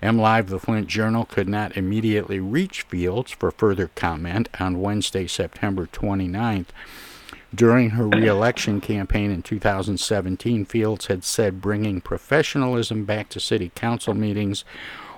MLive, 0.00 0.46
the 0.46 0.60
Flint 0.60 0.86
Journal, 0.86 1.24
could 1.24 1.48
not 1.48 1.76
immediately 1.76 2.38
reach 2.38 2.82
Fields 2.82 3.32
for 3.32 3.50
further 3.50 3.90
comment 3.96 4.48
on 4.60 4.80
Wednesday, 4.80 5.26
September 5.26 5.86
29th. 5.86 6.68
During 7.52 7.90
her 7.90 8.06
reelection 8.06 8.80
campaign 8.80 9.32
in 9.32 9.42
2017, 9.42 10.64
Fields 10.64 11.06
had 11.06 11.24
said 11.24 11.60
bringing 11.60 12.00
professionalism 12.00 13.04
back 13.04 13.28
to 13.30 13.40
city 13.40 13.72
council 13.74 14.14
meetings 14.14 14.64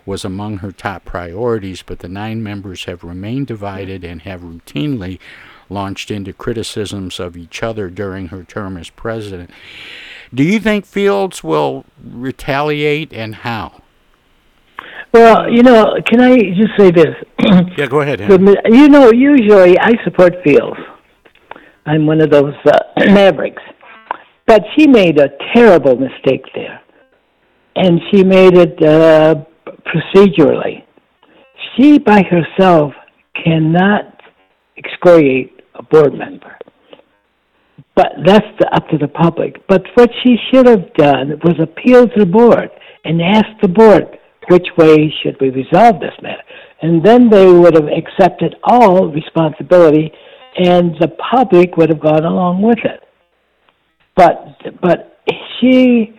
was 0.07 0.25
among 0.25 0.59
her 0.59 0.73
top 0.73 1.05
priorities, 1.05 1.83
but 1.83 1.99
the 1.99 2.09
nine 2.09 2.43
members 2.43 2.85
have 2.87 3.05
remained 3.05 3.47
divided 3.47 4.05
and 4.05 4.23
have 4.23 4.41
routinely 4.41 5.19
launched 5.75 6.11
into 6.11 6.33
criticisms 6.33 7.21
of 7.21 7.37
each 7.37 7.63
other 7.63 7.91
during 7.91 8.29
her 8.29 8.45
term 8.45 8.77
as 8.77 8.89
president. 8.89 9.51
Do 10.33 10.43
you 10.43 10.59
think 10.59 10.87
Fields 10.87 11.45
will 11.45 11.85
retaliate 12.03 13.13
and 13.13 13.35
how? 13.35 13.83
Well, 15.13 15.49
you 15.49 15.63
know, 15.63 15.97
can 16.07 16.21
I 16.21 16.37
just 16.37 16.73
say 16.77 16.91
this? 16.91 17.15
yeah, 17.79 17.87
go 17.87 18.01
ahead. 18.01 18.21
You 18.21 18.89
know, 18.89 19.13
usually 19.13 19.79
I 19.79 19.93
support 20.03 20.35
Fields. 20.43 20.81
I'm 21.87 22.07
one 22.07 22.21
of 22.21 22.31
those 22.31 22.55
uh, 22.67 22.79
mavericks. 23.07 23.63
But 24.47 24.63
she 24.77 24.87
made 24.87 25.21
a 25.21 25.29
terrible 25.55 25.97
mistake 25.97 26.45
there. 26.55 26.81
And 27.77 28.01
she 28.11 28.25
made 28.25 28.57
it 28.57 28.83
uh, 28.83 29.45
procedurally. 29.87 30.85
She 31.77 31.99
by 31.99 32.23
herself 32.23 32.93
cannot 33.45 34.21
excoriate 34.77 35.54
a 35.75 35.83
board 35.83 36.15
member. 36.15 36.57
But 37.97 38.13
that's 38.25 38.47
the, 38.59 38.69
up 38.75 38.89
to 38.89 38.99
the 38.99 39.09
public. 39.09 39.67
But 39.69 39.83
what 39.95 40.11
she 40.23 40.37
should 40.51 40.67
have 40.67 40.93
done 40.95 41.41
was 41.45 41.55
appeal 41.61 42.09
to 42.09 42.21
the 42.21 42.27
board 42.27 42.71
and 43.05 43.21
ask 43.23 43.47
the 43.63 43.69
board 43.69 44.19
which 44.51 44.67
way 44.77 45.13
should 45.23 45.37
we 45.41 45.51
resolve 45.51 46.01
this 46.01 46.15
matter. 46.23 46.43
And 46.83 47.05
then 47.05 47.31
they 47.31 47.51
would 47.51 47.75
have 47.75 47.89
accepted 47.89 48.57
all 48.65 49.11
responsibility 49.11 50.13
and 50.57 50.95
the 51.01 51.09
public 51.33 51.77
would 51.77 51.89
have 51.89 52.01
gone 52.01 52.25
along 52.25 52.63
with 52.63 52.79
it. 52.85 53.01
But 54.17 54.81
but 54.81 55.19
she 55.59 56.15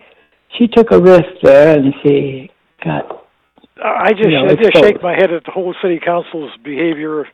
she 0.58 0.66
took 0.68 0.90
a 0.90 1.00
risk 1.00 1.24
there 1.42 1.78
and 1.78 1.94
she 2.02 2.50
got 2.84 3.26
I 3.82 4.12
just 4.12 4.24
you 4.24 4.30
know, 4.30 4.46
I 4.46 4.54
just 4.54 4.76
shake 4.76 5.02
my 5.02 5.12
head 5.12 5.32
at 5.32 5.44
the 5.44 5.50
whole 5.50 5.74
city 5.82 6.00
council's 6.04 6.50
behavior 6.62 7.26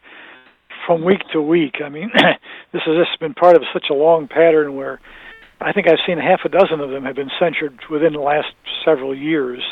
from 0.87 1.05
week 1.05 1.23
to 1.33 1.41
week. 1.41 1.77
I 1.85 1.89
mean, 1.89 2.11
this 2.73 2.83
has 2.85 2.97
just 2.97 3.19
been 3.21 3.35
part 3.35 3.57
of 3.57 3.63
such 3.73 3.87
a 3.91 3.95
long 3.95 4.29
pattern 4.29 4.75
where 4.75 5.01
I 5.61 5.73
think 5.73 5.89
I've 5.89 5.99
seen 6.07 6.19
half 6.19 6.41
a 6.45 6.49
dozen 6.49 6.81
of 6.81 6.91
them 6.91 7.05
have 7.05 7.17
been 7.17 7.31
censured 7.39 7.79
within 7.91 8.13
the 8.13 8.21
last 8.21 8.49
several 8.85 9.17
years 9.17 9.63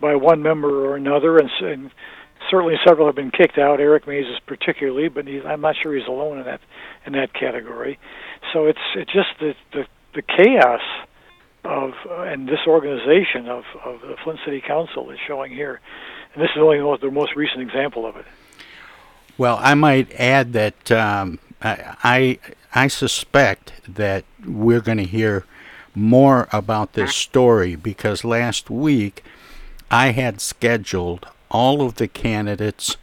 by 0.00 0.14
one 0.14 0.42
member 0.42 0.86
or 0.86 0.96
another, 0.96 1.38
and, 1.38 1.50
and 1.60 1.90
certainly 2.50 2.74
several 2.86 3.06
have 3.06 3.16
been 3.16 3.30
kicked 3.30 3.58
out. 3.58 3.80
Eric 3.80 4.06
Mays 4.06 4.26
is 4.26 4.38
particularly, 4.46 5.08
but 5.08 5.26
he's, 5.26 5.42
I'm 5.44 5.60
not 5.60 5.76
sure 5.80 5.94
he's 5.96 6.06
alone 6.06 6.38
in 6.38 6.44
that 6.44 6.60
in 7.06 7.12
that 7.14 7.32
category. 7.34 7.98
So 8.52 8.66
it's 8.66 8.80
it's 8.94 9.12
just 9.12 9.28
the 9.40 9.54
the, 9.72 9.84
the 10.14 10.22
chaos 10.22 10.82
of 11.64 11.92
uh, 12.08 12.22
and 12.22 12.48
disorganization 12.48 13.48
of 13.48 13.64
of 13.84 14.00
the 14.00 14.16
Flint 14.22 14.40
City 14.44 14.60
Council 14.60 15.10
is 15.10 15.18
showing 15.26 15.52
here, 15.52 15.80
and 16.34 16.42
this 16.42 16.50
is 16.50 16.62
only 16.62 16.78
the 16.78 16.84
most, 16.84 17.02
the 17.02 17.10
most 17.10 17.36
recent 17.36 17.62
example 17.62 18.06
of 18.06 18.16
it. 18.16 18.26
Well, 19.38 19.58
I 19.62 19.74
might 19.74 20.12
add 20.20 20.52
that 20.54 20.90
um, 20.90 21.38
I, 21.62 21.96
I 22.02 22.38
I 22.74 22.88
suspect 22.88 23.72
that 23.88 24.24
we're 24.44 24.80
going 24.80 24.98
to 24.98 25.04
hear 25.04 25.44
more 25.94 26.48
about 26.52 26.92
this 26.92 27.14
story 27.14 27.76
because 27.76 28.24
last 28.24 28.68
week 28.68 29.24
I 29.90 30.08
had 30.08 30.40
scheduled 30.40 31.26
all 31.50 31.80
of 31.82 31.94
the 31.94 32.08
candidates 32.08 32.96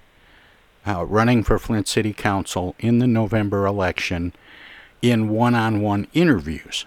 uh, 0.86 1.04
running 1.06 1.44
for 1.44 1.58
Flint 1.58 1.88
City 1.88 2.14
Council 2.14 2.76
in 2.80 3.00
the 3.00 3.08
November 3.08 3.66
election 3.66 4.34
in 5.02 5.30
one-on-one 5.30 6.08
interviews. 6.14 6.86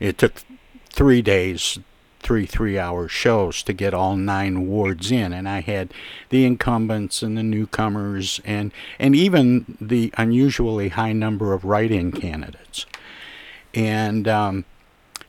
It 0.00 0.18
took 0.18 0.42
three 0.88 1.20
days, 1.20 1.78
three 2.22 2.46
three-hour 2.46 3.08
shows 3.08 3.62
to 3.64 3.72
get 3.72 3.92
all 3.92 4.16
nine 4.16 4.66
wards 4.66 5.10
in, 5.10 5.32
and 5.32 5.48
I 5.48 5.60
had 5.60 5.92
the 6.30 6.44
incumbents 6.44 7.22
and 7.22 7.36
the 7.36 7.42
newcomers, 7.42 8.40
and 8.44 8.72
and 8.98 9.14
even 9.14 9.76
the 9.80 10.12
unusually 10.16 10.90
high 10.90 11.12
number 11.12 11.52
of 11.52 11.64
write-in 11.64 12.12
candidates. 12.12 12.86
And 13.74 14.28
um, 14.28 14.64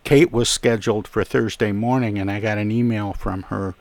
Kate 0.04 0.32
was 0.32 0.50
scheduled 0.50 1.08
for 1.08 1.24
Thursday 1.24 1.72
morning, 1.72 2.20
and 2.20 2.30
I 2.30 2.40
got 2.40 2.58
an 2.58 2.72
email 2.72 3.14
from 3.14 3.44
her, 3.44 3.76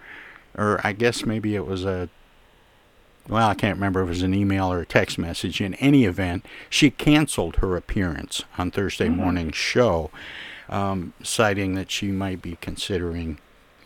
or 0.56 0.80
I 0.84 0.92
guess 0.92 1.26
maybe 1.26 1.54
it 1.54 1.66
was 1.66 1.84
a 1.84 2.08
well, 3.28 3.48
I 3.48 3.54
can't 3.54 3.76
remember 3.76 4.02
if 4.02 4.06
it 4.06 4.08
was 4.08 4.22
an 4.22 4.34
email 4.34 4.72
or 4.72 4.80
a 4.80 4.86
text 4.86 5.16
message. 5.16 5.60
In 5.60 5.74
any 5.74 6.04
event, 6.04 6.44
she 6.68 6.90
canceled 6.90 7.56
her 7.56 7.76
appearance 7.76 8.44
on 8.58 8.70
Thursday 8.70 9.06
Mm-hmm. 9.06 9.16
morning's 9.16 9.56
show, 9.56 10.10
um, 10.68 11.12
citing 11.22 11.74
that 11.74 11.90
she 11.90 12.08
might 12.08 12.42
be 12.42 12.56
considering 12.60 13.38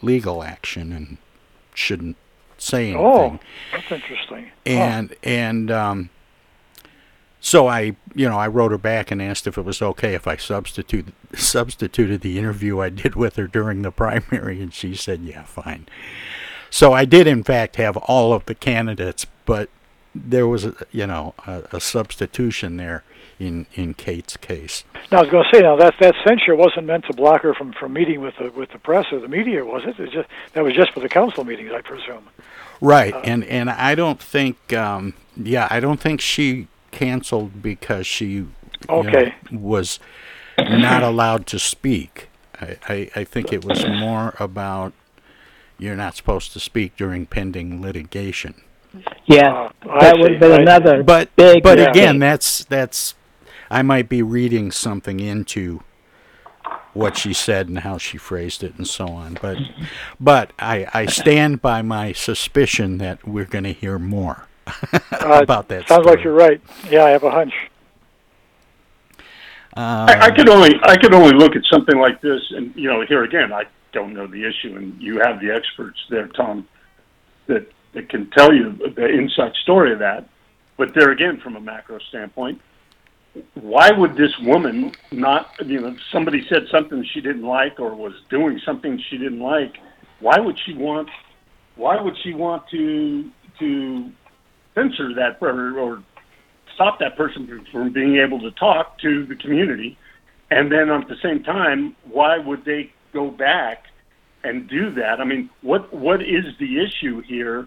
legal 0.02 0.42
action 0.42 0.92
and 0.92 1.18
shouldn't 1.74 2.16
say 2.58 2.90
anything. 2.90 3.04
Oh, 3.04 3.38
that's 3.72 3.90
interesting. 3.90 4.50
And 4.64 5.14
and 5.22 5.70
um, 5.70 6.10
so 7.40 7.68
I, 7.68 7.96
you 8.14 8.28
know, 8.28 8.38
I 8.38 8.48
wrote 8.48 8.72
her 8.72 8.78
back 8.78 9.10
and 9.10 9.22
asked 9.22 9.46
if 9.46 9.56
it 9.56 9.62
was 9.62 9.80
okay 9.80 10.14
if 10.14 10.26
I 10.26 10.36
substitute 10.36 11.12
substituted 11.34 12.20
the 12.22 12.38
interview 12.38 12.80
I 12.80 12.88
did 12.88 13.14
with 13.14 13.36
her 13.36 13.46
during 13.46 13.82
the 13.82 13.92
primary, 13.92 14.60
and 14.60 14.72
she 14.72 14.94
said, 14.94 15.20
"Yeah, 15.20 15.44
fine." 15.44 15.86
So 16.70 16.92
I 16.92 17.04
did, 17.04 17.26
in 17.26 17.44
fact, 17.44 17.76
have 17.76 17.96
all 17.96 18.32
of 18.32 18.44
the 18.46 18.54
candidates, 18.54 19.26
but 19.44 19.70
there 20.14 20.48
was 20.48 20.64
a, 20.64 20.74
you 20.90 21.06
know 21.06 21.34
a, 21.46 21.62
a 21.72 21.80
substitution 21.80 22.76
there 22.78 23.04
in 23.38 23.66
in 23.74 23.94
Kate's 23.94 24.36
case. 24.36 24.84
Now 25.10 25.18
I 25.18 25.20
was 25.22 25.30
going 25.30 25.44
to 25.44 25.56
say 25.56 25.62
now 25.62 25.76
that 25.76 25.94
that 26.00 26.14
censure 26.26 26.54
wasn't 26.54 26.86
meant 26.86 27.04
to 27.06 27.12
block 27.12 27.42
her 27.42 27.54
from 27.54 27.72
from 27.72 27.92
meeting 27.92 28.20
with 28.20 28.34
the 28.38 28.50
with 28.50 28.70
the 28.70 28.78
press 28.78 29.06
or 29.12 29.20
the 29.20 29.28
media, 29.28 29.64
was 29.64 29.82
it? 29.84 29.98
It 29.98 30.10
just 30.10 30.28
that 30.54 30.64
was 30.64 30.74
just 30.74 30.92
for 30.92 31.00
the 31.00 31.08
council 31.08 31.44
meetings, 31.44 31.72
I 31.72 31.80
presume. 31.80 32.28
Right, 32.80 33.14
uh, 33.14 33.20
and 33.24 33.44
and 33.44 33.70
I 33.70 33.94
don't 33.94 34.20
think, 34.20 34.72
um, 34.72 35.14
yeah, 35.36 35.66
I 35.70 35.80
don't 35.80 36.00
think 36.00 36.20
she 36.20 36.68
canceled 36.90 37.62
because 37.62 38.06
she 38.06 38.46
okay. 38.88 39.34
know, 39.50 39.58
was 39.58 39.98
not 40.58 41.02
allowed 41.02 41.46
to 41.48 41.58
speak. 41.58 42.28
I, 42.60 42.76
I, 42.88 43.10
I 43.16 43.24
think 43.24 43.52
it 43.52 43.64
was 43.64 43.86
more 43.86 44.34
about 44.38 44.92
you're 45.78 45.96
not 45.96 46.16
supposed 46.16 46.52
to 46.54 46.60
speak 46.60 46.96
during 46.96 47.26
pending 47.26 47.82
litigation. 47.82 48.62
Yeah, 49.26 49.70
uh, 49.88 50.00
that 50.00 50.18
would 50.18 50.32
have 50.32 50.40
been 50.40 50.60
another. 50.62 51.02
But 51.02 51.34
big 51.36 51.62
but 51.62 51.78
again, 51.78 52.18
that's 52.18 52.64
that's 52.64 53.14
I 53.70 53.82
might 53.82 54.08
be 54.08 54.22
reading 54.22 54.70
something 54.70 55.20
into 55.20 55.82
what 56.96 57.16
she 57.16 57.32
said 57.32 57.68
and 57.68 57.80
how 57.80 57.98
she 57.98 58.16
phrased 58.16 58.64
it 58.64 58.74
and 58.76 58.86
so 58.86 59.06
on. 59.08 59.38
But 59.40 59.58
but 60.18 60.52
I 60.58 60.86
I 60.92 61.06
stand 61.06 61.62
by 61.62 61.82
my 61.82 62.12
suspicion 62.12 62.98
that 62.98 63.26
we're 63.26 63.44
going 63.44 63.64
to 63.64 63.72
hear 63.72 63.98
more 63.98 64.46
about 65.12 65.68
that. 65.68 65.88
Sounds 65.88 66.02
story. 66.02 66.16
like 66.16 66.24
you're 66.24 66.34
right. 66.34 66.60
Yeah, 66.90 67.04
I 67.04 67.10
have 67.10 67.22
a 67.22 67.30
hunch. 67.30 67.54
Uh, 69.76 70.06
I, 70.08 70.26
I 70.26 70.30
could 70.30 70.48
only 70.48 70.74
I 70.82 70.96
could 70.96 71.12
only 71.12 71.34
look 71.34 71.54
at 71.54 71.62
something 71.70 71.98
like 71.98 72.20
this, 72.22 72.40
and 72.50 72.74
you 72.74 72.88
know, 72.88 73.04
here 73.06 73.24
again, 73.24 73.52
I 73.52 73.64
don't 73.92 74.14
know 74.14 74.26
the 74.26 74.42
issue, 74.44 74.74
and 74.74 75.00
you 75.00 75.20
have 75.20 75.38
the 75.40 75.54
experts 75.54 75.98
there, 76.08 76.28
Tom, 76.28 76.66
that 77.46 77.70
that 77.92 78.08
can 78.08 78.30
tell 78.30 78.54
you 78.54 78.72
the 78.72 79.06
inside 79.06 79.52
story 79.62 79.92
of 79.92 79.98
that. 79.98 80.28
But 80.78 80.94
there 80.94 81.10
again, 81.10 81.40
from 81.40 81.56
a 81.56 81.60
macro 81.60 81.98
standpoint, 82.08 82.60
why 83.54 83.90
would 83.90 84.16
this 84.16 84.32
woman 84.40 84.92
not? 85.12 85.50
You 85.64 85.80
know, 85.80 85.96
somebody 86.12 86.46
said 86.48 86.62
something 86.70 87.04
she 87.12 87.20
didn't 87.20 87.42
like, 87.44 87.78
or 87.78 87.94
was 87.94 88.14
doing 88.30 88.60
something 88.64 89.00
she 89.10 89.18
didn't 89.18 89.40
like. 89.40 89.74
Why 90.20 90.38
would 90.38 90.58
she 90.64 90.74
want? 90.74 91.08
Why 91.76 92.00
would 92.00 92.16
she 92.22 92.32
want 92.34 92.68
to 92.70 93.30
to 93.58 94.10
censor 94.76 95.14
that 95.14 95.38
or, 95.40 95.78
or 95.78 96.02
stop 96.74 97.00
that 97.00 97.16
person 97.16 97.66
from 97.72 97.92
being 97.92 98.18
able 98.18 98.38
to 98.40 98.50
talk 98.52 98.98
to 99.00 99.26
the 99.26 99.34
community. 99.34 99.98
And 100.50 100.70
then 100.70 100.90
at 100.90 101.08
the 101.08 101.16
same 101.22 101.42
time, 101.42 101.96
why 102.04 102.38
would 102.38 102.64
they 102.64 102.92
go 103.12 103.30
back 103.30 103.84
and 104.44 104.68
do 104.68 104.94
that? 104.94 105.20
I 105.20 105.24
mean, 105.24 105.50
what 105.62 105.92
what 105.92 106.22
is 106.22 106.44
the 106.60 106.80
issue 106.84 107.20
here? 107.22 107.66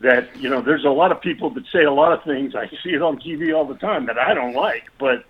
That 0.00 0.36
you 0.36 0.48
know, 0.48 0.60
there's 0.60 0.84
a 0.84 0.90
lot 0.90 1.10
of 1.10 1.20
people 1.20 1.50
that 1.50 1.66
say 1.72 1.82
a 1.82 1.92
lot 1.92 2.12
of 2.12 2.22
things. 2.22 2.54
I 2.54 2.68
see 2.82 2.90
it 2.90 3.02
on 3.02 3.18
TV 3.18 3.54
all 3.56 3.64
the 3.64 3.74
time 3.74 4.06
that 4.06 4.18
I 4.18 4.32
don't 4.32 4.54
like, 4.54 4.84
but 4.98 5.24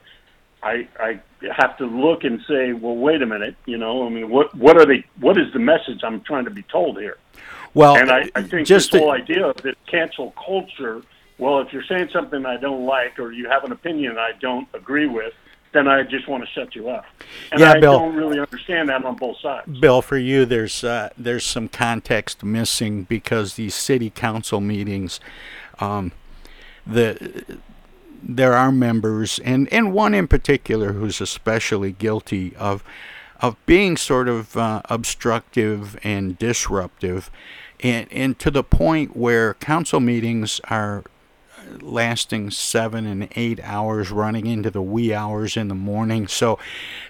I 0.62 0.87
I 1.00 1.20
have 1.57 1.78
to 1.78 1.87
look 1.87 2.24
and 2.24 2.40
say, 2.46 2.74
well, 2.74 2.96
wait 2.96 3.22
a 3.22 3.26
minute. 3.26 3.57
You 3.64 3.78
know, 3.78 4.07
I 4.07 4.11
mean, 4.11 4.28
what 4.28 4.54
what 4.54 4.76
are 4.76 4.85
they? 4.85 5.04
What 5.20 5.38
is 5.38 5.52
the 5.52 5.59
message 5.59 6.00
I'm 6.04 6.20
trying 6.20 6.44
to 6.44 6.50
be 6.50 6.62
told 6.64 6.98
here? 6.98 7.16
Well, 7.72 7.96
and 7.96 8.11
I, 8.11 8.31
I 8.35 8.42
think 8.42 8.66
just 8.66 8.90
this 8.90 8.98
to, 9.00 9.04
whole 9.07 9.12
idea 9.12 9.46
of 9.46 9.57
this 9.57 9.76
cancel 9.87 10.33
culture 10.33 11.02
well, 11.38 11.61
if 11.61 11.72
you're 11.72 11.85
saying 11.85 12.11
something 12.12 12.44
I 12.44 12.57
don't 12.57 12.85
like 12.85 13.18
or 13.18 13.33
you 13.33 13.48
have 13.48 13.64
an 13.64 13.72
opinion 13.72 14.18
I 14.18 14.33
don't 14.40 14.68
agree 14.74 15.07
with, 15.07 15.33
then 15.72 15.87
I 15.87 16.02
just 16.02 16.28
want 16.28 16.44
to 16.44 16.50
shut 16.50 16.74
you 16.74 16.88
up. 16.88 17.04
And 17.52 17.61
yeah, 17.61 17.72
I 17.72 17.81
Bill, 17.81 17.98
don't 17.98 18.14
really 18.14 18.38
understand 18.38 18.88
that 18.88 19.04
on 19.04 19.16
both 19.16 19.38
sides. 19.40 19.78
Bill, 19.78 20.02
for 20.02 20.18
you, 20.18 20.44
there's 20.44 20.83
uh, 20.83 21.11
there's 21.16 21.44
some 21.44 21.68
context 21.68 22.42
missing 22.42 23.04
because 23.04 23.54
these 23.54 23.74
city 23.74 24.11
council 24.11 24.61
meetings, 24.61 25.20
um, 25.78 26.12
the 26.87 27.61
there 28.22 28.54
are 28.54 28.72
members 28.72 29.38
and, 29.40 29.72
and 29.72 29.92
one 29.92 30.14
in 30.14 30.26
particular 30.26 30.92
who's 30.92 31.20
especially 31.20 31.92
guilty 31.92 32.54
of 32.57 32.83
of 33.40 33.54
being 33.66 33.96
sort 33.96 34.28
of 34.28 34.57
uh, 34.57 34.83
obstructive 34.87 35.96
and 36.02 36.37
disruptive 36.38 37.31
and, 37.81 38.09
and 38.11 38.38
to 38.40 38.50
the 38.50 38.64
point 38.64 39.16
where 39.16 39.54
council 39.54 40.00
meetings 40.00 40.61
are 40.64 41.04
lasting 41.81 42.50
seven 42.50 43.07
and 43.07 43.28
eight 43.37 43.61
hours, 43.62 44.11
running 44.11 44.46
into 44.46 44.70
the 44.70 44.83
wee 44.83 45.12
hours 45.12 45.57
in 45.57 45.68
the 45.68 45.74
morning. 45.74 46.26
So 46.28 46.52
oh, 46.52 46.59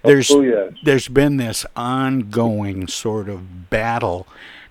there's 0.09 0.31
oh, 0.31 0.40
yes. 0.40 0.73
there's 0.83 1.09
been 1.09 1.37
this 1.37 1.64
ongoing 1.77 2.88
sort 2.88 3.29
of 3.29 3.71
battle 3.71 4.27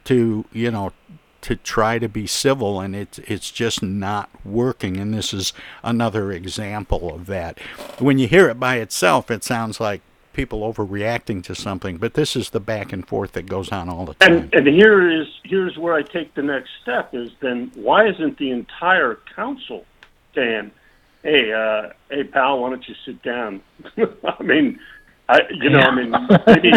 to 0.06 0.46
you 0.52 0.72
know 0.72 0.94
to 1.42 1.56
try 1.56 2.00
to 2.00 2.10
be 2.10 2.28
civil, 2.28 2.80
and 2.82 2.96
it's 2.96 3.20
it's 3.20 3.52
just 3.52 3.82
not 3.82 4.30
working. 4.44 4.98
And 4.98 5.14
this 5.14 5.34
is 5.34 5.54
another 5.84 6.32
example 6.32 7.14
of 7.14 7.26
that. 7.28 7.60
When 8.00 8.18
you 8.18 8.28
hear 8.28 8.50
it 8.50 8.60
by 8.60 8.78
itself, 8.78 9.32
it 9.32 9.44
sounds 9.44 9.80
like 9.80 10.02
people 10.38 10.62
overreacting 10.62 11.44
to 11.44 11.56
something, 11.56 11.98
but 11.98 12.14
this 12.14 12.36
is 12.36 12.52
the 12.52 12.60
back 12.60 12.94
and 12.94 13.06
forth 13.06 13.32
that 13.34 13.48
goes 13.48 13.72
on 13.72 13.90
all 13.90 14.06
the 14.06 14.14
time. 14.14 14.34
And, 14.34 14.54
and 14.54 14.68
here 14.68 15.10
is 15.10 15.28
here's 15.44 15.76
where 15.78 15.96
I 15.96 16.04
take 16.04 16.36
the 16.36 16.44
next 16.44 16.70
step: 16.82 17.14
is 17.14 17.32
then 17.42 17.72
why 17.74 18.08
isn't 18.08 18.38
the 18.38 18.52
entire 18.52 19.18
council 19.36 19.84
saying, 20.36 20.72
"Hey, 21.24 21.52
uh, 21.52 21.90
hey, 22.10 22.24
pal, 22.24 22.60
why 22.60 22.70
don't 22.70 22.88
you 22.88 22.96
sit 23.04 23.22
down?" 23.24 23.62
I 23.98 24.44
mean, 24.44 24.80
I 25.28 25.42
you 25.50 25.72
know, 25.72 25.80
I 25.80 25.96
mean, 25.96 26.16
maybe. 26.48 26.72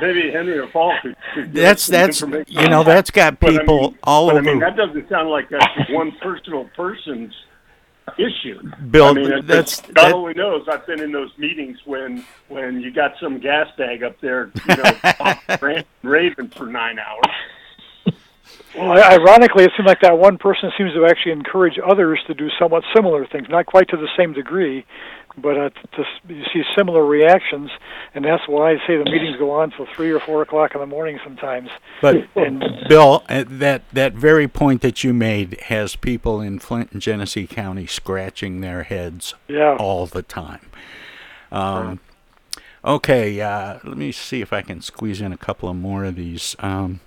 Maybe 0.00 0.30
Henry 0.30 0.58
or 0.58 0.66
Paul 0.68 0.96
could. 1.02 1.14
could 1.34 1.52
that's 1.52 1.86
that's 1.86 2.22
you 2.22 2.68
know 2.68 2.82
that's 2.82 3.10
got 3.10 3.38
people 3.38 3.78
I 3.78 3.88
mean, 3.88 3.98
all 4.02 4.26
but 4.28 4.36
over. 4.36 4.48
I 4.48 4.52
mean, 4.52 4.58
that 4.60 4.74
doesn't 4.74 5.06
sound 5.10 5.28
like 5.28 5.50
that's 5.50 5.90
one 5.90 6.12
personal 6.22 6.64
person's 6.74 7.34
issue. 8.18 8.60
Bill, 8.90 9.06
I 9.06 9.12
mean, 9.12 9.46
that's 9.46 9.80
God 9.80 9.94
that, 9.94 10.12
only 10.12 10.34
knows. 10.34 10.66
I've 10.68 10.86
been 10.86 11.00
in 11.00 11.12
those 11.12 11.36
meetings 11.38 11.78
when 11.84 12.24
when 12.48 12.80
you 12.80 12.90
got 12.90 13.14
some 13.20 13.38
gas 13.38 13.68
bag 13.76 14.02
up 14.02 14.20
there, 14.20 14.50
you 14.68 14.76
know, 14.76 15.82
raving 16.02 16.48
for 16.48 16.66
nine 16.66 16.98
hours. 16.98 18.16
Well, 18.76 18.92
ironically, 18.92 19.64
it 19.64 19.72
seems 19.76 19.86
like 19.86 20.00
that 20.00 20.18
one 20.18 20.38
person 20.38 20.72
seems 20.78 20.94
to 20.94 21.04
actually 21.04 21.32
encourage 21.32 21.78
others 21.84 22.18
to 22.26 22.34
do 22.34 22.48
somewhat 22.58 22.84
similar 22.94 23.26
things, 23.26 23.48
not 23.50 23.66
quite 23.66 23.88
to 23.90 23.96
the 23.96 24.08
same 24.16 24.32
degree, 24.32 24.86
but 25.36 25.56
uh, 25.56 25.70
to, 25.70 26.04
you 26.28 26.44
see 26.52 26.62
similar 26.76 27.04
reactions, 27.04 27.70
and 28.14 28.24
that's 28.24 28.46
why 28.46 28.72
I 28.72 28.76
say 28.86 28.96
the 28.96 29.04
meetings 29.04 29.36
go 29.38 29.50
on 29.50 29.70
till 29.70 29.86
three 29.86 30.10
or 30.10 30.20
four 30.20 30.42
o'clock 30.42 30.74
in 30.74 30.80
the 30.80 30.86
morning 30.86 31.18
sometimes. 31.24 31.70
But 32.00 32.28
and, 32.36 32.62
Bill, 32.88 33.24
uh, 33.28 33.44
that 33.46 33.88
that 33.92 34.12
very 34.14 34.48
point 34.48 34.82
that 34.82 35.02
you 35.02 35.12
made 35.14 35.60
has 35.62 35.96
people 35.96 36.40
in 36.40 36.58
Flint 36.58 36.92
and 36.92 37.00
Genesee 37.00 37.46
County 37.46 37.86
scratching 37.86 38.60
their 38.60 38.82
heads 38.82 39.34
yeah. 39.48 39.76
all 39.76 40.06
the 40.06 40.22
time. 40.22 40.68
Um, 41.50 42.00
okay, 42.84 43.40
uh, 43.40 43.78
let 43.84 43.96
me 43.96 44.12
see 44.12 44.40
if 44.40 44.52
I 44.52 44.62
can 44.62 44.80
squeeze 44.80 45.20
in 45.20 45.32
a 45.32 45.36
couple 45.36 45.68
of 45.68 45.76
more 45.76 46.04
of 46.04 46.16
these. 46.16 46.56
Um, 46.58 47.00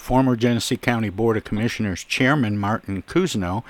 Former 0.00 0.34
Genesee 0.34 0.78
County 0.78 1.10
Board 1.10 1.36
of 1.36 1.44
Commissioners 1.44 2.02
Chairman 2.02 2.56
Martin 2.56 3.02
Cousineau 3.02 3.62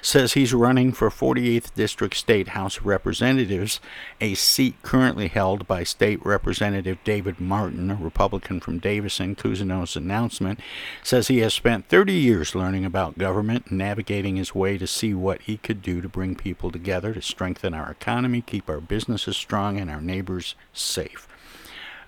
says 0.00 0.32
he's 0.32 0.54
running 0.54 0.92
for 0.92 1.10
48th 1.10 1.74
District 1.74 2.16
State 2.16 2.48
House 2.48 2.78
of 2.78 2.86
Representatives, 2.86 3.80
a 4.20 4.34
seat 4.34 4.74
currently 4.82 5.28
held 5.28 5.68
by 5.68 5.84
State 5.84 6.24
Representative 6.24 6.98
David 7.04 7.38
Martin, 7.38 7.90
a 7.90 7.94
Republican 7.94 8.60
from 8.60 8.78
Davison. 8.78 9.36
Cousineau's 9.36 9.94
announcement 9.94 10.58
says 11.02 11.28
he 11.28 11.38
has 11.38 11.52
spent 11.52 11.88
30 11.88 12.14
years 12.14 12.54
learning 12.54 12.84
about 12.84 13.18
government 13.18 13.66
and 13.68 13.78
navigating 13.78 14.36
his 14.36 14.54
way 14.54 14.78
to 14.78 14.86
see 14.86 15.12
what 15.12 15.42
he 15.42 15.58
could 15.58 15.82
do 15.82 16.00
to 16.00 16.08
bring 16.08 16.34
people 16.34 16.72
together 16.72 17.12
to 17.12 17.22
strengthen 17.22 17.74
our 17.74 17.90
economy, 17.90 18.40
keep 18.40 18.68
our 18.70 18.80
businesses 18.80 19.36
strong, 19.36 19.78
and 19.78 19.90
our 19.90 20.00
neighbors 20.00 20.54
safe. 20.72 21.28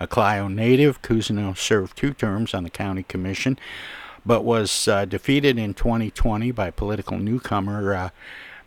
A 0.00 0.06
Clio 0.06 0.48
native, 0.48 1.02
Cousineau 1.02 1.56
served 1.56 1.96
two 1.96 2.12
terms 2.12 2.54
on 2.54 2.64
the 2.64 2.70
county 2.70 3.02
commission, 3.02 3.58
but 4.24 4.44
was 4.44 4.88
uh, 4.88 5.04
defeated 5.04 5.58
in 5.58 5.74
2020 5.74 6.50
by 6.50 6.70
political 6.70 7.18
newcomer 7.18 7.94
uh, 7.94 8.10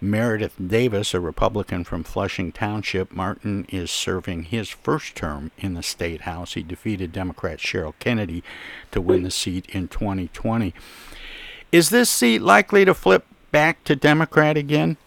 Meredith 0.01 0.55
Davis, 0.65 1.13
a 1.13 1.19
Republican 1.19 1.83
from 1.83 2.03
Flushing 2.03 2.51
Township. 2.51 3.11
Martin 3.11 3.65
is 3.69 3.91
serving 3.91 4.43
his 4.43 4.69
first 4.69 5.15
term 5.15 5.51
in 5.57 5.73
the 5.73 5.83
state 5.83 6.21
house. 6.21 6.53
He 6.53 6.63
defeated 6.63 7.11
Democrat 7.11 7.59
Cheryl 7.59 7.93
Kennedy 7.99 8.43
to 8.91 9.01
win 9.01 9.23
the 9.23 9.31
seat 9.31 9.65
in 9.69 9.89
2020. 9.89 10.73
Is 11.71 11.89
this 11.89 12.09
seat 12.09 12.41
likely 12.41 12.85
to 12.85 12.93
flip 12.93 13.25
back 13.51 13.83
to 13.83 13.95
Democrat 13.95 14.55
again? 14.55 14.97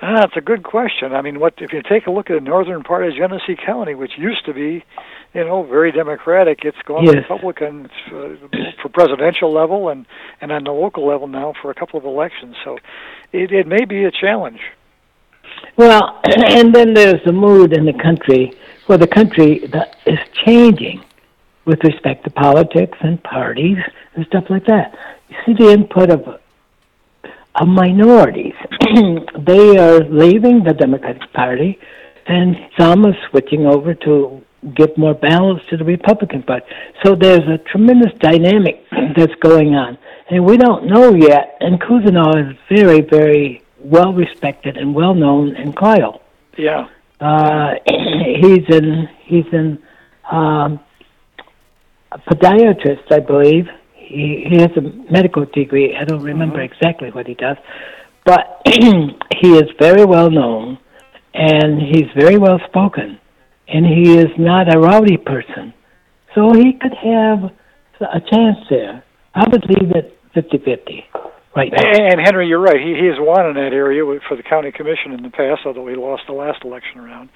Ah, 0.00 0.20
that's 0.20 0.36
a 0.36 0.40
good 0.40 0.62
question. 0.62 1.12
I 1.12 1.22
mean, 1.22 1.40
what 1.40 1.54
if 1.58 1.72
you 1.72 1.82
take 1.82 2.06
a 2.06 2.10
look 2.10 2.30
at 2.30 2.34
the 2.34 2.40
northern 2.40 2.84
part 2.84 3.06
of 3.06 3.14
Genesee 3.14 3.56
County, 3.56 3.94
which 3.94 4.12
used 4.16 4.44
to 4.46 4.54
be, 4.54 4.84
you 5.34 5.44
know, 5.44 5.64
very 5.64 5.90
Democratic, 5.90 6.60
it's 6.64 6.78
gone 6.84 7.04
Yes. 7.04 7.16
Republican 7.16 7.90
uh, 8.06 8.28
for 8.80 8.88
presidential 8.90 9.52
level 9.52 9.88
and 9.88 10.06
and 10.40 10.52
on 10.52 10.64
the 10.64 10.70
local 10.72 11.06
level 11.06 11.26
now 11.26 11.52
for 11.60 11.70
a 11.70 11.74
couple 11.74 11.98
of 11.98 12.04
elections. 12.04 12.54
So, 12.64 12.78
it 13.32 13.50
it 13.50 13.66
may 13.66 13.84
be 13.84 14.04
a 14.04 14.12
challenge. 14.12 14.60
Well, 15.76 16.20
and 16.24 16.72
then 16.72 16.94
there's 16.94 17.22
the 17.24 17.32
mood 17.32 17.76
in 17.76 17.84
the 17.84 17.92
country 17.92 18.52
where 18.86 18.98
the 18.98 19.08
country 19.08 19.66
that 19.72 19.96
is 20.06 20.18
changing 20.46 21.02
with 21.64 21.82
respect 21.82 22.24
to 22.24 22.30
politics 22.30 22.96
and 23.00 23.22
parties 23.22 23.78
and 24.14 24.24
stuff 24.26 24.44
like 24.48 24.64
that. 24.66 24.96
You 25.28 25.36
see 25.44 25.54
the 25.54 25.72
input 25.72 26.10
of 26.10 26.40
of 27.60 27.66
minorities. 27.66 28.54
they 29.46 29.78
are 29.78 30.00
leaving 30.04 30.64
the 30.64 30.74
Democratic 30.74 31.32
Party, 31.32 31.78
and 32.26 32.56
some 32.78 33.04
are 33.06 33.16
switching 33.30 33.66
over 33.66 33.94
to 33.94 34.42
give 34.74 34.96
more 34.98 35.14
balance 35.14 35.62
to 35.70 35.76
the 35.76 35.84
Republican 35.84 36.42
Party. 36.42 36.66
So 37.04 37.14
there's 37.14 37.46
a 37.48 37.58
tremendous 37.70 38.12
dynamic 38.18 38.84
that's 39.16 39.34
going 39.40 39.74
on, 39.74 39.98
and 40.30 40.44
we 40.44 40.56
don't 40.56 40.86
know 40.86 41.14
yet. 41.14 41.56
And 41.60 41.80
Cousineau 41.80 42.50
is 42.50 42.56
very, 42.68 43.00
very 43.00 43.62
well 43.80 44.12
respected 44.12 44.76
and 44.76 44.94
well 44.94 45.14
known 45.14 45.54
in 45.56 45.72
Kyle. 45.72 46.20
Yeah. 46.56 46.88
Uh, 47.20 47.74
he's 47.86 48.64
in 48.68 49.08
he's 49.24 49.46
in 49.52 49.78
um, 50.30 50.80
a 52.12 52.18
podiatrist, 52.28 53.10
I 53.12 53.20
believe. 53.20 53.66
He 53.94 54.44
he 54.48 54.56
has 54.58 54.70
a 54.76 54.80
medical 55.12 55.44
degree. 55.46 55.96
I 55.96 56.04
don't 56.04 56.22
remember 56.22 56.58
Mm-hmm. 56.58 56.72
exactly 56.74 57.10
what 57.10 57.26
he 57.26 57.34
does, 57.34 57.56
but 58.28 58.60
he 58.66 59.56
is 59.56 59.70
very 59.80 60.04
well 60.04 60.30
known, 60.30 60.76
and 61.32 61.80
he's 61.80 62.08
very 62.14 62.36
well 62.36 62.60
spoken, 62.68 63.18
and 63.66 63.86
he 63.86 64.18
is 64.18 64.28
not 64.38 64.68
a 64.68 64.78
rowdy 64.78 65.16
person, 65.16 65.72
so 66.34 66.52
he 66.52 66.74
could 66.74 66.92
have 66.92 67.50
a 68.00 68.20
chance 68.30 68.58
there. 68.68 69.02
I 69.34 69.48
would 69.48 69.64
leave 69.66 69.92
it 69.96 70.18
fifty-fifty 70.34 71.06
right 71.56 71.72
now. 71.72 71.82
And, 71.82 72.12
and 72.12 72.20
Henry, 72.20 72.48
you're 72.48 72.60
right. 72.60 72.76
He 72.76 73.00
he 73.00 73.06
has 73.06 73.16
won 73.18 73.46
in 73.46 73.54
that 73.54 73.72
area 73.72 74.04
for 74.28 74.36
the 74.36 74.42
county 74.42 74.72
commission 74.72 75.12
in 75.12 75.22
the 75.22 75.30
past, 75.30 75.62
although 75.64 75.88
he 75.88 75.96
lost 75.96 76.24
the 76.26 76.34
last 76.34 76.62
election 76.64 77.00
round. 77.00 77.30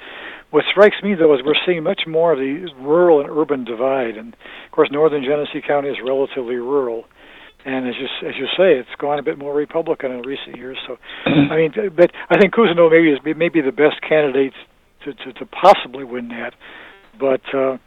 What 0.51 0.65
strikes 0.71 0.97
me 1.03 1.15
though 1.15 1.33
is 1.33 1.41
we're 1.43 1.55
seeing 1.65 1.83
much 1.83 2.03
more 2.07 2.35
of 2.35 2.39
the 2.39 2.69
rural 2.83 3.21
and 3.23 3.31
urban 3.31 3.65
divide, 3.65 4.19
and 4.19 4.35
of 4.35 4.73
course, 4.73 4.91
northern 4.93 5.25
Genesee 5.25 5.67
County 5.67 5.89
is 5.89 5.97
relatively 6.05 6.57
rural. 6.57 7.07
And 7.65 7.89
as 7.89 7.95
you 7.97 8.29
as 8.29 8.35
you 8.37 8.47
say, 8.57 8.75
it's 8.79 8.95
gone 8.99 9.19
a 9.19 9.23
bit 9.23 9.39
more 9.39 9.55
Republican 9.55 10.11
in 10.13 10.23
recent 10.23 10.57
years. 10.57 10.79
So, 10.87 10.99
I 11.27 11.57
mean, 11.57 11.73
but 11.95 12.11
I 12.29 12.39
think 12.39 12.53
Cousineau 12.55 12.91
maybe 12.91 13.11
is 13.13 13.19
maybe 13.37 13.61
the 13.61 13.71
best 13.73 14.01
candidate 14.03 14.53
to 15.05 15.15
to, 15.15 15.33
to 15.35 15.47
possibly 15.47 16.05
win 16.05 16.29
that. 16.29 16.55
But 17.19 17.43
uh, 17.55 17.79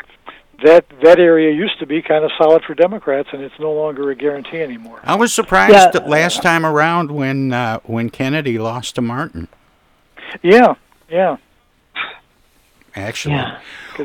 that 0.64 0.86
that 1.04 1.20
area 1.20 1.52
used 1.54 1.78
to 1.80 1.86
be 1.86 2.02
kind 2.02 2.24
of 2.24 2.32
solid 2.38 2.64
for 2.64 2.74
Democrats, 2.74 3.30
and 3.34 3.42
it's 3.42 3.60
no 3.60 3.74
longer 3.74 4.12
a 4.12 4.16
guarantee 4.16 4.62
anymore. 4.62 5.02
I 5.04 5.16
was 5.16 5.34
surprised 5.34 5.74
Yeah. 5.74 5.90
that 5.92 6.08
last 6.08 6.42
time 6.42 6.66
around 6.66 7.12
when 7.12 7.52
uh, 7.52 7.80
when 7.84 8.10
Kennedy 8.10 8.58
lost 8.58 8.96
to 8.96 9.02
Martin. 9.02 9.50
Yeah, 10.42 10.76
yeah. 11.10 11.38
Actually, 12.98 13.36
Yeah. 13.36 13.58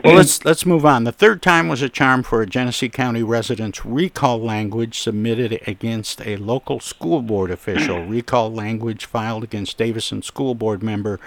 well, 0.03 0.15
let's 0.17 0.45
let's 0.45 0.67
move 0.67 0.85
on. 0.85 1.05
The 1.05 1.13
third 1.13 1.43
time 1.43 1.69
was 1.69 1.81
a 1.81 1.89
charm 1.89 2.25
for 2.25 2.43
a 2.43 2.47
Genesee 2.47 2.89
County 2.89 3.23
resident's 3.23 3.87
recall 3.87 4.41
language 4.41 4.99
submitted 4.99 5.61
against 5.67 6.21
a 6.27 6.37
local 6.37 6.81
school 6.81 7.23
board 7.23 7.53
official. 7.53 8.05
recall 8.07 8.53
language 8.53 9.05
filed 9.05 9.45
against 9.45 9.79
Davison 9.79 10.23
School 10.23 10.57
Board 10.57 10.83
member 10.83 11.21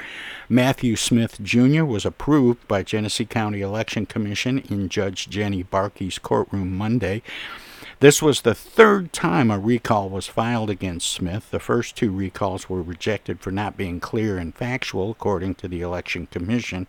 Matthew 0.49 0.97
Smith 0.97 1.41
Jr. 1.41 1.85
was 1.85 2.05
approved 2.05 2.67
by 2.67 2.83
Genesee 2.83 3.25
County 3.25 3.61
Election 3.61 4.05
Commission 4.05 4.59
in 4.69 4.89
Judge 4.89 5.29
Jenny 5.29 5.63
Barkey's 5.63 6.19
courtroom 6.19 6.75
Monday. 6.77 7.21
This 8.01 8.21
was 8.21 8.41
the 8.41 8.53
third 8.53 9.13
time 9.13 9.49
a 9.49 9.57
recall 9.57 10.09
was 10.09 10.27
filed 10.27 10.69
against 10.69 11.09
Smith. 11.09 11.49
The 11.51 11.59
first 11.59 11.95
two 11.95 12.11
recalls 12.11 12.67
were 12.67 12.81
rejected 12.81 13.39
for 13.39 13.51
not 13.51 13.77
being 13.77 14.01
clear 14.01 14.37
and 14.37 14.53
factual, 14.53 15.11
according 15.11 15.55
to 15.55 15.69
the 15.69 15.79
Election 15.81 16.27
Commission. 16.27 16.87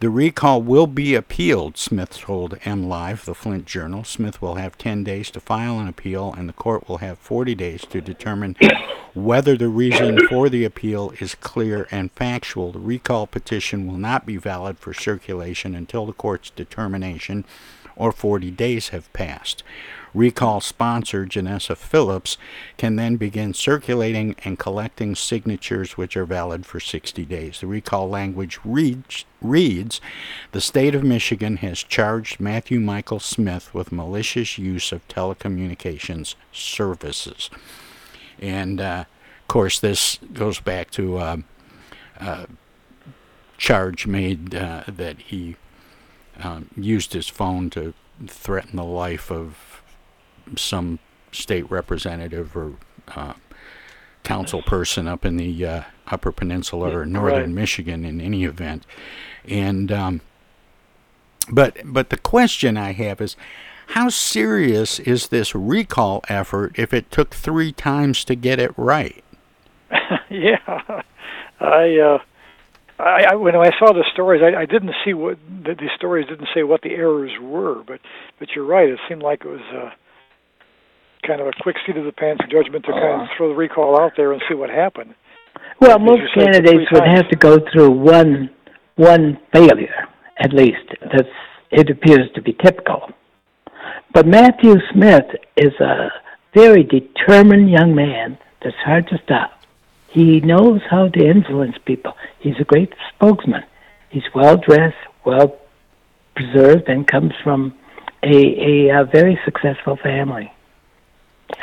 The 0.00 0.10
recall 0.10 0.62
will 0.62 0.86
be 0.86 1.16
appealed, 1.16 1.76
Smith 1.76 2.18
told 2.18 2.56
M 2.64 2.88
Live, 2.88 3.24
the 3.24 3.34
Flint 3.34 3.66
Journal. 3.66 4.04
Smith 4.04 4.40
will 4.40 4.54
have 4.54 4.78
10 4.78 5.02
days 5.02 5.28
to 5.32 5.40
file 5.40 5.80
an 5.80 5.88
appeal, 5.88 6.32
and 6.38 6.48
the 6.48 6.52
court 6.52 6.88
will 6.88 6.98
have 6.98 7.18
40 7.18 7.56
days 7.56 7.84
to 7.86 8.00
determine 8.00 8.54
whether 9.12 9.56
the 9.56 9.66
reason 9.66 10.24
for 10.28 10.48
the 10.48 10.64
appeal 10.64 11.12
is 11.18 11.34
clear 11.34 11.88
and 11.90 12.12
factual. 12.12 12.70
The 12.70 12.78
recall 12.78 13.26
petition 13.26 13.88
will 13.88 13.98
not 13.98 14.24
be 14.24 14.36
valid 14.36 14.78
for 14.78 14.94
circulation 14.94 15.74
until 15.74 16.06
the 16.06 16.12
court's 16.12 16.50
determination 16.50 17.44
or 17.96 18.12
40 18.12 18.52
days 18.52 18.90
have 18.90 19.12
passed. 19.12 19.64
Recall 20.18 20.60
sponsor 20.60 21.26
Janessa 21.26 21.76
Phillips 21.76 22.38
can 22.76 22.96
then 22.96 23.14
begin 23.18 23.54
circulating 23.54 24.34
and 24.44 24.58
collecting 24.58 25.14
signatures 25.14 25.96
which 25.96 26.16
are 26.16 26.24
valid 26.24 26.66
for 26.66 26.80
60 26.80 27.24
days. 27.24 27.60
The 27.60 27.68
recall 27.68 28.08
language 28.08 28.58
reads, 28.64 29.24
reads 29.40 30.00
The 30.50 30.60
state 30.60 30.96
of 30.96 31.04
Michigan 31.04 31.58
has 31.58 31.84
charged 31.84 32.40
Matthew 32.40 32.80
Michael 32.80 33.20
Smith 33.20 33.72
with 33.72 33.92
malicious 33.92 34.58
use 34.58 34.90
of 34.90 35.06
telecommunications 35.06 36.34
services. 36.50 37.48
And 38.40 38.80
uh, 38.80 39.04
of 39.42 39.46
course, 39.46 39.78
this 39.78 40.18
goes 40.32 40.58
back 40.58 40.90
to 40.90 41.18
uh, 41.18 41.36
uh, 42.18 42.46
charge 43.56 44.08
made 44.08 44.52
uh, 44.52 44.82
that 44.88 45.20
he 45.20 45.54
um, 46.42 46.70
used 46.76 47.12
his 47.12 47.28
phone 47.28 47.70
to 47.70 47.94
threaten 48.26 48.74
the 48.74 48.82
life 48.82 49.30
of 49.30 49.67
some 50.56 50.98
state 51.32 51.70
representative 51.70 52.56
or 52.56 52.74
uh, 53.08 53.34
council 54.24 54.62
person 54.62 55.08
up 55.08 55.24
in 55.24 55.36
the 55.36 55.66
uh, 55.66 55.82
Upper 56.08 56.32
Peninsula 56.32 56.96
or 56.96 57.06
northern 57.06 57.40
Right. 57.40 57.48
Michigan 57.48 58.04
in 58.04 58.20
any 58.20 58.44
event. 58.44 58.84
And 59.46 59.90
um, 59.92 60.20
but 61.50 61.78
but 61.84 62.10
the 62.10 62.18
question 62.18 62.76
I 62.76 62.92
have 62.92 63.20
is 63.20 63.36
how 63.88 64.10
serious 64.10 64.98
is 65.00 65.28
this 65.28 65.54
recall 65.54 66.22
effort 66.28 66.78
if 66.78 66.92
it 66.92 67.10
took 67.10 67.34
three 67.34 67.72
times 67.72 68.24
to 68.24 68.34
get 68.34 68.58
it 68.60 68.72
right? 68.76 69.24
yeah, 70.30 71.02
I, 71.60 71.96
uh, 71.98 72.18
I, 72.98 73.24
I 73.30 73.34
when 73.36 73.56
I 73.56 73.70
saw 73.78 73.92
the 73.92 74.04
stories, 74.12 74.42
I, 74.42 74.60
I 74.60 74.66
didn't 74.66 74.94
see 75.04 75.14
what 75.14 75.38
the, 75.48 75.74
the 75.74 75.88
stories 75.96 76.26
didn't 76.28 76.48
say 76.54 76.62
what 76.62 76.82
the 76.82 76.90
errors 76.90 77.32
were, 77.40 77.82
but 77.86 78.00
but 78.38 78.48
you're 78.54 78.66
right. 78.66 78.88
It 78.88 79.00
seemed 79.08 79.22
like 79.22 79.42
it 79.44 79.48
was 79.48 79.60
uh, 79.74 79.90
kind 81.26 81.40
of 81.40 81.46
a 81.46 81.52
quick 81.62 81.76
seat 81.86 81.96
of 81.96 82.04
the 82.04 82.12
pants 82.12 82.42
judgment 82.50 82.84
to 82.86 82.92
kind 82.92 83.22
of 83.22 83.28
throw 83.36 83.48
the 83.48 83.54
recall 83.54 84.00
out 84.00 84.12
there 84.16 84.32
and 84.32 84.42
see 84.48 84.54
what 84.54 84.70
happened. 84.70 85.14
Well, 85.80 85.98
As 85.98 86.04
most 86.04 86.22
said, 86.34 86.52
candidates 86.52 86.90
would 86.92 87.00
times. 87.04 87.18
have 87.18 87.28
to 87.30 87.36
go 87.36 87.58
through 87.72 87.90
one 87.90 88.50
one 88.96 89.38
failure 89.52 90.08
at 90.38 90.52
least. 90.52 90.86
That's 91.00 91.28
it 91.70 91.90
appears 91.90 92.28
to 92.34 92.42
be 92.42 92.52
typical. 92.64 93.10
But 94.12 94.26
Matthew 94.26 94.74
Smith 94.92 95.26
is 95.56 95.72
a 95.80 96.08
very 96.54 96.82
determined 96.82 97.70
young 97.70 97.94
man 97.94 98.38
that's 98.62 98.76
hard 98.84 99.06
to 99.08 99.18
stop. 99.22 99.52
He 100.10 100.40
knows 100.40 100.80
how 100.90 101.08
to 101.08 101.20
influence 101.26 101.76
people. 101.84 102.14
He's 102.40 102.54
a 102.58 102.64
great 102.64 102.92
spokesman. 103.14 103.62
He's 104.10 104.24
well 104.34 104.56
dressed, 104.56 104.96
well 105.24 105.58
preserved, 106.34 106.88
and 106.88 107.06
comes 107.06 107.32
from 107.44 107.74
a, 108.22 108.88
a, 108.88 108.90
uh 109.00 109.04
very 109.04 109.38
successful 109.44 109.96
family. 110.02 110.50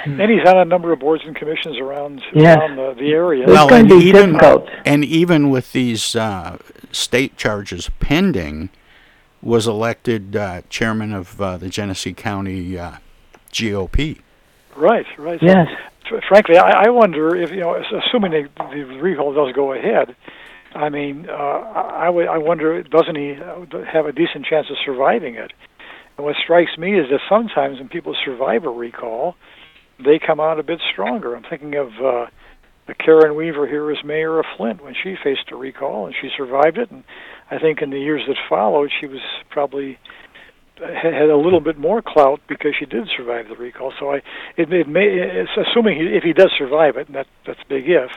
And 0.06 0.32
he's 0.32 0.46
on 0.48 0.58
a 0.58 0.66
number 0.66 0.92
of 0.92 1.00
boards 1.00 1.24
and 1.26 1.36
commissions 1.36 1.78
around 1.78 2.22
Yes. 2.34 2.58
around 2.58 2.76
the, 2.76 2.94
the 3.00 3.12
area. 3.12 3.46
well, 3.48 3.72
and 3.74 3.92
even 3.92 4.40
and 4.86 5.06
even 5.06 5.50
with 5.50 5.72
these 5.74 6.16
uh, 6.16 6.58
state 6.92 7.38
charges 7.38 7.90
pending, 8.00 8.70
was 9.42 9.68
elected 9.68 10.36
uh, 10.36 10.62
chairman 10.70 11.14
of 11.14 11.40
uh, 11.40 11.58
the 11.58 11.70
Genesee 11.70 12.14
County 12.14 12.78
uh, 12.80 12.94
GOP. 13.52 14.20
Right, 14.76 15.06
right. 15.18 15.40
So, 15.40 15.46
Yes. 15.46 15.68
fr- 16.10 16.16
frankly, 16.28 16.58
I, 16.58 16.86
I 16.86 16.90
wonder 16.90 17.36
if 17.36 17.52
you 17.52 17.60
know, 17.62 17.76
assuming 17.76 18.32
the, 18.32 18.50
the 18.72 18.84
recall 19.00 19.34
does 19.34 19.54
go 19.56 19.74
ahead. 19.74 20.16
I 20.74 20.90
mean, 20.90 21.28
uh, 21.30 21.34
I, 21.34 22.06
I 22.08 22.10
would- 22.10 22.28
I 22.28 22.38
wonder, 22.40 22.82
doesn't 22.84 23.16
he 23.16 23.34
uh, 23.34 23.84
have 23.92 24.06
a 24.08 24.12
decent 24.12 24.46
chance 24.46 24.68
of 24.70 24.78
surviving 24.84 25.36
it? 25.36 25.54
And 26.18 26.26
what 26.26 26.36
strikes 26.44 26.78
me 26.78 26.98
is 27.00 27.10
that 27.12 27.20
sometimes 27.30 27.78
when 27.80 27.88
people 27.88 28.16
survive 28.26 28.64
a 28.66 28.70
recall, 28.70 29.36
they 30.04 30.20
come 30.20 30.40
out 30.40 30.60
a 30.60 30.64
bit 30.64 30.80
stronger. 30.92 31.36
I'm 31.36 31.44
thinking 31.50 31.76
of 31.76 31.88
uh, 32.04 32.26
Karen 33.00 33.36
Weaver 33.36 33.68
here 33.68 33.90
as 33.92 34.04
mayor 34.04 34.40
of 34.40 34.46
Flint 34.58 34.84
when 34.84 34.94
she 35.02 35.16
faced 35.24 35.52
a 35.52 35.56
recall 35.56 36.06
and 36.06 36.16
she 36.20 36.30
survived 36.36 36.78
it. 36.78 36.92
And 36.92 37.04
I 37.50 37.60
think 37.60 37.82
in 37.82 37.90
the 37.90 38.00
years 38.00 38.22
that 38.28 38.38
followed, 38.50 38.92
she 39.00 39.08
was 39.08 39.22
probably 39.50 39.98
had, 40.78 41.14
had 41.14 41.30
a 41.30 41.38
little 41.38 41.62
bit 41.62 41.78
more 41.78 42.02
clout 42.02 42.42
because 42.48 42.74
she 42.78 42.86
did 42.86 43.08
survive 43.16 43.48
the 43.48 43.56
recall. 43.56 43.94
So 44.00 44.12
I, 44.12 44.18
it, 44.58 44.72
it 44.72 44.88
may, 44.88 45.06
it's 45.08 45.52
assuming 45.58 45.98
he, 46.00 46.08
if 46.16 46.24
he 46.24 46.34
does 46.34 46.52
survive 46.58 46.98
it, 46.98 47.08
and 47.08 47.16
that 47.16 47.28
that's 47.46 47.60
a 47.62 47.68
big 47.70 47.90
if. 47.90 48.12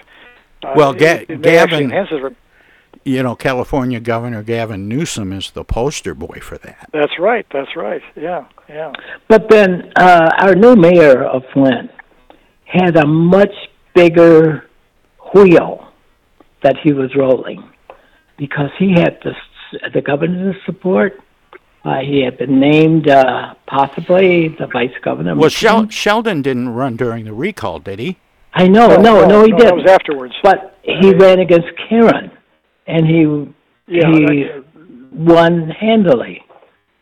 Uh, 0.62 0.72
Well, 0.76 0.92
Ga- 0.92 1.22
it, 1.22 1.30
it 1.30 1.42
Gavin- 1.42 1.84
enhance 1.84 2.10
his 2.10 2.20
rep- 2.20 2.34
You 3.04 3.22
know, 3.22 3.34
California 3.34 4.00
Governor 4.00 4.42
Gavin 4.42 4.88
Newsom 4.88 5.32
is 5.32 5.50
the 5.50 5.64
poster 5.64 6.14
boy 6.14 6.40
for 6.42 6.58
that. 6.58 6.90
That's 6.92 7.18
right. 7.18 7.46
That's 7.52 7.74
right. 7.74 8.02
Yeah. 8.16 8.46
Yeah. 8.68 8.92
But 9.28 9.48
then 9.48 9.92
uh, 9.96 10.30
our 10.38 10.54
new 10.54 10.76
mayor 10.76 11.24
of 11.24 11.42
Flint 11.52 11.90
had 12.64 12.96
a 12.96 13.06
much 13.06 13.54
bigger 13.94 14.68
wheel 15.34 15.88
that 16.62 16.76
he 16.82 16.92
was 16.92 17.14
rolling 17.16 17.68
because 18.36 18.70
he 18.78 18.92
had 18.92 19.18
the 19.22 19.32
the 19.92 20.00
governor's 20.00 20.56
support. 20.64 21.20
Uh, 21.84 22.00
he 22.00 22.22
had 22.22 22.36
been 22.38 22.58
named 22.58 23.08
uh, 23.08 23.54
possibly 23.66 24.48
the 24.48 24.66
vice 24.66 24.92
governor. 25.02 25.34
Well, 25.36 25.48
Shel- 25.48 25.88
Sheldon 25.88 26.42
didn't 26.42 26.70
run 26.70 26.96
during 26.96 27.24
the 27.24 27.32
recall, 27.32 27.78
did 27.78 27.98
he? 27.98 28.18
I 28.52 28.66
know, 28.66 28.88
no, 28.96 28.96
no, 28.96 29.26
no, 29.26 29.44
he 29.44 29.52
no, 29.52 29.58
did. 29.58 29.66
That 29.66 29.76
was 29.76 29.90
afterwards. 29.90 30.34
But 30.42 30.78
he 30.82 31.12
ran 31.14 31.38
against 31.38 31.68
Karen, 31.88 32.30
and 32.88 33.06
he 33.06 33.46
Yeah, 33.86 34.10
he 34.10 34.50
won 35.12 35.70
handily. 35.70 36.44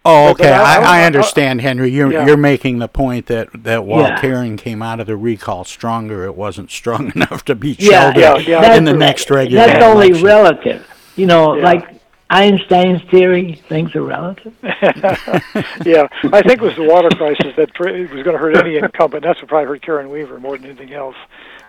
Oh, 0.05 0.29
But- 0.29 0.39
but 0.39 0.47
okay. 0.47 0.53
I- 0.53 0.77
I, 0.77 0.79
I- 0.83 1.01
I 1.01 1.05
understand, 1.05 1.61
Henry. 1.63 1.91
You're 1.91 2.13
Yeah. 2.13 2.27
you're 2.27 2.37
making 2.37 2.79
the 2.79 2.87
point 2.89 3.27
that, 3.27 3.49
that 3.65 3.85
while 3.85 4.03
Yeah. 4.03 4.21
Karen 4.21 4.57
came 4.57 4.81
out 4.83 5.01
of 5.01 5.07
the 5.07 5.17
recall 5.17 5.65
stronger, 5.65 6.25
it 6.25 6.37
wasn't 6.37 6.71
strong 6.71 7.11
enough 7.17 7.45
to 7.47 7.55
beat 7.57 7.81
Yeah, 7.81 8.13
Sheldon 8.13 8.21
yeah, 8.23 8.37
yeah. 8.63 8.77
in 8.77 8.85
the 8.85 8.93
That's- 8.93 9.09
next 9.09 9.31
regular 9.31 9.67
That's 9.67 9.85
only 9.85 10.13
relative. 10.23 10.87
You 11.17 11.27
know, 11.27 11.57
Yeah. 11.57 11.65
like 11.65 11.89
Einstein's 12.31 13.03
theory, 13.11 13.61
things 13.69 13.95
are 13.97 14.03
relative. 14.03 14.53
yeah, 14.63 16.09
I 16.33 16.43
think 16.43 16.61
it 16.61 16.61
was 16.61 16.75
the 16.77 16.83
water 16.89 17.09
crisis 17.11 17.55
that 17.57 17.73
pr- 17.75 17.89
was 17.91 18.23
going 18.23 18.33
to 18.33 18.39
hurt 18.39 18.57
any 18.57 18.77
incumbent. 18.77 19.23
That's 19.25 19.41
what 19.41 19.49
probably 19.49 19.67
hurt 19.69 19.83
Karen 19.83 20.11
Weaver 20.11 20.39
more 20.41 20.57
than 20.59 20.67
anything 20.71 20.93
else, 20.93 21.17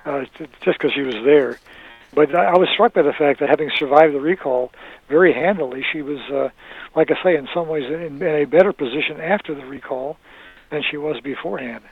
uh, 0.06 0.22
t- 0.38 0.46
just 0.62 0.78
because 0.80 0.94
she 0.94 1.02
was 1.02 1.16
there. 1.26 1.60
But 2.14 2.34
I, 2.36 2.46
I 2.46 2.58
was 2.58 2.70
struck 2.74 2.94
by 2.94 3.02
the 3.02 3.14
fact 3.14 3.40
that 3.40 3.50
having 3.50 3.70
survived 3.78 4.14
the 4.14 4.22
recall 4.22 4.72
very 5.10 5.34
handily, 5.34 5.84
she 5.92 6.02
was, 6.02 6.20
uh, 6.32 6.50
like 6.96 7.10
I 7.12 7.24
say, 7.24 7.36
in 7.36 7.48
some 7.54 7.68
ways 7.68 7.86
in, 7.86 8.22
in 8.22 8.24
a 8.24 8.46
better 8.46 8.74
position 8.74 9.20
after 9.22 9.54
the 9.54 9.66
recall 9.66 10.18
than 10.70 10.84
she 10.90 10.98
was 10.98 11.20
beforehand. 11.22 11.84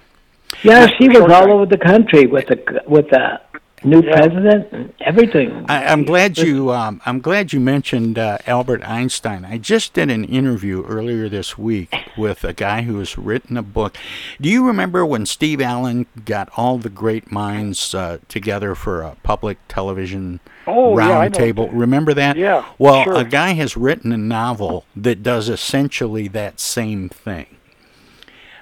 Yeah, 0.64 0.88
she 0.98 1.10
was 1.10 1.20
all 1.32 1.54
over 1.54 1.66
the 1.66 1.78
country 1.78 2.28
with 2.28 2.48
the 2.48 2.82
with 2.88 3.10
the 3.10 3.42
new 3.86 4.02
president 4.02 4.68
and 4.72 4.94
everything. 5.02 5.66
I, 5.70 5.86
I'm 5.86 6.04
glad 6.04 6.38
you. 6.38 6.72
Um, 6.72 7.02
I'm 7.06 7.20
glad 7.22 7.54
you 7.54 7.60
mentioned 7.60 8.18
uh, 8.18 8.40
Albert 8.48 8.84
Einstein. 8.88 9.46
I 9.46 9.58
just 9.58 9.94
did 9.94 10.10
an 10.10 10.26
interview 10.26 10.84
earlier 10.86 11.30
this 11.30 11.58
week 11.58 11.96
with 12.18 12.44
a 12.44 12.54
guy 12.54 12.82
who 12.82 13.00
has 13.00 13.18
written 13.18 13.56
a 13.58 13.62
book. 13.64 13.96
Do 14.42 14.50
you 14.50 14.66
remember 14.66 15.06
when 15.06 15.26
Steve 15.26 15.62
Allen 15.62 16.06
got 16.26 16.50
all 16.58 16.78
the 16.78 16.90
great 16.90 17.32
minds 17.32 17.94
uh, 17.94 18.18
together 18.28 18.76
for 18.76 19.02
a 19.04 19.16
public 19.24 19.58
television 19.68 20.40
Oh, 20.68 20.98
yeah, 20.98 21.28
roundtable? 21.28 21.70
Remember 21.72 22.14
that? 22.16 22.38
Yeah, 22.38 22.66
Well, 22.80 23.04
sure. 23.04 23.16
a 23.16 23.24
guy 23.24 23.54
has 23.54 23.78
written 23.78 24.12
a 24.12 24.18
novel 24.18 24.86
that 24.96 25.22
does 25.22 25.48
essentially 25.48 26.28
that 26.30 26.60
same 26.60 27.08
thing. 27.10 27.46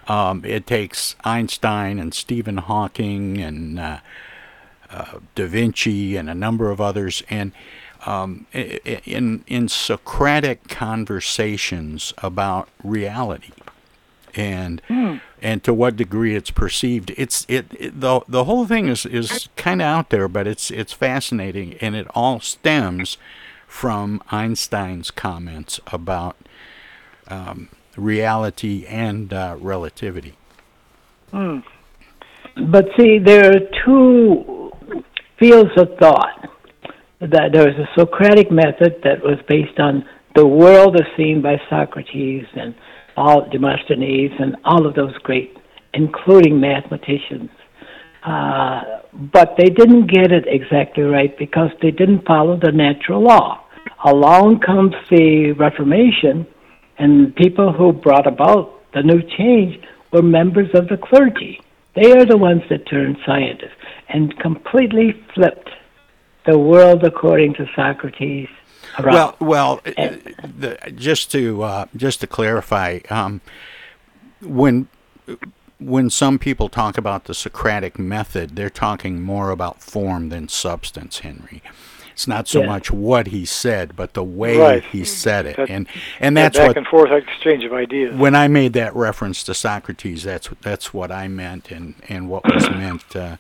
Um, 0.06 0.44
it 0.44 0.68
takes 0.68 1.16
Einstein 1.24 1.98
and 1.98 2.14
Stephen 2.14 2.58
Hawking 2.58 3.38
and 3.38 3.80
uh, 3.80 3.98
uh, 4.94 5.20
Da 5.36 5.48
Vinci 5.48 6.16
and 6.16 6.30
a 6.30 6.36
number 6.36 6.70
of 6.70 6.80
others, 6.80 7.24
and 7.30 7.52
um, 8.06 8.46
in 8.54 9.44
in 9.48 9.68
Socratic 9.68 10.68
conversations 10.68 12.14
about 12.20 12.70
reality, 12.84 13.54
and 14.36 14.82
Hmm. 14.88 15.16
and 15.42 15.64
to 15.64 15.74
what 15.74 15.96
degree 15.96 16.36
it's 16.36 16.52
perceived. 16.52 17.12
It's 17.18 17.46
it, 17.50 17.66
it 17.80 18.00
the 18.00 18.22
the 18.28 18.44
whole 18.44 18.66
thing 18.66 18.88
is 18.88 19.06
is 19.06 19.50
kind 19.56 19.82
of 19.82 19.88
out 19.88 20.10
there, 20.10 20.28
but 20.28 20.48
it's 20.48 20.70
it's 20.70 20.94
fascinating, 20.94 21.76
and 21.82 21.96
it 21.96 22.08
all 22.14 22.40
stems 22.40 23.18
from 23.68 24.22
Einstein's 24.32 25.10
comments 25.10 25.80
about 25.88 26.36
um, 27.28 27.70
reality 27.98 28.86
and 28.88 29.34
uh, 29.34 29.56
relativity. 29.60 30.36
Hmm. 31.32 31.60
But 32.68 32.86
see, 32.96 33.18
there 33.18 33.50
are 33.50 33.60
two 33.84 34.53
fields 35.44 35.72
of 35.78 35.90
thought. 36.00 36.50
That 37.20 37.52
there 37.54 37.68
is 37.70 37.76
a 37.76 38.00
Socratic 38.00 38.50
method 38.52 39.02
that 39.04 39.22
was 39.22 39.40
based 39.48 39.80
on 39.80 40.06
the 40.36 40.48
world 40.48 40.96
as 40.96 41.08
seen 41.18 41.42
by 41.42 41.58
Socrates 41.70 42.46
and 42.56 42.74
all 43.18 43.48
Demosthenes 43.50 44.32
and 44.40 44.56
all 44.66 44.86
of 44.88 44.96
those 44.96 45.16
great, 45.20 45.56
including 45.94 46.60
mathematicians. 46.60 47.50
Uh, 48.26 48.82
but 49.34 49.56
they 49.58 49.70
didn't 49.70 50.08
get 50.08 50.32
it 50.32 50.46
exactly 50.48 51.04
right 51.04 51.38
because 51.38 51.70
they 51.82 51.92
didn't 51.92 52.26
follow 52.26 52.58
the 52.58 52.72
natural 52.72 53.22
law. 53.22 53.66
Along 54.06 54.60
comes 54.60 54.94
the 55.10 55.54
Reformation, 55.54 56.48
and 56.98 57.36
people 57.36 57.74
who 57.74 57.92
brought 57.92 58.28
about 58.28 58.82
the 58.94 59.04
new 59.04 59.22
change 59.38 59.76
were 60.12 60.22
members 60.22 60.70
of 60.74 60.88
the 60.88 60.98
clergy. 60.98 61.60
They 61.96 62.12
are 62.12 62.26
the 62.26 62.38
ones 62.38 62.64
that 62.70 62.88
turned 62.88 63.18
scientists 63.26 63.72
and 64.10 64.38
completely 64.40 65.12
flipped 65.34 65.70
the 66.46 66.58
world 66.58 67.04
according 67.04 67.54
to 67.56 67.70
Socrates 67.76 68.50
around. 69.00 69.14
Well, 69.14 69.36
well, 69.40 69.82
uh, 69.98 70.16
the, 70.44 70.94
just 70.96 71.32
to 71.32 71.64
uh, 71.64 71.86
just 71.96 72.22
to 72.22 72.28
clarify, 72.28 73.00
um, 73.10 73.42
when 74.42 74.88
when 75.80 76.10
some 76.10 76.40
people 76.40 76.70
talk 76.70 76.98
about 76.98 77.26
the 77.26 77.34
Socratic 77.34 78.00
method, 78.00 78.56
they're 78.56 78.70
talking 78.70 79.22
more 79.22 79.52
about 79.52 79.82
form 79.82 80.30
than 80.30 80.48
substance, 80.48 81.20
Henry. 81.20 81.62
It's 82.14 82.28
not 82.28 82.48
so 82.48 82.62
Yeah. 82.62 82.68
much 82.68 82.92
what 82.92 83.28
he 83.28 83.44
said, 83.46 83.96
but 83.96 84.14
the 84.14 84.24
way 84.24 84.58
Right. 84.58 84.84
he 84.92 85.04
said 85.04 85.46
it, 85.46 85.58
That- 85.58 85.70
and 85.70 85.88
and 86.20 86.38
that 86.38 86.54
that's 86.54 86.58
back 86.60 86.68
what 86.70 86.78
and 86.78 86.88
forth 86.88 87.12
exchange 87.12 87.64
of 87.66 87.74
ideas. 87.74 88.16
when 88.16 88.36
I 88.36 88.48
made 88.48 88.74
that 88.74 88.96
reference 88.96 89.44
to 89.44 89.54
Socrates, 89.54 90.24
that's 90.24 90.50
that's 90.62 90.94
what 90.94 91.12
I 91.12 91.28
meant, 91.28 91.72
and 91.72 91.96
and 92.10 92.30
what 92.30 92.44
was 92.54 92.70
meant 92.84 93.04
uh, 93.16 93.38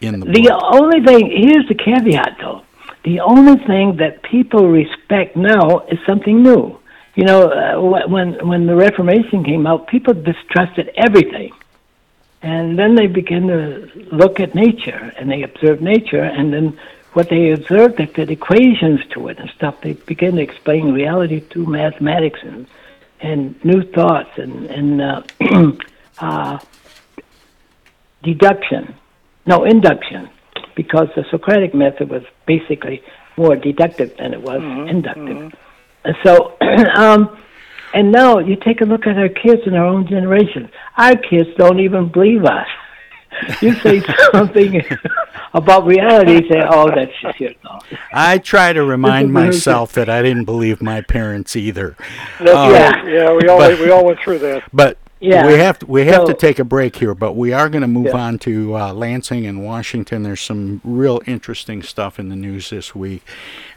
in 0.00 0.20
the 0.20 0.26
The 0.26 0.42
book. 0.48 0.62
only 0.80 1.00
thing, 1.04 1.30
here's 1.30 1.68
the 1.68 1.74
caveat 1.74 2.36
though. 2.40 2.62
The 3.04 3.20
only 3.20 3.56
thing 3.66 3.96
that 3.98 4.22
people 4.22 4.66
respect 4.68 5.36
now 5.36 5.82
is 5.88 5.98
something 6.06 6.42
new. 6.42 6.76
You 7.14 7.24
know, 7.24 7.42
uh, 7.48 8.08
when 8.08 8.34
when 8.46 8.66
the 8.66 8.74
Reformation 8.76 9.44
came 9.44 9.66
out, 9.66 9.86
people 9.88 10.12
distrusted 10.14 10.90
everything, 10.96 11.52
and 12.42 12.78
then 12.78 12.94
they 12.94 13.06
began 13.06 13.46
to 13.48 13.88
look 14.10 14.40
at 14.40 14.54
nature 14.54 15.12
and 15.18 15.30
they 15.30 15.42
observed 15.42 15.82
nature, 15.82 16.22
and 16.22 16.52
then 16.52 16.76
what 17.16 17.30
they 17.30 17.50
observed, 17.50 17.96
they 17.96 18.04
put 18.04 18.30
equations 18.30 19.00
to 19.14 19.28
it 19.28 19.38
and 19.38 19.48
stuff. 19.56 19.80
They 19.80 19.94
began 19.94 20.32
to 20.32 20.42
explain 20.42 20.92
reality 20.92 21.40
through 21.40 21.64
mathematics 21.64 22.40
and 22.42 22.66
and 23.20 23.64
new 23.64 23.82
thoughts 23.90 24.32
and 24.36 24.66
and 24.66 25.00
uh, 25.00 25.22
uh, 26.18 26.58
deduction, 28.22 28.94
no 29.46 29.64
induction, 29.64 30.28
because 30.74 31.08
the 31.16 31.24
Socratic 31.30 31.74
method 31.74 32.10
was 32.10 32.22
basically 32.44 33.02
more 33.38 33.56
deductive 33.56 34.14
than 34.18 34.34
it 34.34 34.42
was 34.42 34.60
inductive. 34.90 35.54
And 36.04 36.16
So, 36.22 36.58
um, 36.96 37.38
and 37.94 38.12
now 38.12 38.40
you 38.40 38.56
take 38.56 38.82
a 38.82 38.84
look 38.84 39.06
at 39.06 39.16
our 39.16 39.30
kids 39.30 39.62
in 39.64 39.72
our 39.72 39.86
own 39.86 40.06
generation. 40.06 40.68
Our 40.98 41.16
kids 41.16 41.48
don't 41.56 41.80
even 41.80 42.12
believe 42.12 42.44
us. 42.44 42.68
You 43.60 43.74
say 43.76 44.02
something 44.32 44.82
about 45.54 45.84
reality, 45.86 46.40
they 46.40 46.48
say, 46.48 46.62
"Oh, 46.68 46.90
that's 46.94 47.12
just 47.20 47.38
your 47.40 47.52
thought." 47.62 47.84
I 48.12 48.38
try 48.38 48.72
to 48.72 48.82
remind 48.82 49.32
myself 49.32 49.92
that 49.92 50.08
I 50.08 50.22
didn't 50.22 50.44
believe 50.44 50.80
my 50.82 51.00
parents 51.02 51.54
either. 51.56 51.96
That's 52.38 52.50
Um, 52.56 52.72
right. 52.72 53.06
Yeah, 53.12 53.32
we 53.34 53.48
all 53.48 53.58
but- 53.58 53.78
we 53.80 53.90
all 53.90 54.04
went 54.04 54.18
through 54.20 54.38
that. 54.40 54.62
But 54.72 54.98
Yeah. 55.26 55.46
we 55.46 55.54
have 55.54 55.78
to, 55.80 55.86
we 55.86 56.06
have 56.06 56.26
to 56.26 56.34
take 56.34 56.58
a 56.58 56.64
break 56.64 56.96
here, 56.96 57.14
but 57.14 57.34
we 57.34 57.52
are 57.52 57.68
going 57.68 57.82
to 57.82 57.88
move 57.88 58.06
Yeah. 58.06 58.18
on 58.18 58.38
to 58.40 58.76
uh, 58.76 58.92
Lansing 58.92 59.46
and 59.46 59.64
Washington. 59.64 60.22
There's 60.22 60.40
some 60.40 60.80
real 60.84 61.20
interesting 61.26 61.82
stuff 61.82 62.18
in 62.18 62.28
the 62.28 62.36
news 62.36 62.70
this 62.70 62.94
week, 62.94 63.22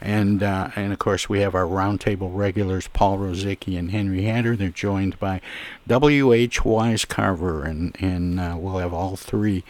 and 0.00 0.42
uh, 0.42 0.70
and 0.76 0.92
of 0.92 0.98
course 0.98 1.28
we 1.28 1.40
have 1.40 1.54
our 1.54 1.64
roundtable 1.66 2.30
regulars 2.34 2.88
Paul 2.88 3.18
Rozycki 3.18 3.78
and 3.78 3.90
Henry 3.90 4.22
Hatter. 4.22 4.56
They're 4.56 4.68
joined 4.70 5.18
by 5.18 5.40
W. 5.86 6.32
H. 6.32 6.64
Wise 6.64 7.04
Carver, 7.04 7.64
and 7.64 7.96
and 8.00 8.38
uh, 8.40 8.56
we'll 8.58 8.78
have 8.78 8.92
all 8.94 9.16
three 9.16 9.64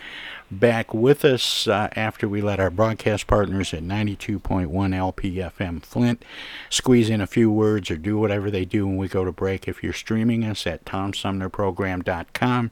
back 0.50 0.92
with 0.92 1.24
us 1.24 1.68
uh, 1.68 1.88
after 1.94 2.28
we 2.28 2.40
let 2.40 2.58
our 2.58 2.70
broadcast 2.70 3.26
partners 3.26 3.72
at 3.72 3.82
92.1 3.82 4.40
LPFM 4.68 5.82
Flint 5.82 6.24
squeeze 6.68 7.08
in 7.08 7.20
a 7.20 7.26
few 7.26 7.50
words 7.50 7.90
or 7.90 7.96
do 7.96 8.18
whatever 8.18 8.50
they 8.50 8.64
do 8.64 8.86
when 8.86 8.96
we 8.96 9.08
go 9.08 9.24
to 9.24 9.32
break. 9.32 9.68
If 9.68 9.82
you're 9.82 9.92
streaming 9.92 10.44
us 10.44 10.66
at 10.66 10.84
TomSumnerProgram.com, 10.84 12.70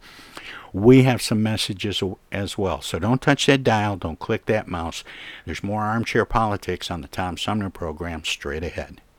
we 0.72 1.03
have 1.05 1.22
some 1.22 1.43
messages 1.43 2.03
as 2.33 2.59
well. 2.59 2.81
So 2.81 2.99
don't 2.99 3.22
touch 3.22 3.47
that 3.47 3.64
dial, 3.64 3.97
don't 3.97 4.18
click 4.18 4.47
that 4.47 4.68
mouse. 4.68 5.05
There's 5.45 5.62
more 5.62 5.83
armchair 5.83 6.24
politics 6.24 6.91
on 6.91 7.01
the 7.01 7.09
Tom 7.09 7.37
Sumner 7.37 7.70
program 7.70 8.24
straight 8.24 8.64
ahead. 8.64 9.01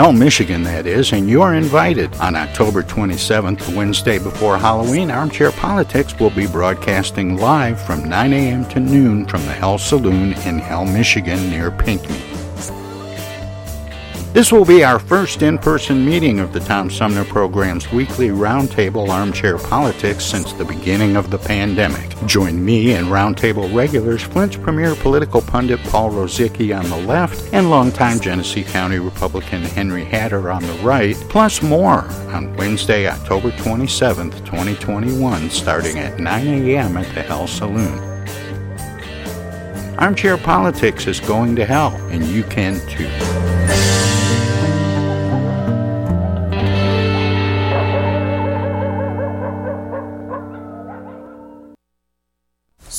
Hell, 0.00 0.14
Michigan, 0.14 0.62
that 0.62 0.86
is, 0.86 1.12
and 1.12 1.28
you're 1.28 1.52
invited. 1.52 2.16
On 2.20 2.34
October 2.34 2.82
27th, 2.82 3.76
Wednesday 3.76 4.18
before 4.18 4.56
Halloween, 4.56 5.10
Armchair 5.10 5.52
Politics 5.52 6.18
will 6.18 6.30
be 6.30 6.46
broadcasting 6.46 7.36
live 7.36 7.78
from 7.78 8.08
9 8.08 8.32
a.m. 8.32 8.64
to 8.70 8.80
noon 8.80 9.26
from 9.26 9.44
the 9.44 9.52
Hell 9.52 9.76
Saloon 9.76 10.32
in 10.46 10.58
Hell, 10.58 10.86
Michigan, 10.86 11.50
near 11.50 11.70
Pinckney. 11.70 12.29
This 14.32 14.52
will 14.52 14.64
be 14.64 14.84
our 14.84 15.00
first 15.00 15.42
in 15.42 15.58
person 15.58 16.06
meeting 16.06 16.38
of 16.38 16.52
the 16.52 16.60
Tom 16.60 16.88
Sumner 16.88 17.24
program's 17.24 17.90
weekly 17.90 18.28
roundtable 18.28 19.08
armchair 19.08 19.58
politics 19.58 20.24
since 20.24 20.52
the 20.52 20.64
beginning 20.64 21.16
of 21.16 21.32
the 21.32 21.38
pandemic. 21.38 22.16
Join 22.26 22.64
me 22.64 22.92
and 22.92 23.08
roundtable 23.08 23.74
regulars 23.74 24.22
Flint's 24.22 24.56
premier 24.56 24.94
political 24.94 25.42
pundit 25.42 25.80
Paul 25.80 26.12
Rozycki 26.12 26.78
on 26.78 26.88
the 26.88 27.08
left 27.08 27.52
and 27.52 27.70
longtime 27.70 28.20
Genesee 28.20 28.62
County 28.62 29.00
Republican 29.00 29.62
Henry 29.62 30.04
Hatter 30.04 30.52
on 30.52 30.62
the 30.62 30.74
right, 30.74 31.16
plus 31.28 31.60
more 31.60 32.04
on 32.30 32.56
Wednesday, 32.56 33.08
October 33.08 33.50
27th, 33.50 34.44
2021, 34.46 35.50
starting 35.50 35.98
at 35.98 36.20
9 36.20 36.46
a.m. 36.46 36.96
at 36.96 37.12
the 37.16 37.22
Hell 37.22 37.48
Saloon. 37.48 37.98
Armchair 39.98 40.38
Politics 40.38 41.08
is 41.08 41.18
going 41.18 41.56
to 41.56 41.66
hell, 41.66 41.96
and 42.10 42.24
you 42.24 42.44
can 42.44 42.80
too. 42.86 43.10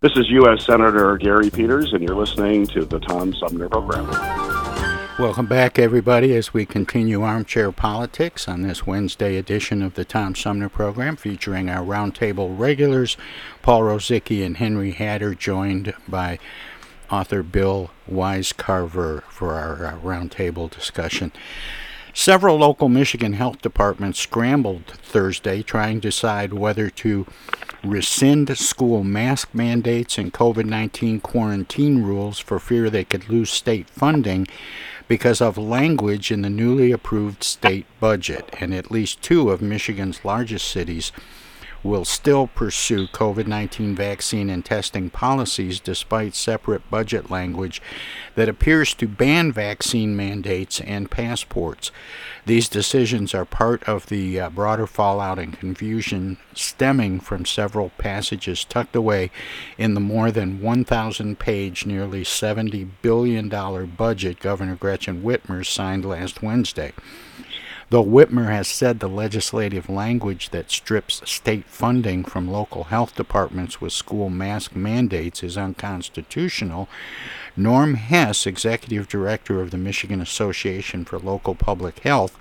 This 0.00 0.12
is 0.16 0.28
U.S. 0.28 0.66
Senator 0.66 1.16
Gary 1.16 1.48
Peters, 1.48 1.94
and 1.94 2.02
you're 2.02 2.14
listening 2.14 2.66
to 2.66 2.84
the 2.84 3.00
Tom 3.00 3.32
Sumner 3.32 3.66
Program. 3.66 4.06
Welcome 5.18 5.46
back, 5.46 5.78
everybody, 5.78 6.36
as 6.36 6.52
we 6.52 6.66
continue 6.66 7.22
Armchair 7.22 7.72
Politics 7.72 8.46
on 8.46 8.60
this 8.60 8.86
Wednesday 8.86 9.38
edition 9.38 9.80
of 9.80 9.94
the 9.94 10.04
Tom 10.04 10.34
Sumner 10.34 10.68
Program, 10.68 11.16
featuring 11.16 11.70
our 11.70 11.82
roundtable 11.82 12.58
regulars, 12.58 13.16
Paul 13.62 13.84
Rozycki 13.84 14.44
and 14.44 14.58
Henry 14.58 14.90
Hatter, 14.90 15.34
joined 15.34 15.94
by 16.06 16.38
author 17.10 17.42
Bill 17.42 17.90
Wise 18.06 18.52
Carver 18.52 19.24
for 19.30 19.54
our 19.54 19.86
uh, 19.86 19.98
roundtable 20.00 20.70
discussion. 20.70 21.32
Several 22.18 22.56
local 22.56 22.88
Michigan 22.88 23.34
health 23.34 23.60
departments 23.60 24.18
scrambled 24.18 24.86
Thursday 24.86 25.62
trying 25.62 26.00
to 26.00 26.08
decide 26.08 26.54
whether 26.54 26.88
to 26.88 27.26
rescind 27.84 28.56
school 28.56 29.04
mask 29.04 29.50
mandates 29.52 30.16
and 30.16 30.32
COVID 30.32 30.64
19 30.64 31.20
quarantine 31.20 32.02
rules 32.02 32.38
for 32.38 32.58
fear 32.58 32.88
they 32.88 33.04
could 33.04 33.28
lose 33.28 33.50
state 33.50 33.90
funding 33.90 34.46
because 35.06 35.42
of 35.42 35.58
language 35.58 36.30
in 36.32 36.40
the 36.40 36.48
newly 36.48 36.90
approved 36.90 37.44
state 37.44 37.84
budget. 38.00 38.48
And 38.58 38.72
at 38.72 38.90
least 38.90 39.20
two 39.20 39.50
of 39.50 39.60
Michigan's 39.60 40.24
largest 40.24 40.70
cities 40.70 41.12
will 41.86 42.04
still 42.04 42.48
pursue 42.48 43.06
COVID 43.08 43.46
19 43.46 43.94
vaccine 43.94 44.50
and 44.50 44.64
testing 44.64 45.08
policies 45.08 45.80
despite 45.80 46.34
separate 46.34 46.90
budget 46.90 47.30
language 47.30 47.80
that 48.34 48.48
appears 48.48 48.92
to 48.94 49.08
ban 49.08 49.52
vaccine 49.52 50.14
mandates 50.16 50.80
and 50.80 51.10
passports. 51.10 51.90
These 52.44 52.68
decisions 52.68 53.34
are 53.34 53.44
part 53.44 53.82
of 53.88 54.06
the 54.06 54.38
uh, 54.38 54.50
broader 54.50 54.86
fallout 54.86 55.38
and 55.38 55.58
confusion 55.58 56.36
stemming 56.54 57.20
from 57.20 57.44
several 57.44 57.90
passages 57.98 58.64
tucked 58.64 58.94
away 58.94 59.30
in 59.78 59.94
the 59.94 60.00
more 60.00 60.30
than 60.30 60.60
1,000 60.60 61.38
page, 61.38 61.86
nearly 61.86 62.22
$70 62.22 62.88
billion 63.02 63.48
budget 63.96 64.40
Governor 64.40 64.76
Gretchen 64.76 65.22
Whitmer 65.22 65.64
signed 65.64 66.04
last 66.04 66.42
Wednesday. 66.42 66.92
Though 67.90 68.04
Whitmer 68.04 68.46
has 68.46 68.66
said 68.66 68.98
the 68.98 69.08
legislative 69.08 69.88
language 69.88 70.50
that 70.50 70.72
strips 70.72 71.22
state 71.30 71.66
funding 71.66 72.24
from 72.24 72.50
local 72.50 72.84
health 72.84 73.14
departments 73.14 73.80
with 73.80 73.92
school 73.92 74.28
mask 74.28 74.74
mandates 74.74 75.44
is 75.44 75.56
unconstitutional, 75.56 76.88
Norm 77.56 77.94
Hess, 77.94 78.44
executive 78.44 79.06
director 79.08 79.60
of 79.60 79.70
the 79.70 79.78
Michigan 79.78 80.20
Association 80.20 81.04
for 81.04 81.20
Local 81.20 81.54
Public 81.54 82.00
Health, 82.00 82.36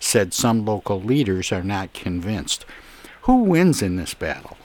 said 0.00 0.32
some 0.32 0.64
local 0.64 1.00
leaders 1.00 1.52
are 1.52 1.62
not 1.62 1.92
convinced. 1.92 2.64
Who 3.22 3.42
wins 3.42 3.82
in 3.82 3.96
this 3.96 4.14
battle? 4.14 4.56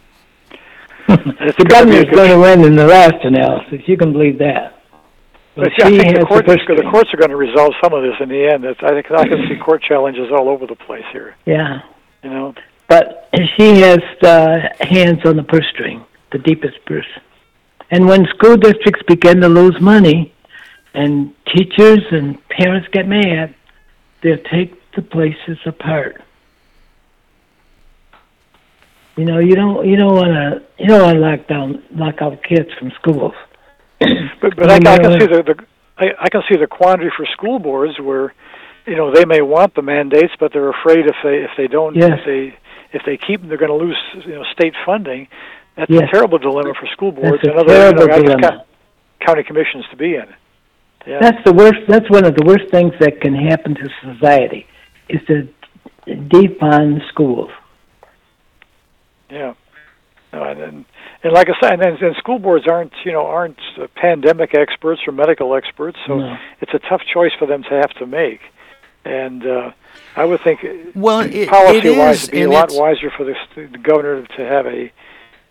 the 1.08 1.66
government's 1.68 2.16
going 2.16 2.30
to 2.30 2.40
win 2.40 2.64
in 2.64 2.76
the 2.78 2.88
last 2.88 3.24
analysis. 3.24 3.82
You 3.86 3.98
can 3.98 4.14
believe 4.14 4.40
that. 4.40 4.81
But 5.56 5.72
I 5.84 5.90
think 5.90 6.18
the, 6.18 6.26
court, 6.26 6.46
the 6.46 6.88
courts 6.90 7.14
are 7.14 7.18
going 7.18 7.30
to 7.30 7.36
resolve 7.36 7.74
some 7.84 7.94
of 7.94 8.04
this 8.04 8.16
in 8.22 8.30
the 8.30 8.48
end. 8.48 8.64
It's, 8.64 8.80
I 8.82 8.90
think 8.90 9.12
I 9.12 9.28
can 9.28 9.48
see 9.50 9.58
court 9.58 9.84
challenges 9.84 10.32
all 10.32 10.48
over 10.48 10.66
the 10.66 10.76
place 10.76 11.04
here. 11.12 11.36
Yeah. 11.46 11.82
You 12.24 12.30
know. 12.30 12.56
But 12.88 13.30
she 13.58 13.80
has 13.82 14.00
uh, 14.24 14.70
hands 14.80 15.26
on 15.26 15.36
the 15.36 15.44
purse 15.44 15.66
string, 15.74 16.06
the 16.32 16.38
deepest 16.40 16.84
purse. 16.86 17.08
And 17.90 18.06
when 18.08 18.26
school 18.28 18.56
districts 18.56 19.02
begin 19.08 19.42
to 19.42 19.50
lose 19.50 19.80
money, 19.82 20.34
and 20.94 21.34
teachers 21.48 22.02
and 22.12 22.38
parents 22.50 22.88
get 22.92 23.08
mad, 23.08 23.56
they'll 24.22 24.38
take 24.38 24.78
the 24.94 25.02
places 25.02 25.58
apart. 25.66 26.22
You 29.18 29.26
know, 29.26 29.40
you 29.40 29.56
don't 29.56 29.86
you 29.86 29.98
don't 29.98 30.16
want 30.16 30.32
to 30.32 30.64
you 30.80 30.88
don't 30.88 31.02
want 31.02 31.16
to 31.16 31.22
lock 31.22 31.48
down 31.48 31.84
lock 31.92 32.22
out 32.22 32.44
kids 32.44 32.70
from 32.80 32.92
schools. 32.92 33.34
But 34.42 34.56
but 34.56 34.72
I, 34.72 34.76
I 34.76 34.98
can 34.98 35.20
see 35.20 35.28
the, 35.28 35.44
the 35.44 35.66
I, 35.98 36.06
I 36.20 36.30
can 36.30 36.42
see 36.50 36.58
the 36.58 36.68
quandary 36.68 37.12
for 37.16 37.26
school 37.28 37.60
boards 37.60 38.00
where, 38.00 38.34
you 38.86 38.96
know, 38.96 39.14
they 39.14 39.26
may 39.26 39.42
want 39.42 39.76
the 39.76 39.82
mandates, 39.82 40.34
but 40.40 40.52
they're 40.54 40.70
afraid 40.70 41.06
if 41.06 41.16
they 41.24 41.44
if 41.44 41.52
they 41.58 41.68
don't 41.68 41.96
yes. 41.96 42.12
if 42.20 42.26
they 42.26 42.58
if 42.94 43.02
they 43.06 43.18
keep 43.18 43.42
them, 43.42 43.50
they're 43.50 43.58
going 43.58 43.72
to 43.72 43.86
lose 43.86 43.98
you 44.26 44.34
know 44.34 44.44
state 44.52 44.74
funding. 44.86 45.28
That's 45.78 45.92
yes. 45.92 46.04
a 46.04 46.12
terrible 46.12 46.38
dilemma 46.38 46.74
for 46.80 46.88
school 46.88 47.12
boards 47.12 47.44
and 47.44 47.54
other 47.54 47.90
you 47.90 47.94
know, 47.94 48.08
dilemma. 48.08 48.66
county 49.26 49.44
commissions 49.44 49.86
to 49.92 49.98
be 49.98 50.16
in. 50.16 50.26
Yeah. 51.08 51.20
That's 51.22 51.44
the 51.46 51.54
worst. 51.54 51.80
That's 51.88 52.10
one 52.10 52.26
of 52.26 52.36
the 52.36 52.44
worst 52.46 52.70
things 52.72 52.94
that 53.00 53.22
can 53.22 53.34
happen 53.34 53.76
to 53.76 53.90
society, 54.04 54.68
is 55.10 55.22
to 55.28 55.48
defund 56.08 57.08
schools. 57.10 57.52
Yeah. 59.30 59.54
No, 60.34 60.44
and, 60.44 60.60
and 60.62 60.86
and 61.24 61.34
like 61.34 61.48
I 61.50 61.54
said, 61.60 61.82
and, 61.82 62.02
and 62.02 62.16
school 62.18 62.40
boards 62.40 62.68
aren't 62.68 62.94
you 63.06 63.12
know 63.12 63.26
aren't 63.26 63.60
uh, 63.78 63.88
pandemic 63.96 64.54
experts 64.56 65.02
or 65.08 65.12
medical 65.14 65.54
experts, 65.56 65.98
so 66.08 66.18
No. 66.20 66.38
it's 66.62 66.74
a 66.74 66.80
tough 66.80 67.02
choice 67.14 67.32
for 67.38 67.46
them 67.46 67.64
to 67.64 67.70
have 67.70 67.92
to 68.00 68.06
make. 68.06 68.42
And 69.04 69.46
uh, 69.48 69.72
I 70.16 70.26
would 70.26 70.42
think, 70.42 70.60
Well, 70.94 71.22
it- 71.22 71.50
policy 71.50 71.88
it 71.90 71.98
wise, 71.98 72.24
is, 72.24 72.30
it'd 72.30 72.34
be 72.40 72.42
a 72.44 72.50
lot 72.50 72.70
wiser 72.72 73.10
for 73.10 73.24
the, 73.24 73.36
the 73.56 73.78
governor 73.80 74.26
to 74.38 74.46
have 74.46 74.68
a 74.68 74.92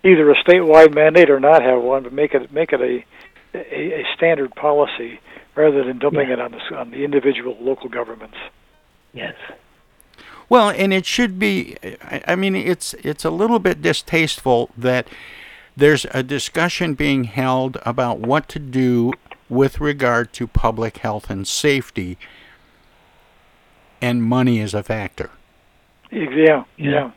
either 0.05 0.31
a 0.31 0.35
statewide 0.37 0.95
mandate 0.95 1.29
or 1.31 1.41
not 1.41 1.63
have 1.63 1.83
one, 1.83 2.03
but 2.05 2.13
make 2.13 2.33
it 2.35 2.53
make 2.53 2.73
it 2.73 2.81
a 2.81 3.05
a, 3.53 4.01
a 4.03 4.07
standard 4.17 4.55
policy 4.55 5.19
rather 5.57 5.83
than 5.85 5.99
dumping 5.99 6.29
Yeah. 6.29 6.35
it 6.35 6.41
on 6.41 6.53
the 6.53 6.77
on 6.77 6.91
the 6.93 7.05
individual 7.05 7.57
local 7.61 7.89
governments. 7.89 8.37
Yes. 9.13 9.35
Well, 10.49 10.71
and 10.71 10.93
it 10.93 11.07
should 11.07 11.39
be. 11.39 11.77
I, 12.03 12.23
I 12.29 12.35
mean, 12.37 12.55
it's 12.57 12.95
it's 12.95 13.25
a 13.25 13.31
little 13.31 13.59
bit 13.59 13.83
distasteful 13.83 14.71
that 14.79 15.09
there's 15.77 16.07
a 16.13 16.23
discussion 16.23 16.95
being 16.95 17.25
held 17.25 17.79
about 17.87 18.19
what 18.19 18.49
to 18.51 18.59
do 18.59 19.13
with 19.49 19.81
regard 19.81 20.33
to 20.35 20.47
public 20.47 20.99
health 20.99 21.31
and 21.31 21.47
safety, 21.47 22.17
and 24.01 24.23
money 24.23 24.59
is 24.61 24.75
a 24.75 24.83
factor, 24.83 25.31
Yeah, 26.11 26.65
yeah. 26.77 27.11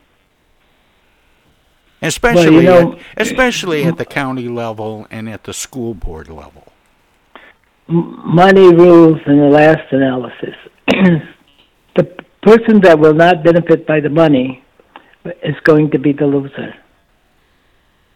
especially 2.01 2.65
know- 2.65 2.93
at, 2.93 3.21
especially 3.27 3.83
at 3.85 3.97
the 3.97 4.05
county 4.05 4.47
level 4.47 5.07
and 5.11 5.29
at 5.29 5.43
the 5.43 5.53
school 5.53 5.93
board 5.93 6.27
level. 6.27 6.67
Money 7.87 8.73
rules 8.73 9.19
in 9.27 9.37
the 9.37 9.49
last 9.49 9.91
analysis. 9.91 10.55
the 11.95 12.03
person 12.41 12.79
that 12.81 12.97
will 12.97 13.13
not 13.13 13.43
benefit 13.43 13.85
by 13.85 13.99
the 13.99 14.09
money 14.09 14.63
is 15.43 15.55
going 15.63 15.91
to 15.91 15.99
be 15.99 16.13
the 16.13 16.25
loser. 16.25 16.73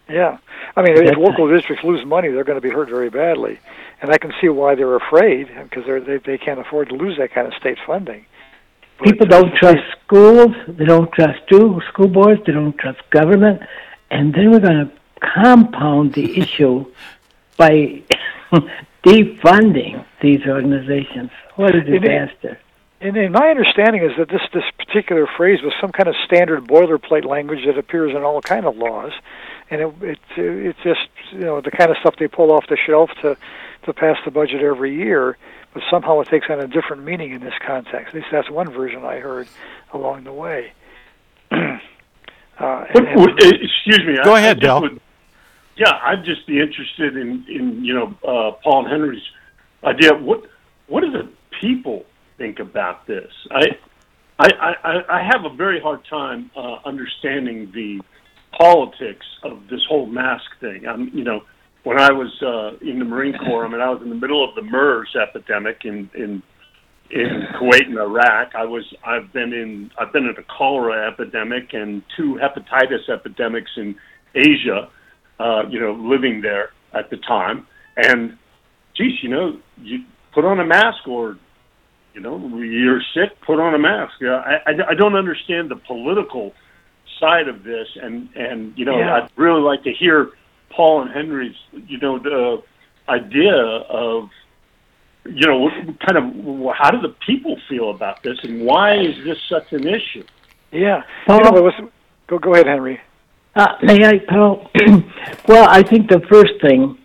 Yeah, 0.09 0.37
I 0.75 0.81
mean, 0.81 0.93
if 0.95 1.17
local 1.17 1.53
districts 1.53 1.83
lose 1.83 2.05
money, 2.05 2.29
they're 2.29 2.45
going 2.45 2.59
to 2.59 2.67
be 2.67 2.73
hurt 2.73 2.89
very 2.89 3.09
badly, 3.09 3.59
and 4.01 4.11
I 4.11 4.17
can 4.17 4.33
see 4.39 4.47
why 4.47 4.75
they're 4.75 4.95
afraid 4.95 5.47
because 5.63 5.85
they're, 5.85 5.99
they 5.99 6.17
they 6.17 6.37
can't 6.37 6.59
afford 6.59 6.89
to 6.89 6.95
lose 6.95 7.17
that 7.17 7.33
kind 7.33 7.47
of 7.47 7.53
state 7.55 7.77
funding. 7.85 8.25
People 9.03 9.27
don't 9.27 9.53
trust 9.55 9.83
schools. 10.05 10.55
They 10.67 10.85
don't 10.85 11.11
trust 11.11 11.39
school 11.45 11.81
school 11.89 12.07
boards. 12.07 12.41
They 12.45 12.53
don't 12.53 12.77
trust 12.77 12.99
government, 13.09 13.61
and 14.09 14.33
then 14.33 14.51
we're 14.51 14.59
going 14.59 14.87
to 14.87 14.91
compound 15.19 16.13
the 16.13 16.39
issue 16.39 16.85
by 17.57 18.01
defunding 19.03 20.05
these 20.21 20.41
organizations. 20.47 21.31
What 21.55 21.75
a 21.75 21.81
disaster! 21.81 22.59
And, 22.99 23.15
and 23.15 23.31
my 23.31 23.49
understanding 23.49 24.03
is 24.03 24.11
that 24.17 24.29
this 24.29 24.41
this 24.53 24.63
particular 24.77 25.27
phrase 25.37 25.61
was 25.61 25.73
some 25.79 25.91
kind 25.91 26.07
of 26.07 26.15
standard 26.25 26.63
boilerplate 26.63 27.25
language 27.25 27.65
that 27.65 27.77
appears 27.77 28.11
in 28.11 28.23
all 28.23 28.41
kind 28.41 28.65
of 28.65 28.75
laws, 28.77 29.11
and 29.69 29.81
it 29.81 29.93
it 30.01 30.19
it's 30.37 30.79
just 30.83 31.09
you 31.31 31.39
know 31.39 31.61
the 31.61 31.71
kind 31.71 31.89
of 31.91 31.97
stuff 31.97 32.15
they 32.19 32.27
pull 32.27 32.51
off 32.51 32.65
the 32.69 32.77
shelf 32.77 33.09
to 33.21 33.37
to 33.85 33.93
pass 33.93 34.17
the 34.25 34.31
budget 34.31 34.61
every 34.61 34.93
year, 34.95 35.37
but 35.73 35.83
somehow 35.89 36.19
it 36.19 36.27
takes 36.27 36.47
on 36.49 36.59
a 36.59 36.67
different 36.67 37.03
meaning 37.03 37.31
in 37.31 37.41
this 37.41 37.53
context. 37.65 38.09
At 38.09 38.15
least 38.15 38.27
that's 38.31 38.49
one 38.49 38.69
version 38.71 39.03
I 39.05 39.19
heard 39.19 39.47
along 39.93 40.23
the 40.25 40.33
way. 40.33 40.71
uh, 41.51 41.77
and- 42.59 43.07
and- 43.07 43.39
excuse 43.39 44.03
me. 44.05 44.17
Go 44.23 44.33
I- 44.33 44.37
I 44.37 44.39
ahead, 44.39 44.57
just 44.57 44.61
Del. 44.65 44.81
would- 44.81 45.01
yeah, 45.75 45.99
I'd 46.03 46.23
just 46.25 46.47
be 46.47 46.59
interested 46.59 47.15
in, 47.15 47.45
in 47.47 47.85
you 47.85 47.93
know, 47.93 48.07
uh, 48.27 48.51
Paul 48.63 48.79
and 48.85 48.87
Henry's 48.91 49.21
idea. 49.83 50.13
What 50.15 50.43
what 50.87 51.01
do 51.01 51.11
the 51.11 51.29
people 51.61 52.03
think 52.37 52.59
about 52.59 53.05
this? 53.05 53.31
I 53.51 53.77
I, 54.39 54.49
I, 54.83 55.17
I 55.19 55.21
have 55.23 55.45
a 55.45 55.55
very 55.55 55.79
hard 55.79 56.03
time 56.09 56.49
uh, 56.55 56.77
understanding 56.85 57.71
the 57.73 58.01
politics 58.57 59.25
of 59.43 59.67
this 59.69 59.81
whole 59.87 60.05
mask 60.05 60.45
thing. 60.59 60.85
I'm, 60.87 61.09
you 61.13 61.23
know, 61.23 61.41
when 61.83 61.99
I 61.99 62.11
was 62.11 62.31
uh, 62.41 62.77
in 62.85 62.99
the 62.99 63.05
Marine 63.05 63.37
Corps, 63.45 63.65
I 63.65 63.69
mean, 63.69 63.81
I 63.81 63.89
was 63.89 64.01
in 64.01 64.09
the 64.09 64.15
middle 64.15 64.47
of 64.47 64.55
the 64.55 64.61
MERS 64.61 65.15
epidemic 65.15 65.81
in 65.83 66.09
in 66.15 66.43
in 67.09 67.47
Kuwait 67.59 67.85
and 67.85 67.97
Iraq. 67.97 68.53
I 68.55 68.65
was 68.65 68.83
I've 69.05 69.31
been 69.31 69.53
in 69.53 69.91
I've 69.97 70.11
been 70.11 70.25
in 70.25 70.35
a 70.37 70.43
cholera 70.43 71.09
epidemic 71.11 71.73
and 71.73 72.03
two 72.15 72.39
hepatitis 72.41 73.09
epidemics 73.09 73.71
in 73.77 73.95
Asia. 74.35 74.89
Uh, 75.39 75.63
you 75.69 75.79
know, 75.79 75.93
living 75.93 76.41
there 76.41 76.71
at 76.95 77.11
the 77.11 77.17
time, 77.17 77.67
and 77.95 78.37
geez, 78.95 79.13
you 79.21 79.29
know, 79.29 79.59
you 79.79 79.99
put 80.33 80.45
on 80.45 80.59
a 80.59 80.65
mask 80.65 81.07
or 81.07 81.37
you 82.15 82.21
know 82.21 82.39
you're 82.57 83.01
sick, 83.13 83.39
put 83.45 83.59
on 83.59 83.75
a 83.75 83.79
mask. 83.79 84.13
I, 84.23 84.57
I 84.65 84.71
I 84.89 84.93
don't 84.95 85.15
understand 85.15 85.69
the 85.69 85.75
political 85.75 86.53
side 87.19 87.47
of 87.47 87.63
this, 87.63 87.87
and 88.01 88.29
and 88.35 88.73
you 88.77 88.85
know 88.85 88.97
Yeah. 88.97 89.15
I'd 89.15 89.29
really 89.35 89.61
like 89.61 89.83
to 89.83 89.91
hear 89.93 90.31
Paul 90.69 91.01
and 91.03 91.11
Henry's 91.11 91.55
you 91.87 91.97
know 91.99 92.19
the 92.19 92.61
idea 93.09 93.53
of 93.55 94.29
you 95.25 95.47
know 95.47 95.69
kind 96.05 96.17
of 96.17 96.75
how 96.77 96.91
do 96.91 97.01
the 97.01 97.15
people 97.25 97.57
feel 97.69 97.89
about 97.91 98.23
this, 98.23 98.37
and 98.43 98.65
why 98.65 98.95
is 98.99 99.15
this 99.23 99.37
such 99.49 99.71
an 99.73 99.87
issue? 99.87 100.23
yeah, 100.71 101.03
Paul? 101.25 101.37
you 101.37 101.43
know, 101.43 101.51
but 101.51 101.63
what's- 101.63 101.91
go 102.27 102.37
go 102.39 102.53
ahead, 102.53 102.67
Henry. 102.67 102.99
Uh, 103.55 103.73
may 103.81 104.05
I, 104.05 104.19
Paul? 104.19 104.69
well, 105.47 105.67
I 105.67 105.81
think 105.81 106.09
the 106.09 106.19
first 106.29 106.53
thing 106.61 106.95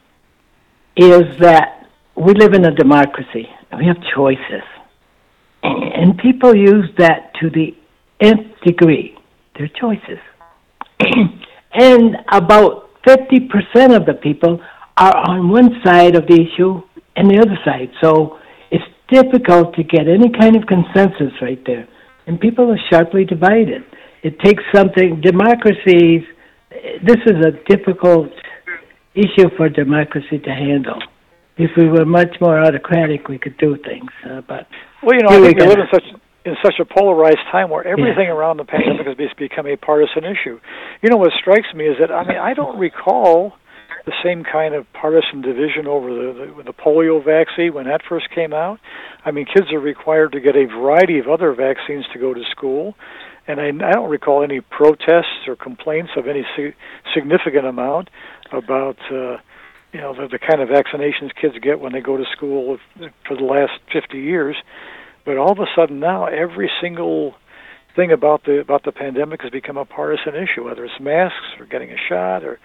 is 0.96 1.38
that 1.38 1.86
we 2.14 2.34
live 2.34 2.52
in 2.52 2.66
a 2.66 2.74
democracy. 2.74 3.48
We 3.74 3.86
have 3.86 3.96
choices. 4.14 4.62
And 5.62 6.18
people 6.18 6.54
use 6.54 6.90
that 6.98 7.32
to 7.40 7.48
the 7.48 7.74
nth 8.20 8.60
degree, 8.66 9.16
choices. 9.68 10.18
and 11.72 12.16
about 12.30 12.90
50% 13.06 13.96
of 13.96 14.06
the 14.06 14.14
people 14.22 14.60
are 14.96 15.16
on 15.16 15.48
one 15.48 15.80
side 15.84 16.14
of 16.14 16.26
the 16.26 16.34
issue 16.34 16.82
and 17.16 17.30
the 17.30 17.38
other 17.38 17.58
side. 17.64 17.90
So 18.00 18.38
it's 18.70 18.84
difficult 19.08 19.74
to 19.74 19.82
get 19.82 20.08
any 20.08 20.30
kind 20.30 20.56
of 20.56 20.66
consensus 20.66 21.32
right 21.40 21.62
there. 21.66 21.88
And 22.26 22.38
people 22.38 22.70
are 22.70 22.78
sharply 22.90 23.24
divided. 23.24 23.84
It 24.22 24.38
takes 24.40 24.62
something, 24.72 25.20
democracies, 25.20 26.22
this 27.04 27.18
is 27.26 27.44
a 27.44 27.52
difficult 27.68 28.30
issue 29.14 29.48
for 29.56 29.68
democracy 29.68 30.38
to 30.38 30.50
handle. 30.50 31.00
If 31.56 31.70
we 31.76 31.88
were 31.88 32.04
much 32.04 32.34
more 32.40 32.58
autocratic, 32.58 33.28
we 33.28 33.38
could 33.38 33.56
do 33.58 33.76
things. 33.76 34.10
Uh, 34.24 34.40
but 34.40 34.66
Well, 35.02 35.16
you 35.16 35.22
know, 35.22 35.28
I 35.28 35.40
think 35.42 35.58
we 35.58 35.64
go. 35.64 35.66
live 35.66 35.78
in 35.80 35.86
such 35.92 36.04
in 36.44 36.56
such 36.62 36.74
a 36.80 36.84
polarized 36.84 37.44
time 37.50 37.70
where 37.70 37.86
everything 37.86 38.28
around 38.28 38.56
the 38.56 38.64
pandemic 38.64 39.06
has 39.06 39.16
become 39.38 39.66
a 39.66 39.76
partisan 39.76 40.24
issue. 40.24 40.58
You 41.02 41.08
know, 41.08 41.16
what 41.16 41.32
strikes 41.38 41.72
me 41.74 41.86
is 41.86 41.96
that 42.00 42.10
I 42.10 42.26
mean, 42.26 42.38
I 42.38 42.54
don't 42.54 42.78
recall 42.78 43.54
the 44.04 44.12
same 44.24 44.42
kind 44.42 44.74
of 44.74 44.84
partisan 44.92 45.42
division 45.42 45.86
over 45.86 46.08
the, 46.08 46.54
the 46.56 46.62
the 46.64 46.72
polio 46.72 47.24
vaccine 47.24 47.72
when 47.74 47.86
that 47.86 48.00
first 48.08 48.30
came 48.34 48.52
out. 48.52 48.80
I 49.24 49.30
mean, 49.30 49.46
kids 49.46 49.72
are 49.72 49.78
required 49.78 50.32
to 50.32 50.40
get 50.40 50.56
a 50.56 50.66
variety 50.66 51.18
of 51.18 51.28
other 51.28 51.54
vaccines 51.54 52.06
to 52.12 52.18
go 52.18 52.34
to 52.34 52.42
school, 52.50 52.94
and 53.46 53.60
I, 53.60 53.68
I 53.68 53.92
don't 53.92 54.10
recall 54.10 54.42
any 54.42 54.60
protests 54.60 55.46
or 55.46 55.54
complaints 55.54 56.12
of 56.16 56.26
any 56.26 56.44
si- 56.56 56.74
significant 57.14 57.66
amount 57.66 58.10
about. 58.50 58.98
Uh, 59.10 59.38
you 59.92 60.00
know 60.00 60.14
the, 60.14 60.26
the 60.26 60.38
kind 60.38 60.62
of 60.62 60.70
vaccinations 60.70 61.34
kids 61.38 61.54
get 61.60 61.78
when 61.78 61.92
they 61.92 62.00
go 62.00 62.16
to 62.16 62.24
school 62.32 62.78
for 63.28 63.36
the 63.36 63.44
last 63.44 63.72
50 63.92 64.18
years 64.18 64.56
but 65.24 65.36
all 65.36 65.52
of 65.52 65.58
a 65.58 65.66
sudden 65.76 66.00
now 66.00 66.26
every 66.26 66.70
single 66.80 67.34
thing 67.94 68.10
about 68.12 68.44
the 68.44 68.60
about 68.60 68.84
the 68.84 68.92
pandemic 68.92 69.42
has 69.42 69.50
become 69.50 69.76
a 69.76 69.84
partisan 69.84 70.34
issue 70.34 70.64
whether 70.64 70.84
it's 70.84 71.00
masks 71.00 71.46
or 71.58 71.66
getting 71.66 71.90
a 71.90 71.98
shot 72.08 72.42
or 72.44 72.58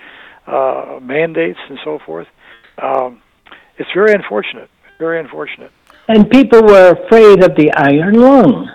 uh, 0.48 1.00
mandates 1.02 1.60
and 1.70 1.80
so 1.84 2.00
forth. 2.06 2.28
Um, 2.82 3.22
it's 3.78 3.90
very 3.94 4.14
unfortunate 4.14 4.70
very 4.98 5.20
unfortunate. 5.20 5.72
And 6.08 6.30
people 6.30 6.64
were 6.64 6.92
afraid 6.92 7.44
of 7.44 7.56
the 7.56 7.72
iron 7.76 8.16
lung. 8.16 8.70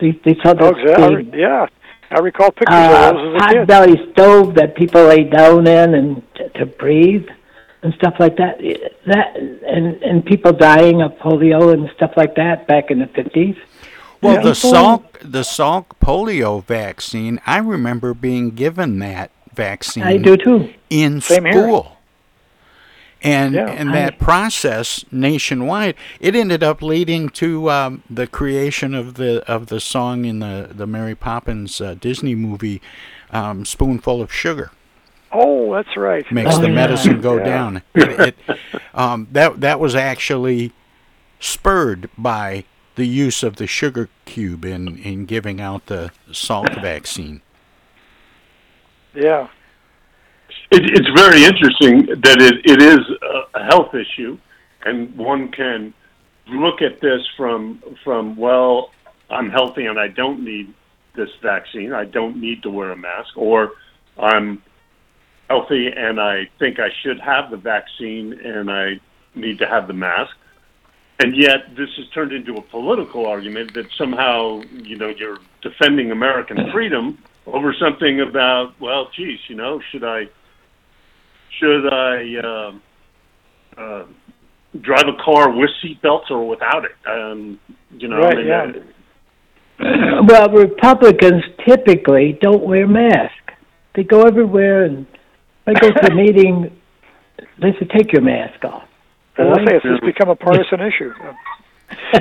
They, 0.00 0.12
they 0.24 0.34
saw 0.42 0.54
oh, 0.58 0.68
exactly. 0.68 1.38
yeah. 1.38 1.66
I 2.10 2.18
recall 2.20 2.50
pictures 2.50 2.74
uh, 2.74 3.10
of 3.10 3.16
those 3.16 3.36
as 3.36 3.42
a 3.42 3.44
hot 3.44 3.52
kid. 3.52 3.68
belly 3.68 4.12
stove 4.12 4.54
that 4.54 4.74
people 4.74 5.04
lay 5.04 5.24
down 5.24 5.66
in 5.66 5.94
and 5.94 6.22
to, 6.36 6.48
to 6.50 6.66
breathe 6.66 7.28
and 7.82 7.94
stuff 7.94 8.14
like 8.18 8.36
that. 8.36 8.58
That 9.06 9.36
and 9.36 10.02
and 10.02 10.24
people 10.24 10.52
dying 10.52 11.02
of 11.02 11.12
polio 11.18 11.72
and 11.72 11.90
stuff 11.96 12.12
like 12.16 12.34
that 12.36 12.66
back 12.66 12.90
in 12.90 12.98
the 13.00 13.06
fifties. 13.06 13.56
Well, 14.22 14.42
the 14.42 14.50
Salk 14.52 15.04
the 15.22 15.40
Salk 15.40 15.86
polio 16.02 16.62
vaccine, 16.64 17.40
I 17.46 17.58
remember 17.58 18.12
being 18.12 18.50
given 18.50 18.98
that 18.98 19.30
vaccine. 19.54 20.02
I 20.02 20.18
do 20.18 20.36
too. 20.36 20.72
In 20.90 21.20
Same 21.20 21.44
here. 21.44 21.52
school. 21.54 21.96
And 23.22 23.54
Yeah, 23.54 23.66
and 23.70 23.90
I- 23.90 23.92
that 23.92 24.18
process 24.18 25.04
nationwide, 25.12 25.94
it 26.20 26.34
ended 26.34 26.62
up 26.62 26.80
leading 26.80 27.28
to 27.30 27.70
um, 27.70 28.02
the 28.08 28.26
creation 28.26 28.94
of 28.94 29.14
the 29.14 29.42
of 29.50 29.66
the 29.66 29.78
song 29.80 30.24
in 30.24 30.38
the 30.38 30.68
the 30.70 30.86
Mary 30.86 31.14
Poppins 31.14 31.80
uh, 31.82 31.94
Disney 32.00 32.34
movie, 32.34 32.80
um, 33.30 33.64
"Spoonful 33.66 34.22
of 34.22 34.32
Sugar." 34.32 34.70
Oh, 35.32 35.72
that's 35.74 35.96
right. 35.96 36.30
makes 36.32 36.56
Oh, 36.56 36.60
the 36.60 36.68
yeah. 36.68 36.74
medicine 36.74 37.20
go 37.20 37.36
Yeah. 37.38 37.44
down. 37.44 37.82
It, 37.94 38.20
it, 38.48 38.58
um, 38.94 39.28
that 39.32 39.60
that 39.60 39.78
was 39.80 39.94
actually 39.94 40.72
spurred 41.38 42.10
by 42.18 42.64
the 42.96 43.06
use 43.06 43.42
of 43.42 43.56
the 43.56 43.66
sugar 43.66 44.08
cube 44.26 44.64
in, 44.64 44.98
in 44.98 45.24
giving 45.26 45.60
out 45.60 45.86
the 45.86 46.10
Salk 46.32 46.82
vaccine. 46.82 47.40
Yeah. 49.14 49.48
It, 50.70 50.82
it's 50.90 51.08
very 51.20 51.44
interesting 51.44 52.06
that 52.20 52.40
it, 52.40 52.60
it 52.64 52.82
is 52.82 52.98
a- 53.22 53.58
a 53.60 53.64
health 53.64 53.94
issue, 53.94 54.38
and 54.84 55.16
one 55.16 55.50
can 55.50 55.92
look 56.48 56.82
at 56.82 57.00
this 57.00 57.20
from 57.36 57.82
from 58.04 58.36
well, 58.36 58.90
I'm 59.28 59.50
healthy 59.50 59.86
and 59.86 59.98
I 59.98 60.08
don't 60.08 60.44
need 60.44 60.72
this 61.14 61.30
vaccine. 61.42 61.92
I 61.92 62.04
don't 62.04 62.36
need 62.36 62.62
to 62.64 62.70
wear 62.70 62.90
a 62.92 62.96
mask, 62.96 63.36
or 63.36 63.72
I'm 64.18 64.62
healthy 65.50 65.88
and 65.94 66.20
I 66.20 66.48
think 66.60 66.78
I 66.78 66.90
should 67.02 67.18
have 67.20 67.50
the 67.50 67.56
vaccine 67.56 68.32
and 68.44 68.70
I 68.70 69.00
need 69.34 69.58
to 69.58 69.66
have 69.66 69.88
the 69.88 69.92
mask. 69.92 70.30
And 71.18 71.36
yet, 71.36 71.76
this 71.76 71.88
has 71.98 72.08
turned 72.14 72.32
into 72.32 72.54
a 72.54 72.62
political 72.62 73.26
argument 73.26 73.74
that 73.74 73.86
somehow, 73.98 74.62
you 74.72 74.96
know, 74.96 75.08
you're 75.08 75.38
defending 75.60 76.12
American 76.12 76.70
freedom 76.72 77.18
over 77.46 77.74
something 77.74 78.20
about, 78.20 78.80
well, 78.80 79.10
geez, 79.14 79.40
you 79.48 79.56
know, 79.56 79.82
should 79.90 80.04
I, 80.04 80.28
should 81.58 81.92
I 81.92 82.36
uh, 82.36 82.72
uh, 83.76 84.04
drive 84.80 85.08
a 85.08 85.22
car 85.22 85.50
with 85.50 85.70
seatbelts 85.84 86.30
or 86.30 86.48
without 86.48 86.84
it? 86.84 86.96
Um, 87.06 87.58
you 87.98 88.08
know, 88.08 88.18
Right, 88.18 88.38
I 88.38 88.70
mean, 88.70 88.84
yeah. 89.80 89.86
uh, 89.86 90.22
well, 90.26 90.48
Republicans 90.48 91.42
typically 91.68 92.38
don't 92.40 92.62
wear 92.62 92.86
masks. 92.86 93.34
They 93.94 94.04
go 94.04 94.22
everywhere, 94.22 94.84
and 94.84 95.06
I 95.76 95.80
go 95.80 95.90
to 95.90 96.12
a 96.12 96.14
meeting, 96.14 96.76
they 97.58 97.72
say, 97.72 97.86
"Take 97.96 98.12
your 98.12 98.22
mask 98.22 98.64
off." 98.64 98.84
As 99.36 99.46
I 99.46 99.64
say, 99.64 99.76
it's 99.76 99.84
just 99.84 100.02
become 100.02 100.28
a 100.28 100.36
partisan 100.36 100.80
issue. 100.80 101.12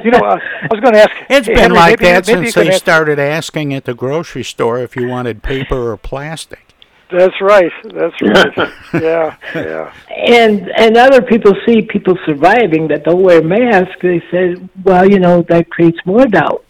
You 0.03 0.09
know, 0.09 0.17
uh, 0.19 0.39
I 0.63 0.67
was 0.71 0.79
going 0.79 0.93
to 0.95 1.01
ask. 1.01 1.11
It's 1.29 1.45
hey, 1.47 1.53
been 1.53 1.61
Henry, 1.61 1.77
like 1.77 1.99
maybe- 2.01 2.11
that 2.11 2.27
maybe 2.27 2.45
since 2.45 2.55
they 2.55 2.67
answer- 2.67 2.79
started 2.79 3.19
asking 3.19 3.71
at 3.75 3.85
the 3.85 3.93
grocery 3.93 4.43
store 4.43 4.79
if 4.79 4.95
you 4.95 5.07
wanted 5.07 5.43
paper 5.43 5.91
or 5.91 5.95
plastic. 5.97 6.73
That's 7.11 7.39
right. 7.39 7.71
That's 7.83 8.19
right. 8.21 8.73
yeah, 8.95 9.35
yeah. 9.53 9.93
and 10.09 10.69
and 10.75 10.97
other 10.97 11.21
people 11.21 11.53
see 11.67 11.83
people 11.83 12.17
surviving 12.25 12.87
that 12.87 13.03
don't 13.03 13.21
wear 13.21 13.43
masks. 13.43 13.95
They 14.01 14.21
say, 14.31 14.55
"Well, 14.83 15.07
you 15.09 15.19
know, 15.19 15.43
that 15.43 15.69
creates 15.69 15.99
more 16.03 16.25
doubt 16.25 16.65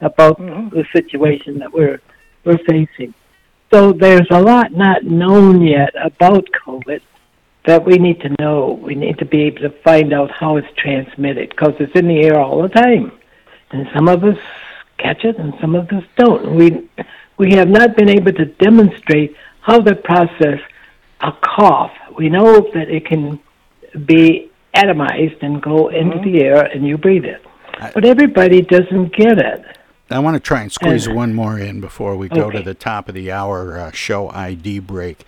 about 0.00 0.38
the 0.38 0.84
situation 0.92 1.58
that 1.60 1.72
we're 1.72 2.00
we're 2.44 2.58
facing." 2.68 3.14
So 3.70 3.92
there's 3.92 4.26
a 4.30 4.40
lot 4.40 4.72
not 4.72 5.04
known 5.04 5.62
yet 5.62 5.94
about 6.02 6.48
COVID 6.66 7.00
that 7.66 7.84
we 7.84 7.98
need 7.98 8.20
to 8.22 8.34
know. 8.40 8.80
We 8.82 8.94
need 8.94 9.18
to 9.18 9.24
be 9.24 9.42
able 9.42 9.60
to 9.60 9.70
find 9.82 10.12
out 10.12 10.30
how 10.30 10.56
it's 10.56 10.68
transmitted 10.76 11.50
because 11.50 11.74
it's 11.78 11.94
in 11.94 12.08
the 12.08 12.20
air 12.22 12.40
all 12.40 12.62
the 12.62 12.68
time, 12.68 13.12
and 13.70 13.88
some 13.94 14.08
of 14.08 14.24
us 14.24 14.38
catch 14.98 15.24
it 15.24 15.38
and 15.38 15.54
some 15.60 15.74
of 15.74 15.88
us 15.90 16.04
don't. 16.16 16.56
We 16.56 16.88
we 17.38 17.54
have 17.54 17.68
not 17.68 17.96
been 17.96 18.08
able 18.08 18.32
to 18.32 18.44
demonstrate 18.44 19.36
how 19.60 19.80
the 19.80 19.94
process 19.94 20.60
a 21.20 21.32
cough. 21.32 21.92
We 22.16 22.28
know 22.28 22.60
that 22.74 22.88
it 22.90 23.06
can 23.06 23.38
be 24.04 24.50
atomized 24.74 25.42
and 25.42 25.62
go 25.62 25.88
into 25.88 26.16
mm-hmm. 26.16 26.32
the 26.32 26.42
air 26.42 26.62
and 26.62 26.86
you 26.86 26.96
breathe 26.98 27.24
it. 27.24 27.44
But 27.94 28.04
everybody 28.04 28.60
doesn't 28.62 29.14
get 29.14 29.38
it. 29.38 29.78
I 30.12 30.18
want 30.18 30.34
to 30.34 30.40
try 30.40 30.62
and 30.62 30.72
squeeze 30.72 31.06
Uh, 31.06 31.12
one 31.12 31.34
more 31.34 31.56
in 31.56 31.80
before 31.80 32.16
we 32.16 32.28
go 32.28 32.50
to 32.50 32.62
the 32.62 32.74
top 32.74 33.08
of 33.08 33.14
the 33.14 33.30
hour 33.30 33.78
uh, 33.78 33.92
show 33.92 34.28
ID 34.30 34.80
break. 34.80 35.24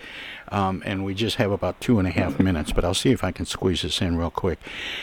Um, 0.49 0.83
and 0.85 1.03
we 1.05 1.15
just 1.15 1.37
have 1.37 1.51
about 1.51 1.81
two 1.81 1.99
and 1.99 2.07
a 2.07 2.11
half 2.11 2.39
minutes, 2.39 2.73
but 2.73 2.85
I'll 2.85 2.93
see 2.93 3.11
if 3.11 3.25
I 3.25 3.31
can 3.31 3.47
squeeze 3.47 3.83
this 3.83 4.03
in 4.03 4.19
real 4.19 4.31
quick. 4.31 4.59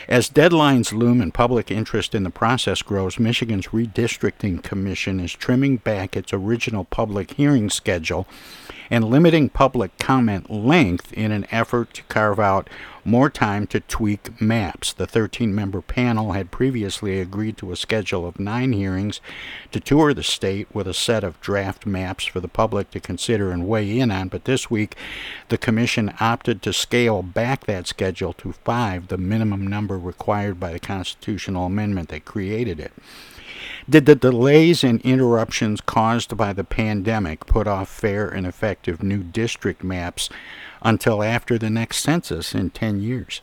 As 0.08 0.30
deadlines 0.30 0.92
loom 0.94 1.22
and 1.22 1.34
public 1.34 1.72
interest 1.72 2.14
in 2.14 2.24
the 2.24 2.30
process 2.30 2.84
grows, 2.84 3.18
Michigan's 3.18 3.68
Redistricting 3.68 4.62
Commission 4.62 5.20
is 5.20 5.34
trimming 5.34 5.78
back 5.78 6.16
its 6.16 6.34
original 6.34 6.84
public 6.84 7.32
hearing 7.32 7.70
schedule 7.72 8.28
and 8.90 9.04
limiting 9.06 9.50
public 9.50 9.98
comment 9.98 10.50
length 10.50 11.14
in 11.14 11.32
an 11.32 11.46
effort 11.52 11.94
to 11.94 12.04
carve 12.04 12.40
out 12.40 12.70
more 13.06 13.30
time 13.30 13.66
to 13.68 13.80
tweak 13.80 14.40
maps. 14.42 14.94
The 14.94 15.08
13 15.08 15.54
member 15.54 15.82
panel 15.82 16.34
had 16.34 16.52
previously 16.52 17.20
agreed 17.20 17.58
to 17.58 17.72
a 17.72 17.76
schedule 17.76 18.28
of 18.28 18.40
nine 18.40 18.74
hearings 18.74 19.22
to 19.72 19.80
tour 19.80 20.14
the 20.14 20.24
state 20.24 20.68
with 20.74 20.88
a 20.88 20.94
set 20.94 21.24
of 21.24 21.40
draft 21.42 21.86
maps 21.86 22.26
for 22.26 22.40
the 22.40 22.48
public 22.48 22.92
to 22.92 23.00
consider 23.00 23.52
and 23.52 23.68
weigh 23.68 24.00
in 24.00 24.12
on. 24.12 24.28
But 24.28 24.46
this 24.46 24.70
week, 24.70 24.96
the 25.48 25.58
Commission 25.58 26.14
opted 26.20 26.62
to 26.64 26.74
scale 26.74 27.24
back 27.24 27.66
that 27.66 27.88
schedule 27.88 28.34
to 28.34 28.54
five, 28.54 29.08
the 29.08 29.18
minimum 29.18 29.66
number 29.66 29.98
required 29.98 30.60
by 30.60 30.72
the 30.72 30.80
constitutional 30.80 31.66
amendment 31.66 32.10
that 32.10 32.26
created 32.26 32.80
it. 32.80 32.92
Did 33.90 34.06
the 34.06 34.16
delays 34.16 34.84
and 34.84 35.02
interruptions 35.02 35.82
caused 35.82 36.38
by 36.38 36.54
the 36.54 36.64
pandemic 36.64 37.48
put 37.48 37.68
off 37.68 37.90
fair 37.90 38.30
and 38.30 38.46
effective 38.46 39.02
new 39.02 39.24
district 39.24 39.84
maps 39.84 40.30
until 40.84 41.24
after 41.24 41.58
the 41.58 41.72
next 41.72 41.98
census 41.98 42.54
in 42.54 42.70
10 42.70 43.02
years? 43.02 43.42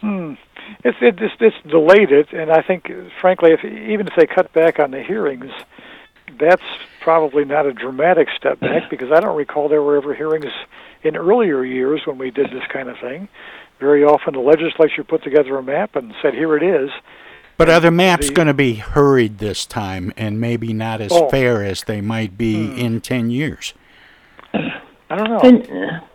Hmm. 0.00 0.34
It's 0.82 0.98
it 1.00 1.16
just 1.16 1.40
it's 1.40 1.56
delayed 1.66 2.12
it, 2.12 2.32
and 2.32 2.50
I 2.50 2.60
think, 2.60 2.90
frankly, 3.20 3.52
if 3.52 3.64
even 3.64 4.06
if 4.06 4.14
they 4.16 4.26
cut 4.26 4.52
back 4.52 4.78
on 4.78 4.90
the 4.90 5.02
hearings, 5.02 5.50
that's 6.38 6.62
probably 7.00 7.44
not 7.46 7.64
a 7.64 7.72
dramatic 7.72 8.28
step 8.36 8.60
back 8.60 8.90
because 8.90 9.10
I 9.10 9.20
don't 9.20 9.36
recall 9.36 9.68
there 9.68 9.82
were 9.82 9.96
ever 9.96 10.14
hearings 10.14 10.52
in 11.02 11.16
earlier 11.16 11.64
years 11.64 12.02
when 12.04 12.18
we 12.18 12.30
did 12.30 12.50
this 12.50 12.66
kind 12.70 12.88
of 12.90 12.98
thing. 12.98 13.28
Very 13.84 14.02
often, 14.02 14.32
the 14.32 14.40
legislature 14.40 15.04
put 15.04 15.22
together 15.22 15.58
a 15.58 15.62
map 15.62 15.94
and 15.94 16.14
said, 16.22 16.32
"Here 16.32 16.56
it 16.56 16.62
is." 16.62 16.88
But 17.58 17.68
are 17.68 17.80
the 17.80 17.90
maps 17.90 18.28
the- 18.28 18.32
going 18.34 18.48
to 18.48 18.54
be 18.54 18.76
hurried 18.76 19.36
this 19.38 19.66
time 19.66 20.10
and 20.16 20.40
maybe 20.40 20.72
not 20.72 21.02
as 21.02 21.12
Oh. 21.12 21.28
fair 21.28 21.62
as 21.62 21.82
they 21.84 22.00
might 22.00 22.38
be 22.38 22.68
Hmm. 22.68 22.78
in 22.78 23.00
10 23.02 23.30
years? 23.30 23.74
I 24.54 25.16
don't 25.16 25.28
know. 25.28 25.38
And, 25.40 25.68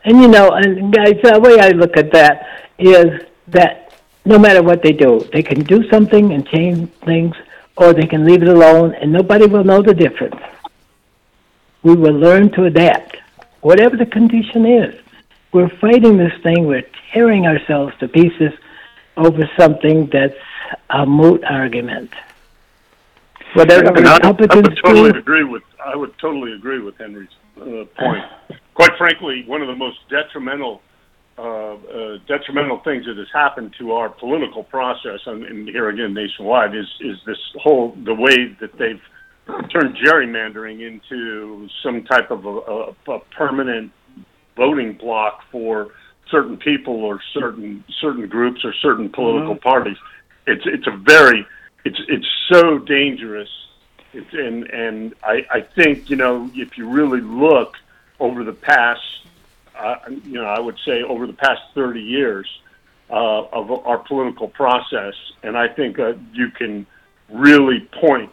and 0.03 0.19
you 0.21 0.27
know, 0.27 0.49
and 0.49 0.91
guys, 0.91 1.13
the 1.21 1.39
way 1.39 1.59
I 1.59 1.69
look 1.69 1.95
at 1.95 2.11
that 2.11 2.47
is 2.79 3.21
that 3.49 3.93
no 4.25 4.39
matter 4.39 4.63
what 4.63 4.81
they 4.81 4.91
do, 4.91 5.19
they 5.31 5.43
can 5.43 5.59
do 5.61 5.87
something 5.91 6.33
and 6.33 6.47
change 6.47 6.89
things, 7.05 7.35
or 7.77 7.93
they 7.93 8.07
can 8.07 8.25
leave 8.25 8.41
it 8.41 8.49
alone, 8.49 8.95
and 8.99 9.13
nobody 9.13 9.45
will 9.45 9.63
know 9.63 9.83
the 9.83 9.93
difference. 9.93 10.41
We 11.83 11.93
will 11.93 12.15
learn 12.15 12.49
to 12.53 12.65
adapt, 12.65 13.17
whatever 13.61 13.95
the 13.95 14.07
condition 14.07 14.65
is. 14.65 14.95
We're 15.51 15.69
fighting 15.81 16.17
this 16.17 16.33
thing. 16.43 16.67
We're 16.67 16.87
tearing 17.11 17.47
ourselves 17.47 17.93
to 17.99 18.07
pieces 18.07 18.53
over 19.17 19.49
something 19.57 20.09
that's 20.11 20.35
a 20.89 21.05
moot 21.05 21.43
argument. 21.43 22.11
Whatever 23.53 23.85
the 23.85 23.93
And 23.95 24.07
I, 24.07 24.17
I 24.23 24.31
would 24.31 24.77
totally 24.83 25.11
do, 25.11 25.17
agree 25.17 25.43
with 25.43 25.63
I 25.83 25.95
would 25.95 26.17
totally 26.19 26.53
agree 26.53 26.79
with 26.79 26.97
Henry's 26.97 27.29
uh, 27.57 27.85
point. 27.97 28.23
quite 28.75 28.91
frankly, 28.97 29.43
one 29.47 29.61
of 29.61 29.67
the 29.67 29.75
most 29.75 29.97
detrimental 30.09 30.81
uh, 31.39 31.41
uh, 31.41 32.17
detrimental 32.27 32.79
things 32.83 33.05
that 33.05 33.17
has 33.17 33.27
happened 33.33 33.73
to 33.79 33.93
our 33.93 34.09
political 34.09 34.63
process, 34.63 35.19
and, 35.25 35.45
and 35.45 35.69
here 35.69 35.89
again 35.89 36.13
nationwide, 36.13 36.75
is 36.75 36.87
is 36.99 37.17
this 37.25 37.39
whole 37.61 37.97
the 38.03 38.13
way 38.13 38.55
that 38.59 38.77
they've 38.77 39.01
turned 39.71 39.97
gerrymandering 39.97 40.85
into 40.85 41.67
some 41.81 42.03
type 42.03 42.29
of 42.29 42.45
a, 42.45 42.49
a, 42.49 43.13
a 43.13 43.19
permanent 43.35 43.91
voting 44.59 44.93
block 44.93 45.43
for 45.51 45.93
certain 46.29 46.57
people 46.57 46.97
or 47.03 47.19
certain 47.33 47.83
certain 47.99 48.27
groups 48.27 48.63
or 48.63 48.73
certain 48.73 49.09
political 49.09 49.55
mm-hmm. 49.55 49.69
parties. 49.69 49.97
It's 50.45 50.65
it's 50.65 50.87
a 50.87 50.95
very 50.97 51.45
it's 51.85 51.99
it's 52.07 52.27
so 52.51 52.77
dangerous. 52.77 53.49
It's 54.13 54.33
and 54.33 54.65
and 54.83 55.15
I 55.23 55.35
I 55.57 55.61
think 55.61 56.09
you 56.09 56.17
know 56.17 56.51
if 56.53 56.77
you 56.77 56.89
really 56.89 57.21
look 57.21 57.77
over 58.19 58.43
the 58.43 58.57
past 58.73 59.01
uh, 59.79 59.95
you 60.25 60.33
know, 60.33 60.45
I 60.45 60.59
would 60.59 60.77
say 60.85 61.03
over 61.03 61.25
the 61.25 61.33
past 61.33 61.61
30 61.73 62.01
years 62.01 62.47
uh, 63.09 63.43
of 63.59 63.71
our 63.71 63.97
political 63.97 64.49
process, 64.49 65.13
and 65.41 65.57
I 65.57 65.69
think 65.69 65.97
uh, 65.97 66.13
you 66.33 66.49
can 66.51 66.85
really 67.29 67.87
point 68.01 68.31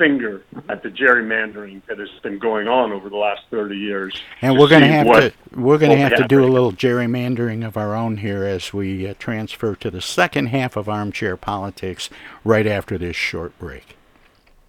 finger 0.00 0.42
at 0.70 0.82
the 0.82 0.88
gerrymandering 0.88 1.82
that 1.86 1.98
has 1.98 2.08
been 2.22 2.38
going 2.38 2.66
on 2.66 2.90
over 2.90 3.10
the 3.10 3.16
last 3.16 3.42
30 3.50 3.76
years. 3.76 4.20
And 4.40 4.58
we're 4.58 4.68
going 4.68 4.80
to 4.80 4.88
have 4.88 5.06
to 5.06 5.32
we're 5.54 5.76
going 5.76 5.92
to 5.92 5.98
have 5.98 6.16
to 6.16 6.26
do 6.26 6.42
a 6.42 6.48
little 6.48 6.72
gerrymandering 6.72 7.66
of 7.66 7.76
our 7.76 7.94
own 7.94 8.16
here 8.16 8.44
as 8.44 8.72
we 8.72 9.06
uh, 9.06 9.14
transfer 9.18 9.74
to 9.76 9.90
the 9.90 10.00
second 10.00 10.46
half 10.46 10.76
of 10.76 10.88
armchair 10.88 11.36
politics 11.36 12.08
right 12.44 12.66
after 12.66 12.96
this 12.96 13.14
short 13.14 13.56
break. 13.58 13.96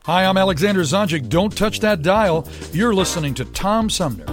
Hi, 0.04 0.26
I'm 0.26 0.38
Alexander 0.38 0.82
Zonjic. 0.82 1.30
Don't 1.30 1.56
touch 1.56 1.80
that 1.80 2.02
dial. 2.02 2.48
You're 2.74 2.94
listening 2.94 3.34
to 3.36 3.46
Tom 3.46 3.90
Sumner. 3.90 4.26